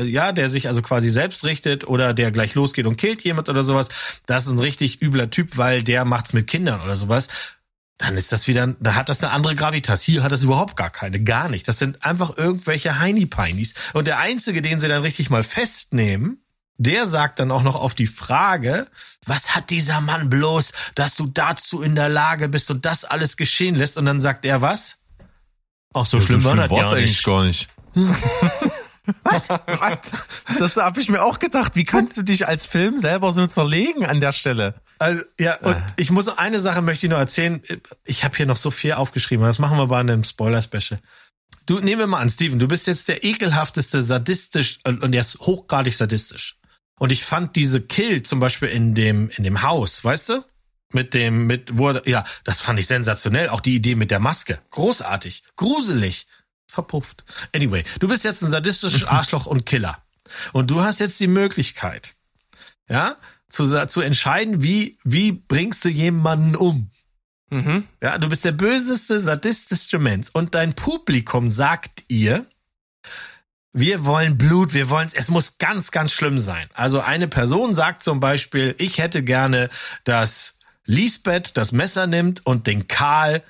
[0.00, 3.64] ja, der sich also quasi selbst richtet oder der gleich losgeht und killt jemand oder
[3.64, 3.88] sowas,
[4.26, 7.26] das ist ein richtig übler Typ, weil der macht's mit Kindern oder sowas.
[8.02, 10.02] Dann ist das wieder, da hat das eine andere Gravitas.
[10.02, 11.68] Hier hat das überhaupt gar keine, gar nicht.
[11.68, 13.74] Das sind einfach irgendwelche Heini-Peinis.
[13.92, 16.44] Und der einzige, den sie dann richtig mal festnehmen,
[16.78, 18.88] der sagt dann auch noch auf die Frage,
[19.24, 23.36] was hat dieser Mann bloß, dass du dazu in der Lage bist und das alles
[23.36, 23.96] geschehen lässt?
[23.96, 24.98] Und dann sagt er was?
[25.94, 27.68] Ach, so Ja, schlimm war das ja eigentlich gar nicht.
[29.24, 29.48] Was?
[30.58, 31.74] Das habe ich mir auch gedacht.
[31.74, 34.74] Wie kannst du dich als Film selber so zerlegen an der Stelle?
[34.98, 35.80] Also, ja, und Äh.
[35.96, 37.60] ich muss eine Sache möchte ich noch erzählen.
[38.04, 41.00] Ich habe hier noch so viel aufgeschrieben, das machen wir bei einem Spoiler-Special.
[41.66, 45.38] Du, nehmen wir mal an, Steven, du bist jetzt der ekelhafteste sadistisch und der ist
[45.40, 46.56] hochgradig sadistisch.
[46.98, 50.44] Und ich fand diese Kill zum Beispiel in dem, in dem Haus, weißt du?
[50.92, 53.48] Mit dem, mit, wo, er- ja, das fand ich sensationell.
[53.48, 54.60] Auch die Idee mit der Maske.
[54.70, 55.42] Großartig.
[55.56, 56.26] Gruselig.
[56.72, 57.22] Verpufft.
[57.54, 60.02] Anyway, du bist jetzt ein sadistisches Arschloch und Killer.
[60.52, 62.14] Und du hast jetzt die Möglichkeit,
[62.88, 63.16] ja,
[63.50, 66.90] zu, zu entscheiden, wie, wie bringst du jemanden um?
[67.50, 67.86] Mhm.
[68.00, 72.46] Ja, du bist der böseste, sadistischste Mensch und dein Publikum sagt ihr,
[73.74, 76.70] wir wollen Blut, wir wollen, es muss ganz, ganz schlimm sein.
[76.72, 79.68] Also eine Person sagt zum Beispiel, ich hätte gerne,
[80.04, 80.56] dass
[80.86, 83.42] Lisbeth das Messer nimmt und den Karl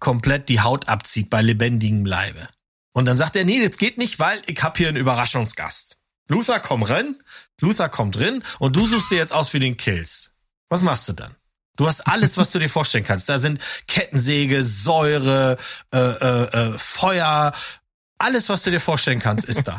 [0.00, 2.48] komplett die Haut abzieht bei lebendigem Leibe.
[2.94, 5.98] Und dann sagt er, nee, das geht nicht, weil ich hab hier einen Überraschungsgast.
[6.28, 7.16] Luther, komm rein.
[7.60, 10.30] Luther kommt drin und du suchst dir jetzt aus für den Kills.
[10.70, 11.34] Was machst du dann?
[11.76, 13.28] Du hast alles, was du dir vorstellen kannst.
[13.28, 15.58] Da sind Kettensäge, Säure,
[15.92, 16.42] äh, äh,
[16.74, 17.52] äh, Feuer,
[18.16, 19.76] alles, was du dir vorstellen kannst, ist da.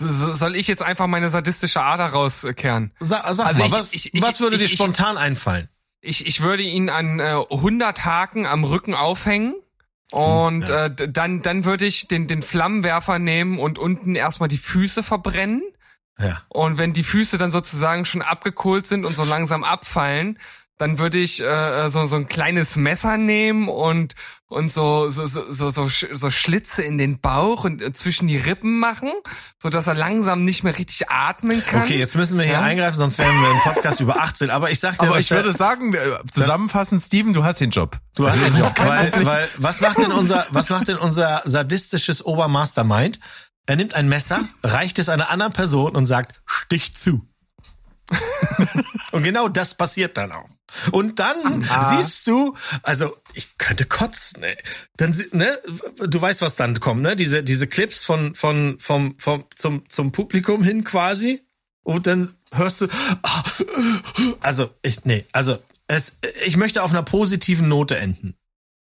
[0.00, 2.92] So- Soll ich jetzt einfach meine sadistische Ader rauskehren?
[3.00, 5.68] Sa sag Also mal, ich- was, ich- ich- was würde dir spontan einfallen?
[6.00, 9.54] Ich, ich würde ihn an äh, 100 Haken am Rücken aufhängen.
[10.12, 10.86] Und Ja.
[10.86, 15.62] äh, dann, dann würde ich den, den Flammenwerfer nehmen und unten erstmal die Füße verbrennen.
[16.18, 16.42] Ja.
[16.48, 20.38] Und wenn die Füße dann sozusagen schon abgekohlt sind und so langsam abfallen,
[20.78, 24.14] dann würde ich äh, so, so ein kleines Messer nehmen und,
[24.46, 28.28] und so, so, so, so, so, Sch- so Schlitze in den Bauch und äh, zwischen
[28.28, 29.10] die Rippen machen,
[29.62, 31.82] so dass er langsam nicht mehr richtig atmen kann.
[31.84, 32.60] Okay, jetzt müssen wir hier Ja.
[32.62, 34.50] eingreifen, sonst wären wir im Podcast über 18.
[34.50, 35.98] Aber ich sag dir, Aber ich würde sagen, äh,
[36.32, 37.98] zusammenfassend, Steven, du hast den Job.
[38.14, 39.26] Du hast den ist Job, weil, Problem.
[39.26, 43.18] weil was macht denn unser was macht denn unser sadistisches Obermastermind?
[43.68, 47.26] Er nimmt ein Messer, reicht es einer anderen Person und sagt Stich zu.
[49.12, 50.48] und genau das passiert dann auch.
[50.92, 54.56] Und dann siehst du, also ich könnte kotzen, ey.
[54.96, 55.58] Dann ne,
[56.06, 57.16] du weißt, was dann kommt, ne?
[57.16, 61.42] Diese diese Clips von von vom vom zum zum Publikum hin quasi
[61.82, 62.88] und dann hörst du
[64.40, 68.34] also ich nee, also es ich möchte auf einer positiven Note enden.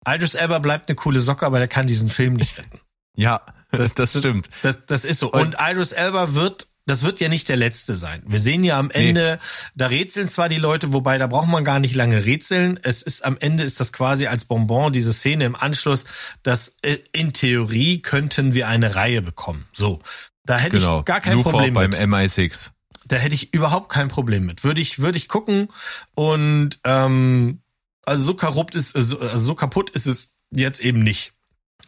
[0.07, 2.81] Idris Elba bleibt eine coole Socke, aber der kann diesen Film nicht retten.
[3.16, 4.49] Ja, das, das stimmt.
[4.62, 5.31] Das, das ist so.
[5.31, 8.22] Und Idris Elba wird, das wird ja nicht der letzte sein.
[8.26, 9.38] Wir sehen ja am Ende,
[9.76, 12.80] da rätseln zwar die Leute, wobei da braucht man gar nicht lange rätseln.
[12.82, 16.05] Es ist am Ende ist das quasi als Bonbon diese Szene im Anschluss,
[16.43, 19.66] dass äh, in Theorie könnten wir eine Reihe bekommen.
[19.72, 20.01] So.
[20.45, 20.99] Da hätte Genau.
[21.01, 22.01] ich gar kein Lufer Problem beim mit.
[22.01, 22.70] MI6.
[23.07, 24.64] Da hätte ich überhaupt kein Problem mit.
[24.64, 25.68] Würde ich, würde ich gucken
[26.14, 27.61] und ähm,
[28.05, 31.32] also so kaputt ist, so, also so kaputt ist es jetzt eben nicht.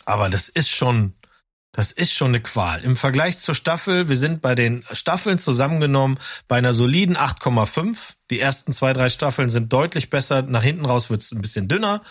[0.05, 1.15] Aber das ist schon,
[1.73, 2.85] das ist schon eine Qual.
[2.85, 7.97] Im Vergleich zur Staffel, wir sind bei den Staffeln zusammengenommen bei einer soliden 8,5.
[8.31, 10.43] Die ersten zwei, drei Staffeln sind deutlich besser.
[10.43, 12.03] Nach hinten raus wird es ein bisschen dünner.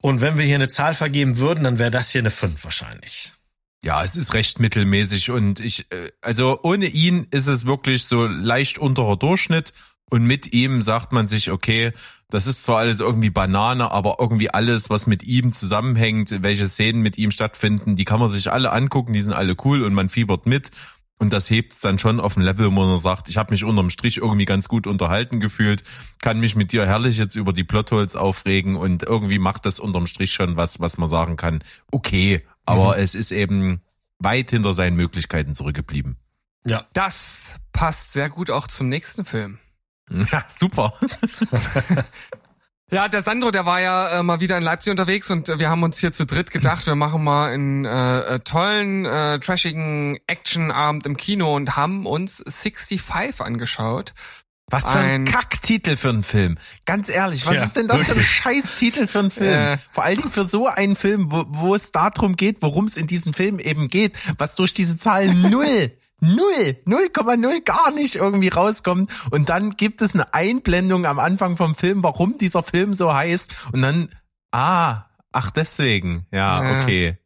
[0.00, 3.34] Und wenn wir hier eine Zahl vergeben würden, dann wäre das hier eine 5 wahrscheinlich.
[3.82, 8.26] Ja, es ist recht mittelmäßig und ich, äh, also ohne ihn ist es wirklich so
[8.26, 9.72] leicht unterer Durchschnitt
[10.10, 11.92] und mit ihm sagt man sich, okay,
[12.30, 17.02] das ist zwar alles irgendwie Banane, aber irgendwie alles, was mit ihm zusammenhängt, welche Szenen
[17.02, 20.08] mit ihm stattfinden, die kann man sich alle angucken, die sind alle cool und man
[20.08, 20.70] fiebert mit.
[21.18, 23.90] Und das hebt's dann schon auf ein Level, wo man sagt, ich habe mich unterm
[23.90, 25.84] Strich irgendwie ganz gut unterhalten gefühlt,
[26.22, 30.06] kann mich mit dir herrlich jetzt über die Plotholes aufregen und irgendwie macht das unterm
[30.06, 31.62] Strich schon was, was man sagen kann,
[31.92, 33.82] okay, aber es ist eben
[34.18, 36.16] weit hinter seinen Möglichkeiten zurückgeblieben.
[36.66, 36.86] Ja.
[36.94, 39.58] Das passt sehr gut auch zum nächsten Film.
[40.10, 40.92] Ja, super.
[42.92, 45.70] Ja, der Sandro, der war ja äh, mal wieder in Leipzig unterwegs und äh, wir
[45.70, 50.18] haben uns hier zu dritt gedacht, wir machen mal einen äh, äh, tollen, äh, trashigen
[50.26, 54.12] Actionabend im Kino und haben uns 65 angeschaut.
[54.72, 56.58] Was für ein, Ein- Kacktitel für einen Film.
[56.84, 59.52] Ganz ehrlich, was Ja, ist denn das für ein Scheißtitel für einen Film?
[59.52, 59.78] Äh.
[59.92, 63.06] Vor allen Dingen für so einen Film, wo, wo es darum geht, worum es in
[63.08, 69.10] diesem Film eben geht, was durch diese Zahl null, null, 0,0 gar nicht irgendwie rauskommt.
[69.30, 73.68] Und dann gibt es eine Einblendung am Anfang vom Film, warum dieser Film so heißt.
[73.72, 74.08] Und dann,
[74.52, 76.26] ah, Ach, deswegen.
[76.32, 76.82] Ja, Ja.
[76.82, 77.18] okay.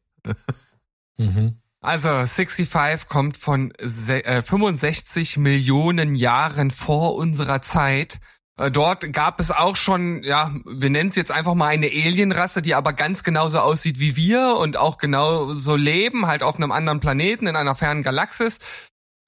[1.17, 1.57] Mhm.
[1.81, 8.21] Also 65 kommt von se- äh, 65 Millionen Jahren vor unserer Zeit.
[8.57, 12.63] Äh, Dort gab es auch schon, ja, wir nennen es jetzt einfach mal eine Alienrasse,
[12.63, 17.01] die aber ganz genauso aussieht wie wir und auch genauso leben, halt auf einem anderen
[17.01, 18.59] Planeten in einer fernen Galaxis.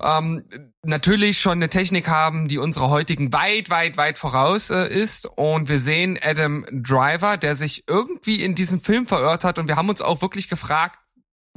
[0.02, 0.44] Ähm,
[0.84, 5.26] natürlich schon eine Technik haben, die unserer heutigen weit, weit, weit voraus äh, ist.
[5.26, 9.58] Und wir sehen Adam Driver, der sich irgendwie in diesem Film verirrt hat.
[9.58, 10.98] Und wir haben uns auch wirklich gefragt,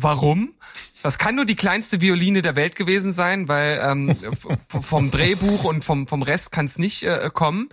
[0.01, 0.53] warum?
[1.01, 4.15] Das kann nur die kleinste Violine der Welt gewesen sein, weil ähm,
[4.81, 7.69] vom Drehbuch und vom, vom Rest kann es nicht äh, kommen.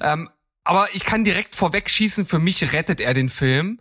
[0.00, 0.28] Ähm,
[0.64, 3.78] aber ich kann direkt vorwegschießen, für mich rettet er den Film.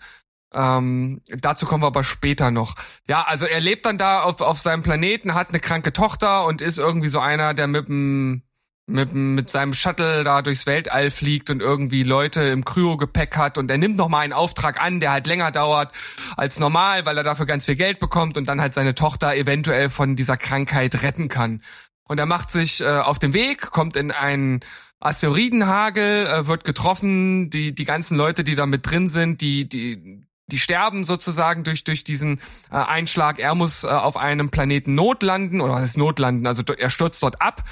[0.54, 2.76] Ähm, dazu kommen wir aber später noch.
[3.10, 6.62] Ja, also er lebt dann da auf, auf seinem Planeten, hat eine kranke Tochter und
[6.62, 8.44] ist irgendwie so einer, der mit dem
[8.88, 13.72] mit, mit seinem Shuttle da durchs Weltall fliegt und irgendwie Leute im Kryo-Gepäck hat und
[13.72, 15.92] er nimmt noch mal einen Auftrag an, der halt länger dauert
[16.38, 19.90] als normal, weil er dafür ganz viel Geld bekommt und dann halt seine Tochter eventuell
[19.90, 21.62] von dieser Krankheit retten kann.
[22.08, 24.60] Und er macht sich äh, auf den Weg, kommt in einen
[25.00, 30.22] Asteroidenhagel, äh, wird getroffen, die die ganzen Leute, die da mit drin sind, die die
[30.48, 33.40] die sterben sozusagen durch durch diesen äh, Einschlag.
[33.40, 36.46] Er muss äh, auf einem Planeten notlanden oder was ist notlanden?
[36.46, 37.64] Also er stürzt dort ab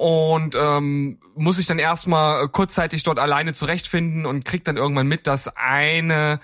[0.00, 5.26] und ähm, muss sich dann erstmal kurzzeitig dort alleine zurechtfinden und kriegt dann irgendwann mit,
[5.26, 6.40] dass eine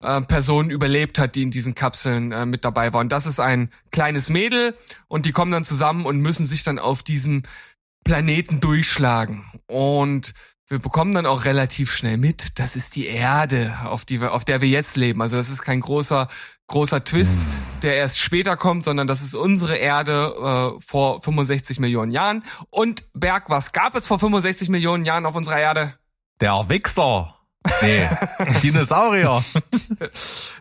[0.00, 3.00] äh, Person überlebt hat, die in diesen Kapseln äh, mit dabei war.
[3.00, 4.76] Und das ist ein kleines Mädel
[5.08, 7.42] und die kommen dann zusammen und müssen sich dann auf diesem
[8.04, 9.44] Planeten durchschlagen.
[9.66, 10.32] Und
[10.68, 14.44] wir bekommen dann auch relativ schnell mit, das ist die Erde, auf die wir, auf
[14.44, 15.20] der wir jetzt leben.
[15.20, 16.28] Also das ist kein großer,
[16.70, 17.46] großer Twist,
[17.82, 22.44] der erst später kommt, sondern das ist unsere Erde äh, vor 65 Millionen Jahren.
[22.70, 25.94] Und Berg, was gab es vor 65 Millionen Jahren auf unserer Erde?
[26.40, 27.34] Der Wichser.
[27.82, 28.08] Nee,
[28.62, 29.44] Dinosaurier.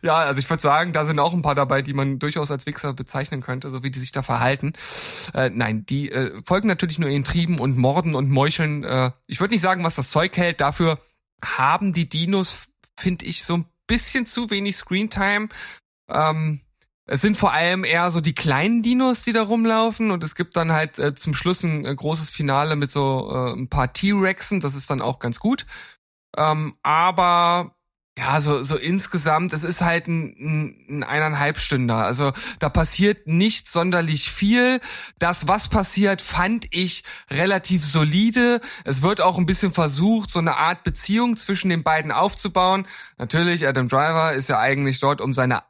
[0.01, 2.65] Ja, also ich würde sagen, da sind auch ein paar dabei, die man durchaus als
[2.65, 4.71] Wichser bezeichnen könnte, so wie die sich da verhalten.
[5.33, 8.85] Äh, nein, die äh, folgen natürlich nur ihren Trieben und Morden und Meucheln.
[8.85, 10.61] Äh, ich würde nicht sagen, was das Zeug hält.
[10.61, 10.99] Dafür
[11.43, 12.55] haben die Dinos,
[12.97, 15.49] finde ich, so ein bisschen zu wenig Screentime.
[16.09, 16.61] Ähm,
[17.11, 20.55] es sind vor allem eher so die kleinen Dinos, die da rumlaufen und es gibt
[20.55, 24.59] dann halt äh, zum Schluss ein äh, großes Finale mit so äh, ein paar T-Rexen,
[24.59, 25.65] das ist dann auch ganz gut.
[26.37, 27.73] Ähm, aber
[28.19, 31.95] ja, so, so insgesamt, es ist halt ein, ein, ein eineinhalb Stünder.
[31.95, 34.81] Also da passiert nicht sonderlich viel.
[35.19, 38.59] Das, was passiert, fand ich relativ solide.
[38.83, 42.87] Es wird auch ein bisschen versucht, so eine Art Beziehung zwischen den beiden aufzubauen.
[43.17, 45.63] Natürlich, Adam Driver ist ja eigentlich dort, um seine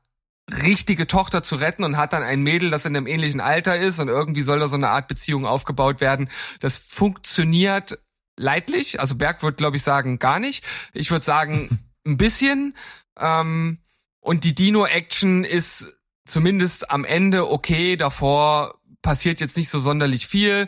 [0.64, 4.00] richtige Tochter zu retten und hat dann ein Mädel, das in einem ähnlichen Alter ist
[4.00, 6.30] und irgendwie soll da so eine Art Beziehung aufgebaut werden.
[6.60, 8.00] Das funktioniert
[8.38, 9.00] leidlich.
[9.00, 10.64] Also Berg wird, glaube ich, sagen, gar nicht.
[10.94, 12.76] Ich würde sagen, ein bisschen.
[13.18, 13.80] Ähm,
[14.22, 15.94] und die Dino-Action ist
[16.26, 17.96] zumindest am Ende okay.
[17.96, 20.68] Davor passiert jetzt nicht so sonderlich viel.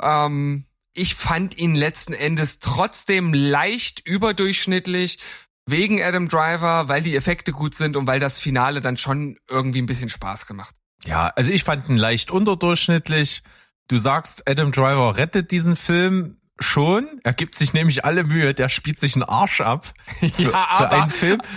[0.00, 5.18] Ähm, ich fand ihn letzten Endes trotzdem leicht überdurchschnittlich
[5.66, 9.80] wegen Adam Driver, weil die Effekte gut sind und weil das Finale dann schon irgendwie
[9.80, 10.74] ein bisschen Spaß gemacht.
[11.04, 13.42] Ja, also ich fand ihn leicht unterdurchschnittlich.
[13.88, 17.06] Du sagst, Adam Driver rettet diesen Film schon.
[17.24, 19.92] Er gibt sich nämlich alle Mühe, der spielt sich einen Arsch ab.
[20.20, 21.40] Für, Ja, für aber- einen Film.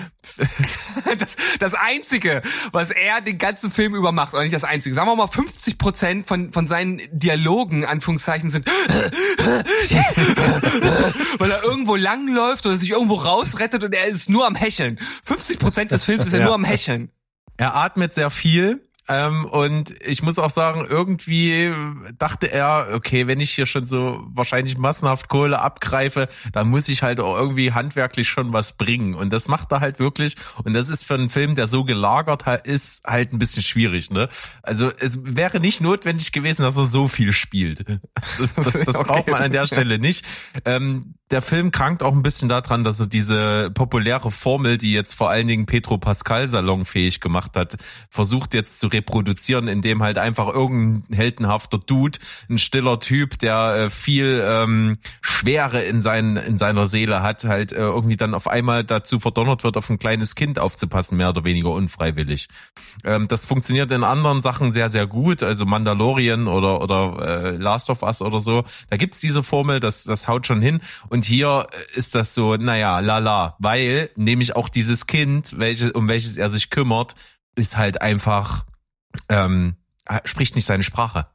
[1.17, 2.41] Das, das Einzige,
[2.71, 5.77] was er den ganzen Film über macht, oder nicht das Einzige, sagen wir mal 50
[5.77, 8.65] Prozent von, von seinen Dialogen, Anführungszeichen, sind
[11.37, 14.99] weil er irgendwo langläuft oder sich irgendwo rausrettet und er ist nur am Hecheln.
[15.25, 16.45] 50 Prozent des Films ist er Ja.
[16.45, 17.11] nur am Hecheln.
[17.57, 18.87] Er atmet sehr viel.
[19.09, 21.73] Ähm, und ich muss auch sagen, irgendwie
[22.17, 27.03] dachte er, okay, wenn ich hier schon so wahrscheinlich massenhaft Kohle abgreife, dann muss ich
[27.03, 29.13] halt auch irgendwie handwerklich schon was bringen.
[29.13, 30.37] Und das macht er halt wirklich.
[30.63, 34.29] Und das ist für einen Film, der so gelagert ist, halt ein bisschen schwierig, ne?
[34.61, 37.85] Also es wäre nicht notwendig gewesen, dass er so viel spielt.
[38.15, 39.03] Also, das das Okay.
[39.13, 40.25] braucht man an der Stelle nicht.
[40.65, 45.15] Ähm, der Film krankt auch ein bisschen daran, dass er diese populäre Formel, die jetzt
[45.15, 47.75] vor allen Dingen Petro Pascal salonfähig gemacht hat,
[48.07, 52.19] versucht jetzt zu reproduzieren, indem halt einfach irgendein heldenhafter Dude,
[52.51, 57.71] ein stiller Typ, der äh, viel ähm, Schwere in, seinen, in seiner Seele hat, halt
[57.71, 61.45] äh, irgendwie dann auf einmal dazu verdonnert wird, auf ein kleines Kind aufzupassen, mehr oder
[61.45, 62.47] weniger unfreiwillig.
[63.03, 67.89] Ähm, das funktioniert in anderen Sachen sehr, sehr gut, also Mandalorian oder, oder äh, Last
[67.89, 68.65] of Us oder so.
[68.91, 70.79] Da gibt's diese Formel, das, das haut schon hin.
[71.09, 76.07] Und hier äh, ist das so, naja, lala, weil nämlich auch dieses Kind, welche, um
[76.07, 77.15] welches er sich kümmert,
[77.55, 78.65] ist halt einfach,
[79.29, 79.75] ähm,
[80.25, 81.27] spricht nicht seine Sprache.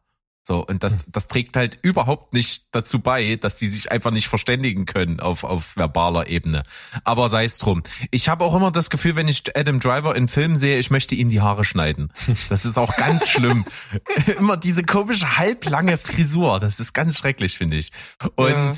[0.49, 4.29] So, und das, das trägt halt überhaupt nicht dazu bei, dass die sich einfach nicht
[4.29, 6.63] verständigen können auf, auf verbaler Ebene.
[7.05, 7.83] Aber sei es drum.
[8.11, 11.15] Ich habe auch immer das Gefühl, wenn ich Adam Driver in Filmen sehe, ich möchte
[11.15, 12.11] ihm die Haare schneiden.
[12.49, 13.67] Das ist auch ganz schlimm.
[14.39, 16.61] immer diese komische halblange Frisur.
[16.61, 17.93] Das ist ganz schrecklich, finde ich.
[18.35, 18.73] Und ja.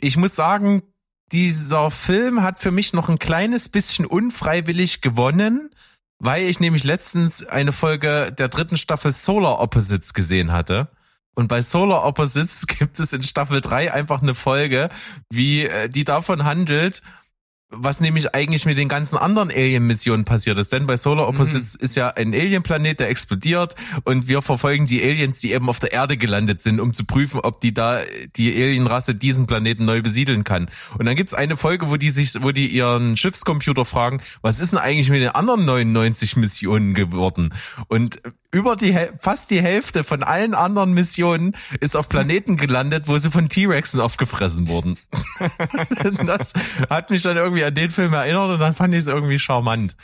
[0.00, 0.82] Ich muss sagen,
[1.32, 5.70] dieser Film hat für mich noch ein kleines bisschen unfreiwillig gewonnen,
[6.18, 10.88] weil ich nämlich letztens eine Folge der dritten Staffel Solar Opposites gesehen hatte.
[11.34, 14.88] Und bei Solar Opposites gibt es in Staffel 3 einfach eine Folge,
[15.30, 17.02] wie äh, die davon handelt,
[17.70, 20.72] was nämlich eigentlich mit den ganzen anderen Alien-Missionen passiert ist.
[20.72, 21.84] Denn bei Solar Opposites mhm.
[21.84, 23.74] ist ja ein Alien-Planet, der explodiert
[24.04, 27.40] und wir verfolgen die Aliens, die eben auf der Erde gelandet sind, um zu prüfen,
[27.40, 28.00] ob die da
[28.36, 30.70] die Alien-Rasse diesen Planeten neu besiedeln kann.
[30.96, 34.72] Und dann gibt's eine Folge, wo die sich, wo die ihren Schiffscomputer fragen, was ist
[34.72, 37.52] denn eigentlich mit den anderen 99 Missionen geworden?
[37.88, 38.20] Und
[38.56, 43.30] über die fast die Hälfte von allen anderen Missionen ist auf Planeten gelandet, wo sie
[43.30, 44.96] von T-Rexen aufgefressen wurden.
[46.26, 46.54] das
[46.88, 49.96] hat mich dann irgendwie an den Film erinnert und dann fand ich es irgendwie charmant.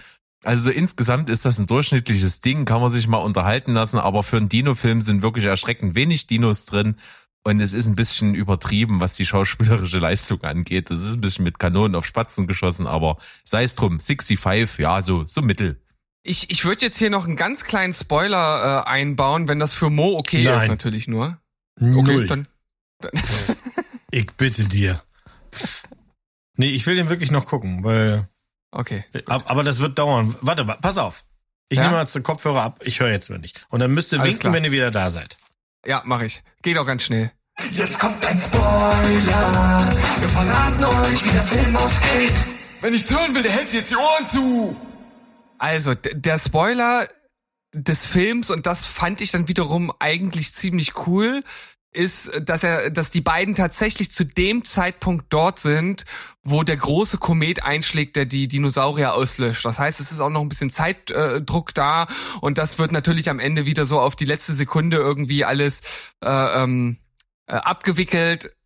[0.44, 4.22] Also so insgesamt ist das ein durchschnittliches Ding, kann man sich mal unterhalten lassen, aber
[4.22, 6.96] für einen Dino-Film sind wirklich erschreckend wenig Dinos drin.
[7.44, 10.90] Und es ist ein bisschen übertrieben, was die schauspielerische Leistung angeht.
[10.90, 15.02] Das ist ein bisschen mit Kanonen auf Spatzen geschossen, aber sei es drum, 65, ja,
[15.02, 15.80] so, so mittel.
[16.24, 19.90] Ich, ich würde jetzt hier noch einen ganz kleinen Spoiler äh, einbauen, wenn das für
[19.90, 20.62] Mo okay Nein.
[20.62, 21.38] ist, natürlich nur.
[21.80, 22.26] Okay, Null.
[22.28, 22.46] Dann,
[23.00, 23.10] dann
[24.12, 25.02] ich bitte dir.
[26.62, 28.28] Nee, ich will den wirklich noch gucken, weil.
[28.70, 29.04] Okay.
[29.26, 30.36] Aber, aber das wird dauern.
[30.40, 31.24] Warte mal, pass auf.
[31.68, 31.88] Ich ja?
[31.88, 33.66] nehme jetzt den Kopfhörer ab, ich höre jetzt mal nicht.
[33.68, 34.54] Und dann müsst ihr Alles winken, klar.
[34.54, 35.38] wenn ihr wieder da seid.
[35.84, 36.40] Ja, mache ich.
[36.62, 37.32] Geht auch ganz schnell.
[37.72, 39.92] Jetzt kommt ein Spoiler.
[40.20, 42.34] Wir verraten euch, wie der Film ausgeht.
[42.80, 44.76] Wenn ich's hören will, der hält sich jetzt die Ohren zu.
[45.58, 47.08] Also, der Spoiler
[47.72, 51.42] des Films, und das fand ich dann wiederum eigentlich ziemlich cool,
[51.92, 56.04] ist, dass er, dass die beiden tatsächlich zu dem Zeitpunkt dort sind,
[56.42, 59.64] wo der große Komet einschlägt, der die Dinosaurier auslöscht.
[59.64, 62.08] Das heißt, es ist auch noch ein bisschen Zeitdruck da
[62.40, 65.82] und das wird natürlich am Ende wieder so auf die letzte Sekunde irgendwie alles
[66.24, 66.96] äh, ähm,
[67.46, 68.56] äh, abgewickelt.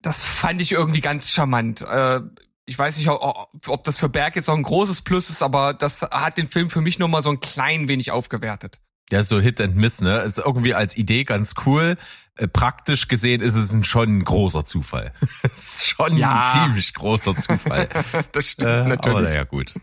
[0.00, 1.82] Das fand ich irgendwie ganz charmant.
[1.82, 2.20] Äh,
[2.66, 6.02] ich weiß nicht, ob das für Berg jetzt auch ein großes Plus ist, aber das
[6.02, 8.80] hat den Film für mich nur mal so ein klein wenig aufgewertet.
[9.12, 10.18] Ja, so Hit and Miss, ne?
[10.22, 11.96] Ist irgendwie als Idee ganz cool.
[12.36, 15.12] Äh, praktisch gesehen ist es ein, schon ein großer Zufall.
[15.42, 16.52] ist schon ja.
[16.52, 17.88] ein ziemlich großer Zufall.
[18.32, 19.30] das stimmt äh, natürlich.
[19.30, 19.74] Aber ja, gut.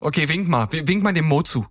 [0.00, 0.68] Okay, wink mal.
[0.72, 1.66] Wink mal dem Mo zu.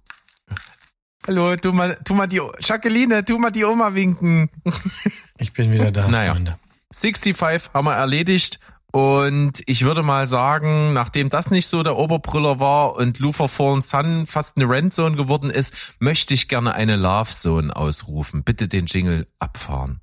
[1.27, 4.49] Hallo, tu mal, tu mal die, Jacqueline, tu mal die Oma winken.
[5.37, 6.33] ich bin wieder da, naja.
[6.33, 6.57] Freunde.
[6.93, 8.59] 65 haben wir erledigt.
[8.91, 13.81] Und ich würde mal sagen, nachdem das nicht so der Oberbrüller war und Luther Fallen
[13.81, 18.43] Sun fast eine Rentzone geworden ist, möchte ich gerne eine Love Zone ausrufen.
[18.43, 20.01] Bitte den Jingle abfahren.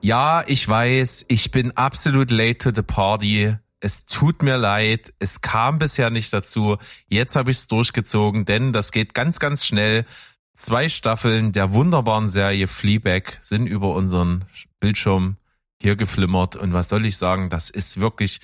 [0.00, 5.40] Ja, ich weiß, ich bin absolut late to the party es tut mir leid, es
[5.40, 6.78] kam bisher nicht dazu.
[7.08, 10.06] Jetzt habe ich es durchgezogen, denn das geht ganz, ganz schnell.
[10.54, 14.44] Zwei Staffeln der wunderbaren Serie Fleabag sind über unseren
[14.78, 15.36] Bildschirm
[15.82, 16.56] hier geflimmert.
[16.56, 18.40] Und was soll ich sagen, das ist wirklich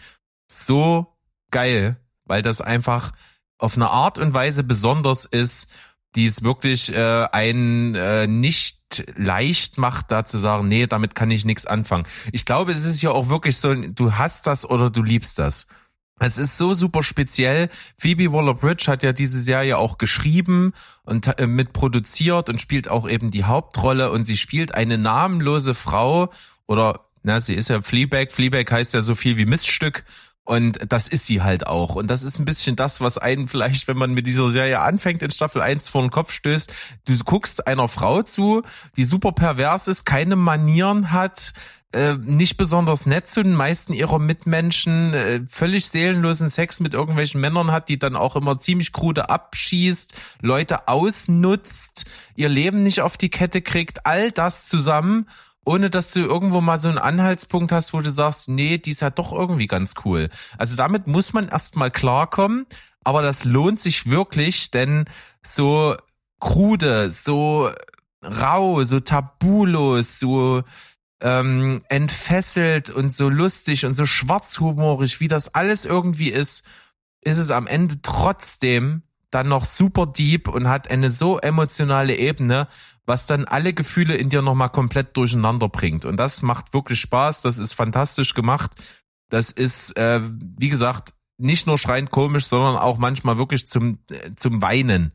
[0.51, 1.06] so
[1.51, 3.12] geil, weil das einfach
[3.59, 5.70] auf eine Art und Weise besonders ist,
[6.15, 11.31] die es wirklich äh, einen äh, nicht leicht macht, da zu sagen, nee, damit kann
[11.31, 12.06] ich nichts anfangen.
[12.32, 15.66] Ich glaube, es ist ja auch wirklich so, du hast das oder du liebst das.
[16.20, 17.69] Es ist so super speziell.
[17.97, 20.73] Phoebe Waller-Bridge hat ja diese Serie auch geschrieben
[21.05, 25.74] und äh, mit produziert und spielt auch eben die Hauptrolle und sie spielt eine namenlose
[25.74, 26.31] Frau
[26.66, 28.32] oder na, sie ist ja Fleabag.
[28.32, 30.02] Fleabag heißt ja so viel wie Miststück
[30.44, 31.94] und das ist sie halt auch.
[31.94, 35.22] Und das ist ein bisschen das, was einen vielleicht, wenn man mit dieser Serie anfängt,
[35.22, 36.72] in Staffel 1 vor den Kopf stößt.
[37.05, 38.62] Du guckst einer Frau zu,
[38.96, 41.52] die super pervers ist, keine Manieren hat,
[41.92, 47.42] äh, nicht besonders nett zu den meisten ihrer Mitmenschen, äh, völlig seelenlosen Sex mit irgendwelchen
[47.42, 52.06] Männern hat, die dann auch immer ziemlich krude abschießt, Leute ausnutzt,
[52.36, 55.26] ihr Leben nicht auf die Kette kriegt, all das zusammen
[55.69, 59.03] ohne dass du irgendwo mal so einen Anhaltspunkt hast, wo du sagst, nee, die ist
[59.03, 60.31] ja doch irgendwie ganz cool.
[60.57, 62.65] Also damit muss man erstmal klarkommen,
[63.05, 65.05] aber das lohnt sich wirklich, denn
[65.47, 65.95] so
[66.40, 67.70] krude, so
[68.23, 70.62] rau, so tabulos, so
[71.20, 76.65] ähm, entfesselt und so lustig und so schwarzhumorig, wie das alles irgendwie ist,
[77.20, 82.69] ist es am Ende trotzdem dann noch super deep und hat eine so emotionale Ebene,
[83.09, 86.05] was dann alle Gefühle in dir nochmal komplett durcheinander bringt.
[86.05, 88.72] Und das macht wirklich Spaß, das ist fantastisch gemacht.
[89.30, 94.35] Das ist, äh, wie gesagt, nicht nur schreiend komisch, sondern auch manchmal wirklich zum, äh,
[94.36, 95.12] zum Weinen.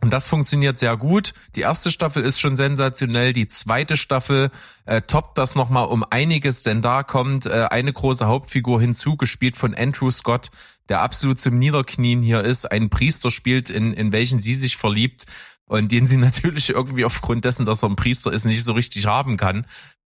[0.00, 1.32] Und das funktioniert sehr gut.
[1.56, 3.32] Die erste Staffel ist schon sensationell.
[3.32, 4.50] Die zweite Staffel
[4.84, 9.56] äh, toppt das nochmal um einiges, denn da kommt äh, eine große Hauptfigur hinzu, gespielt
[9.56, 10.50] von Andrew Scott,
[10.88, 15.26] der absolut zum Niederknien hier ist, einen Priester spielt, in, in welchen sie sich verliebt
[15.66, 19.06] und den sie natürlich irgendwie aufgrund dessen, dass er ein Priester ist, nicht so richtig
[19.06, 19.66] haben kann.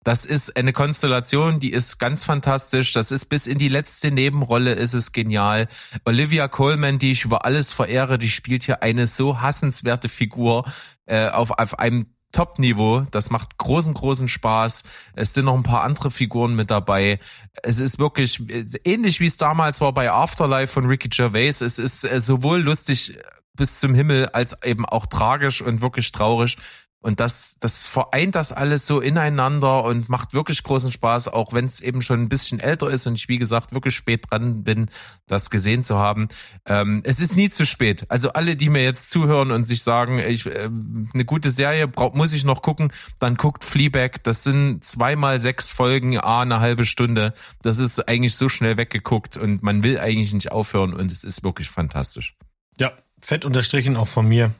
[0.03, 2.93] Das ist eine Konstellation, die ist ganz fantastisch.
[2.93, 5.67] Das ist bis in die letzte Nebenrolle ist es genial.
[6.05, 10.63] Olivia Coleman, die ich über alles verehre, die spielt hier eine so hassenswerte Figur
[11.07, 13.01] äh, auf, auf einem Top-Niveau.
[13.11, 14.83] Das macht großen, großen Spaß.
[15.13, 17.19] Es sind noch ein paar andere Figuren mit dabei.
[17.63, 18.41] Es ist wirklich
[18.85, 21.59] ähnlich wie es damals war bei Afterlife von Ricky Gervais.
[21.59, 23.17] Es ist äh, sowohl lustig
[23.57, 26.57] bis zum Himmel als eben auch tragisch und wirklich traurig.
[26.99, 31.65] Und das, das vereint das alles so ineinander und macht wirklich großen Spaß, auch wenn
[31.65, 34.89] es eben schon ein bisschen älter ist und ich, wie gesagt, wirklich spät dran bin,
[35.27, 36.27] das gesehen zu haben.
[36.65, 38.05] Ähm, es ist nie zu spät.
[38.09, 40.69] Also alle, die mir jetzt zuhören und sich sagen, ich, äh,
[41.13, 44.23] eine gute Serie brauch, muss ich noch gucken, dann guckt Fleabag.
[44.23, 47.33] Das sind zweimal sechs Folgen, a eine halbe Stunde.
[47.61, 51.43] Das ist eigentlich so schnell weggeguckt und man will eigentlich nicht aufhören und es ist
[51.43, 52.35] wirklich fantastisch.
[52.79, 52.91] Ja,
[53.21, 54.53] fett unterstrichen auch von mir.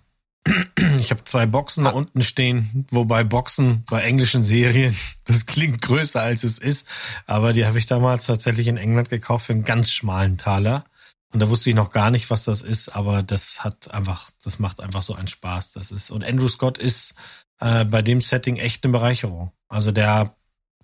[0.99, 6.21] Ich habe zwei Boxen da unten stehen, wobei Boxen bei englischen Serien, das klingt größer
[6.21, 6.87] als es ist,
[7.25, 10.85] aber die habe ich damals tatsächlich in England gekauft für einen ganz schmalen Taler.
[11.33, 14.59] Und da wusste ich noch gar nicht, was das ist, aber das hat einfach, das
[14.59, 15.73] macht einfach so einen Spaß.
[15.73, 17.15] Das ist und Andrew Scott ist
[17.59, 19.51] äh, bei dem Setting echt eine Bereicherung.
[19.67, 20.36] Also der,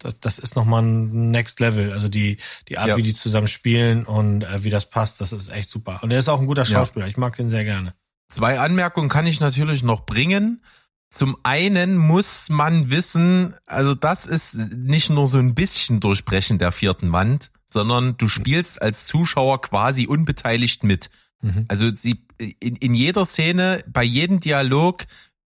[0.04, 1.92] das, das ist noch mal ein Next Level.
[1.92, 2.98] Also die die Art, Ja.
[2.98, 6.00] wie die zusammen spielen und äh, wie das passt, das ist echt super.
[6.04, 6.70] Und er ist auch ein guter Ja.
[6.80, 7.08] Schauspieler.
[7.08, 7.94] Ich mag den sehr gerne.
[8.30, 10.64] Zwei Anmerkungen kann ich natürlich noch bringen.
[11.12, 16.72] Zum einen muss man wissen, also das ist nicht nur so ein bisschen Durchbrechen der
[16.72, 21.12] vierten Wand, sondern du spielst als Zuschauer quasi unbeteiligt mit.
[21.42, 21.66] Mhm.
[21.68, 22.26] Also sie
[22.60, 25.06] in, in jeder Szene, bei jedem Dialog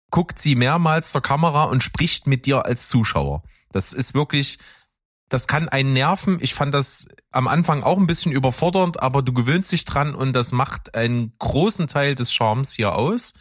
[0.09, 3.43] guckt sie mehrmals zur Kamera und spricht mit dir als Zuschauer.
[3.71, 4.59] Das ist wirklich,
[5.29, 6.37] das kann einen nerven.
[6.41, 10.33] Ich fand das am Anfang auch ein bisschen überfordernd, aber du gewöhnst dich dran und
[10.33, 13.33] das macht einen großen Teil des Charmes hier aus.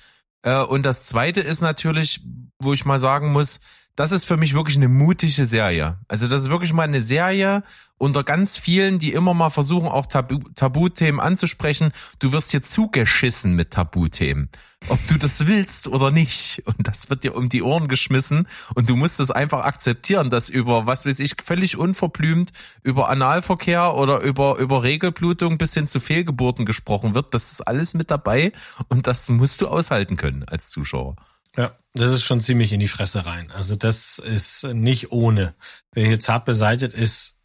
[0.42, 2.20] Äh, Und das zweite ist natürlich,
[2.58, 3.60] wo ich mal sagen muss,
[3.96, 5.98] das ist für mich wirklich eine mutige Serie.
[6.06, 7.62] Also das ist wirklich mal eine Serie
[7.98, 11.92] unter ganz vielen, die immer mal versuchen, auch Tabu Tabuthemen anzusprechen.
[12.18, 14.50] Du wirst hier zugeschissen mit Tabuthemen.
[14.88, 16.62] Ob du das willst oder nicht.
[16.66, 18.46] Und das wird dir um die Ohren geschmissen.
[18.74, 22.52] Und du musst es einfach akzeptieren, dass über, was weiß ich, völlig unverblümt
[22.82, 27.32] über Analverkehr oder über, über Regelblutung bis hin zu Fehlgeburten gesprochen wird.
[27.32, 28.52] Das ist alles mit dabei.
[28.88, 31.16] Und das musst du aushalten können als Zuschauer.
[31.56, 33.50] Ja, das ist schon ziemlich in die Fresse rein.
[33.50, 35.54] Also das ist nicht ohne.
[35.92, 37.36] Wer hier zart beseitet ist,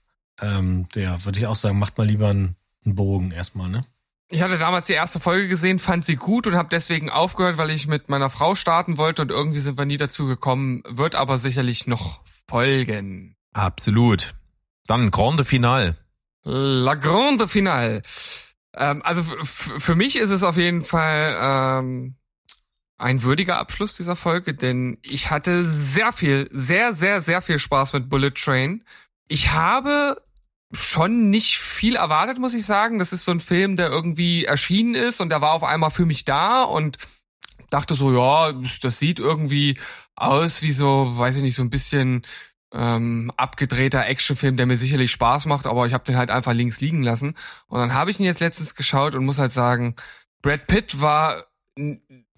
[0.41, 2.55] ähm, ja, würde ich auch sagen, macht mal lieber einen,
[2.85, 3.85] einen Bogen erstmal, ne?
[4.33, 7.69] Ich hatte damals die erste Folge gesehen, fand sie gut und habe deswegen aufgehört, weil
[7.69, 11.37] ich mit meiner Frau starten wollte und irgendwie sind wir nie dazu gekommen, wird aber
[11.37, 13.35] sicherlich noch folgen.
[13.51, 14.33] Absolut.
[14.87, 15.97] Dann Grande Finale.
[16.43, 18.01] La Grande Finale.
[18.73, 22.15] Ähm, also für mich ist es auf jeden Fall ähm,
[23.01, 27.93] ein würdiger Abschluss dieser Folge, denn ich hatte sehr viel, sehr, sehr, sehr viel Spaß
[27.93, 28.83] mit Bullet Train.
[29.27, 30.21] Ich habe
[30.71, 32.99] schon nicht viel erwartet, muss ich sagen.
[32.99, 36.05] Das ist so ein Film, der irgendwie erschienen ist und der war auf einmal für
[36.05, 36.97] mich da und
[37.71, 39.79] dachte so, ja, das sieht irgendwie
[40.15, 42.21] aus wie so, weiß ich nicht, so ein bisschen
[42.71, 46.79] ähm, abgedrehter Actionfilm, der mir sicherlich Spaß macht, aber ich habe den halt einfach links
[46.81, 47.35] liegen lassen.
[47.67, 49.95] Und dann habe ich ihn jetzt letztens geschaut und muss halt sagen,
[50.43, 51.45] Brad Pitt war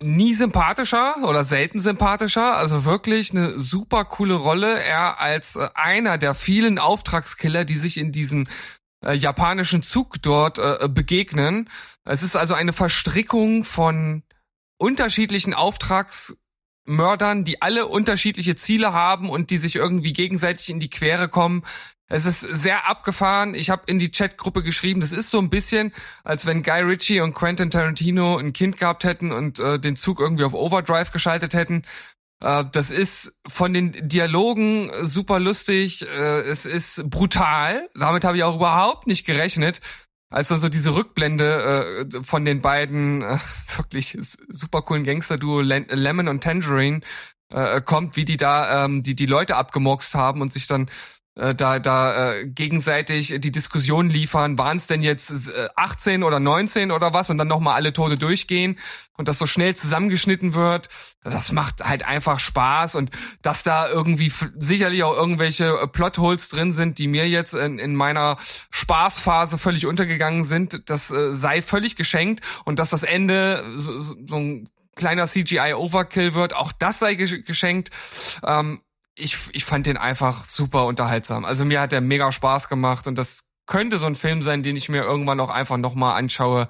[0.04, 2.58] nie sympathischer oder selten sympathischer.
[2.58, 4.82] Also wirklich eine super coole Rolle.
[4.82, 8.48] Er als äh, einer der vielen Auftragskiller, die sich in diesen
[9.04, 11.70] äh, japanischen Zug dort äh, begegnen.
[12.06, 14.24] Es ist also eine Verstrickung von
[14.78, 15.54] unterschiedlichen
[16.86, 21.64] Auftragsmördern, die alle unterschiedliche Ziele haben und die sich irgendwie gegenseitig in die Quere kommen.
[22.08, 23.56] Es ist sehr abgefahren.
[23.56, 25.94] Ich habe in die Chatgruppe geschrieben, das ist so ein bisschen,
[26.24, 30.20] als wenn Guy Ritchie und Quentin Tarantino ein Kind gehabt hätten und äh, den Zug
[30.20, 31.84] irgendwie auf Overdrive geschaltet hätten.
[32.40, 36.06] Äh, das ist von den Dialogen super lustig.
[36.08, 37.90] Äh, es ist brutal.
[37.96, 39.80] Damit habe ich auch überhaupt nicht gerechnet.
[40.34, 43.38] Als dann so diese Rückblende äh, von den beiden äh,
[43.78, 44.18] wirklich
[44.50, 47.02] super coolen Gangster-Duo Lemon und Tangerine
[47.50, 50.90] äh, kommt, wie die da ähm, die die Leute abgemurkst haben und sich dann
[51.36, 56.40] äh, da da äh, gegenseitig die Diskussion liefern, waren es denn jetzt äh, 18 oder
[56.40, 58.78] 19 oder was und dann nochmal alle Tode durchgehen
[59.18, 60.90] und das so schnell zusammengeschnitten wird.
[61.24, 63.12] Das macht halt einfach Spaß und
[63.42, 67.96] dass da irgendwie sicherlich auch irgendwelche äh, Plotholes drin sind, die mir jetzt in, in
[67.96, 68.38] meiner
[68.70, 74.36] Spaßphase völlig untergegangen sind, das äh, sei völlig geschenkt und dass das Ende so, so
[74.36, 77.90] ein kleiner CGI-Overkill wird, auch das sei geschenkt.
[78.46, 78.82] Ähm,
[79.16, 81.46] ich, ich fand den einfach super unterhaltsam.
[81.46, 84.76] Also mir hat der mega Spaß gemacht und das könnte so ein Film sein, den
[84.76, 86.68] ich mir irgendwann auch einfach nochmal anschaue,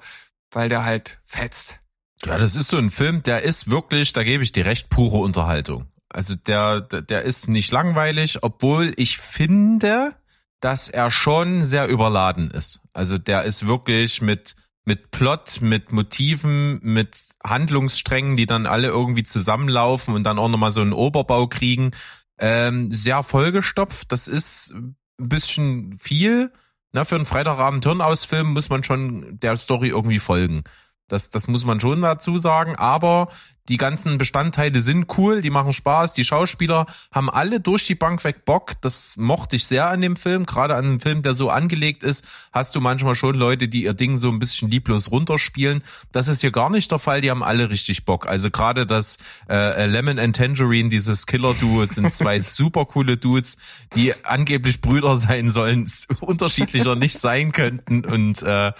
[0.50, 1.80] weil der halt fetzt.
[2.24, 5.18] Ja, das ist so ein Film, der ist wirklich, da gebe ich dir recht, pure
[5.18, 5.88] Unterhaltung.
[6.08, 10.14] Also der, der ist nicht langweilig, obwohl ich finde,
[10.60, 12.80] dass er schon sehr überladen ist.
[12.92, 14.54] Also der ist wirklich mit,
[14.84, 20.72] mit Plot, mit Motiven, mit Handlungssträngen, die dann alle irgendwie zusammenlaufen und dann auch nochmal
[20.72, 21.90] so einen Oberbau kriegen.
[22.38, 24.10] Ähm, sehr vollgestopft.
[24.12, 26.52] Das ist ein bisschen viel.
[26.92, 30.62] Na, für einen Freitagabend-Turnausfilm muss man schon der Story irgendwie folgen.
[31.08, 32.76] Das, das muss man schon dazu sagen.
[32.76, 33.28] Aber
[33.68, 36.12] die ganzen Bestandteile sind cool, die machen Spaß.
[36.12, 38.72] Die Schauspieler haben alle durch die Bank weg Bock.
[38.82, 40.44] Das mochte ich sehr an dem Film.
[40.44, 43.94] Gerade an einem Film, der so angelegt ist, hast du manchmal schon Leute, die ihr
[43.94, 45.82] Ding so ein bisschen lieblos runterspielen.
[46.12, 47.22] Das ist hier gar nicht der Fall.
[47.22, 48.26] Die haben alle richtig Bock.
[48.26, 49.16] Also gerade das
[49.48, 53.56] äh, Lemon and Tangerine, dieses Killer-Duo, sind zwei super coole Dudes,
[53.96, 58.04] die angeblich Brüder sein sollen, unterschiedlicher nicht sein könnten.
[58.04, 58.72] Und äh,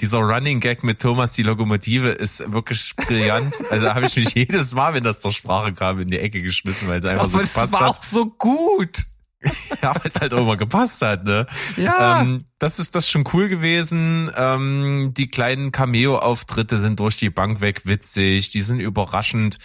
[0.00, 3.54] dieser Running Gag mit Thomas die Lokomotive ist wirklich brillant.
[3.70, 6.42] Also habe ich mich mich jedes Mal, wenn das zur Sprache kam, in die Ecke
[6.42, 7.72] geschmissen, weil es einfach Aber so gepasst hat.
[7.72, 9.04] Das war auch so gut.
[9.82, 11.46] ja, weil es halt auch immer gepasst hat, ne?
[11.76, 12.22] Ja.
[12.22, 14.30] Ähm, das ist das ist schon cool gewesen.
[14.36, 19.58] Ähm, die kleinen Cameo-Auftritte sind durch die Bank weg witzig, die sind überraschend.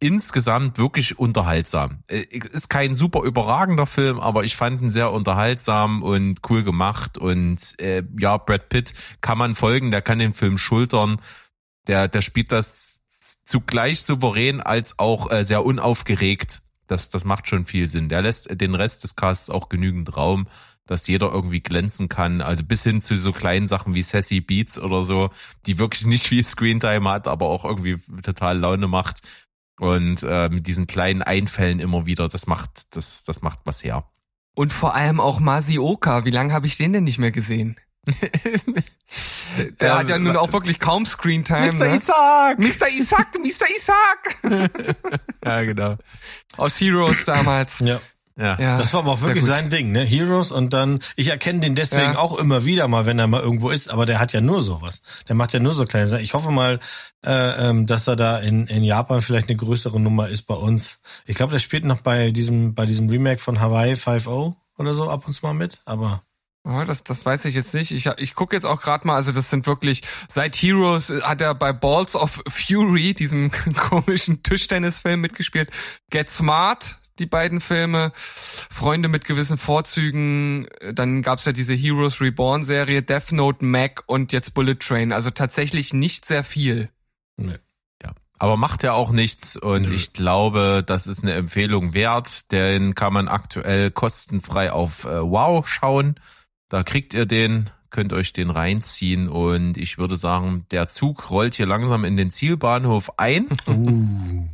[0.00, 2.02] Insgesamt wirklich unterhaltsam.
[2.08, 7.18] Äh, ist kein super überragender Film, aber ich fand ihn sehr unterhaltsam und cool gemacht.
[7.18, 11.20] Und äh, ja, Brad Pitt kann man folgen, der kann den Film schultern.
[11.86, 12.91] Der, der spielt das
[13.52, 16.62] zugleich souverän als auch äh, sehr unaufgeregt.
[16.86, 18.08] Das, das macht schon viel Sinn.
[18.08, 20.48] Der lässt den Rest des Casts auch genügend Raum,
[20.86, 22.40] dass jeder irgendwie glänzen kann.
[22.40, 25.28] Also bis hin zu so kleinen Sachen wie Sassy Beats oder so,
[25.66, 29.20] die wirklich nicht viel Screentime hat, aber auch irgendwie total Laune macht.
[29.78, 34.10] Und äh, mit diesen kleinen Einfällen immer wieder, das macht, das, das macht was her.
[34.54, 36.24] Und vor allem auch Masioka.
[36.24, 37.76] Wie lange habe ich den denn nicht mehr gesehen?
[39.80, 41.72] Der hat ja nun auch wirklich kaum Screentime.
[41.72, 41.84] Mr.
[41.84, 41.94] Ne?
[41.94, 42.58] Isaac!
[42.58, 42.88] Mr.
[42.88, 43.28] Isaac!
[43.38, 43.66] Mr.
[43.76, 44.38] Isaac!
[45.44, 45.96] ja, genau.
[46.56, 47.78] Aus Heroes damals.
[47.80, 48.00] Ja.
[48.36, 48.58] Ja.
[48.58, 48.78] ja.
[48.78, 50.02] Das war aber auch wirklich sein Ding, ne?
[50.02, 52.18] Heroes und dann, ich erkenne den deswegen ja.
[52.18, 55.02] auch immer wieder mal, wenn er mal irgendwo ist, aber der hat ja nur sowas.
[55.28, 56.24] Der macht ja nur so kleine Sachen.
[56.24, 56.80] Ich hoffe mal,
[57.24, 60.98] äh, ähm, dass er da in, in Japan vielleicht eine größere Nummer ist bei uns.
[61.26, 65.10] Ich glaube, der spielt noch bei diesem, bei diesem Remake von Hawaii 5.0 oder so
[65.10, 66.22] ab und zu mal mit, aber
[66.64, 67.90] Oh, das, das weiß ich jetzt nicht.
[67.90, 71.54] Ich, ich gucke jetzt auch gerade mal, also das sind wirklich, seit Heroes hat er
[71.54, 75.70] bei Balls of Fury, diesem komischen Tischtennisfilm mitgespielt.
[76.10, 82.62] Get Smart, die beiden Filme, Freunde mit gewissen Vorzügen, dann gab's ja diese Heroes Reborn
[82.62, 85.12] Serie, Death Note, Mac und jetzt Bullet Train.
[85.12, 86.90] Also tatsächlich nicht sehr viel.
[87.36, 87.58] Nee.
[88.04, 88.12] Ja.
[88.38, 89.94] Aber macht ja auch nichts und Nö.
[89.94, 92.52] ich glaube, das ist eine Empfehlung wert.
[92.52, 96.20] Den kann man aktuell kostenfrei auf äh, Wow schauen.
[96.72, 101.54] Da kriegt ihr den, könnt euch den reinziehen und ich würde sagen, der Zug rollt
[101.54, 103.46] hier langsam in den Zielbahnhof ein.
[103.68, 104.48] Uh.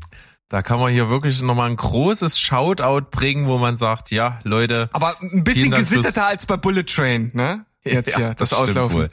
[0.48, 4.90] Da kann man hier wirklich nochmal ein großes Shoutout bringen, wo man sagt, ja, Leute.
[4.92, 7.66] Aber ein bisschen gesitteter als bei Bullet Train, ne?
[7.84, 8.98] Jetzt ja, hier, das, das Auslaufen.
[8.98, 9.10] Wohl.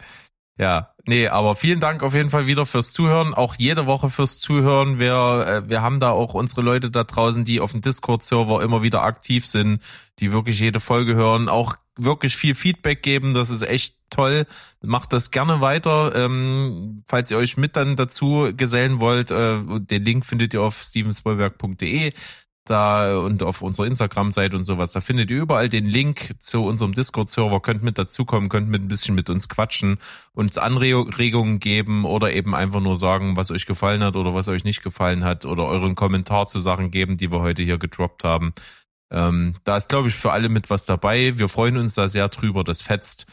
[0.57, 4.39] Ja, nee, aber vielen Dank auf jeden Fall wieder fürs Zuhören, auch jede Woche fürs
[4.39, 4.97] Zuhören.
[4.97, 8.81] Wir, äh, wir haben da auch unsere Leute da draußen, die auf dem Discord-Server immer
[8.81, 9.83] wieder aktiv sind,
[10.17, 13.33] die wirklich jede Folge hören, auch wirklich viel Feedback geben.
[13.33, 14.45] Das ist echt toll.
[14.81, 16.13] Macht das gerne weiter.
[16.15, 20.81] Ähm, falls ihr euch mit dann dazu gesellen wollt, äh, den Link findet ihr auf
[20.81, 22.13] stevenspoilberg.de
[22.65, 24.91] da und auf unserer Instagram-Seite und sowas.
[24.91, 28.87] Da findet ihr überall den Link zu unserem Discord-Server, könnt mit dazukommen, könnt mit ein
[28.87, 29.99] bisschen mit uns quatschen,
[30.33, 34.63] uns Anregungen geben oder eben einfach nur sagen, was euch gefallen hat oder was euch
[34.63, 38.53] nicht gefallen hat oder euren Kommentar zu Sachen geben, die wir heute hier gedroppt haben.
[39.11, 41.37] Ähm, da ist, glaube ich, für alle mit was dabei.
[41.37, 43.27] Wir freuen uns da sehr drüber, das fetzt.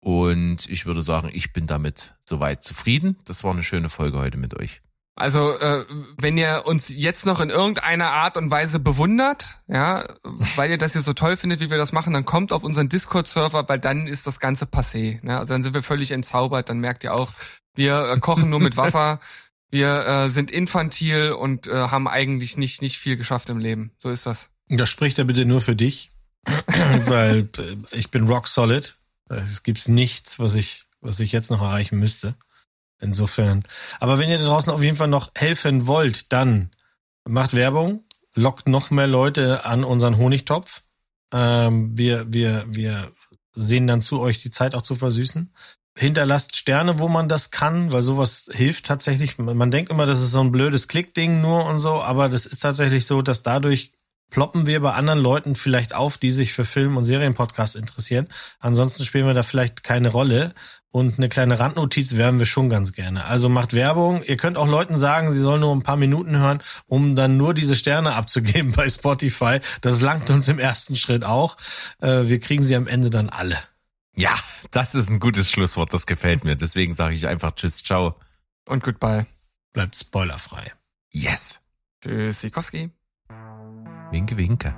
[0.00, 3.18] Und ich würde sagen, ich bin damit soweit zufrieden.
[3.24, 4.80] Das war eine schöne Folge heute mit euch.
[5.16, 5.84] Also, äh,
[6.16, 10.04] wenn ihr uns jetzt noch in irgendeiner Art und Weise bewundert, ja,
[10.54, 12.88] weil ihr das hier so toll findet, wie wir das machen, dann kommt auf unseren
[12.88, 15.18] Discord-Server, weil dann ist das Ganze passé.
[15.24, 15.36] Ne?
[15.36, 17.32] Also dann sind wir völlig entzaubert, dann merkt ihr auch,
[17.74, 19.18] wir äh, kochen nur mit Wasser,
[19.70, 23.90] wir äh, sind infantil und äh, haben eigentlich nicht, nicht viel geschafft im Leben.
[23.98, 24.50] So ist das.
[24.68, 26.10] Das spricht er bitte nur für dich.
[27.06, 28.96] weil äh, ich bin rock solid.
[29.28, 32.34] Es gibt nichts, was ich, was ich jetzt noch erreichen müsste.
[33.00, 33.64] Insofern.
[34.00, 36.70] Aber wenn ihr da draußen auf jeden Fall noch helfen wollt, dann
[37.24, 38.04] macht Werbung,
[38.34, 40.82] lockt noch mehr Leute an unseren Honigtopf.
[41.32, 43.12] Ähm, wir, wir, wir
[43.54, 45.52] sehen dann zu, euch die Zeit auch zu versüßen.
[45.96, 49.36] Hinterlasst Sterne, wo man das kann, weil sowas hilft tatsächlich.
[49.38, 52.60] Man denkt immer, das ist so ein blödes Klickding nur und so, aber das ist
[52.60, 53.92] tatsächlich so, dass dadurch
[54.30, 58.28] ploppen wir bei anderen Leuten vielleicht auf, die sich für Film- und Serienpodcasts interessieren.
[58.60, 60.54] Ansonsten spielen wir da vielleicht keine Rolle.
[60.90, 63.26] Und eine kleine Randnotiz wären wir schon ganz gerne.
[63.26, 64.22] Also macht Werbung.
[64.22, 67.52] Ihr könnt auch Leuten sagen, sie sollen nur ein paar Minuten hören, um dann nur
[67.52, 69.60] diese Sterne abzugeben bei Spotify.
[69.82, 71.56] Das langt uns im ersten Schritt auch.
[72.00, 73.58] Äh, wir kriegen sie am Ende dann alle.
[74.16, 74.34] Ja,
[74.70, 75.92] das ist ein gutes Schlusswort.
[75.92, 76.56] Das gefällt mir.
[76.56, 78.18] Deswegen sage ich einfach Tschüss, ciao.
[78.66, 79.26] Und goodbye.
[79.72, 80.72] Bleibt spoilerfrei.
[81.12, 81.60] Yes.
[82.02, 82.90] Tschüss, Sikowski.
[84.10, 84.74] Winke, winke.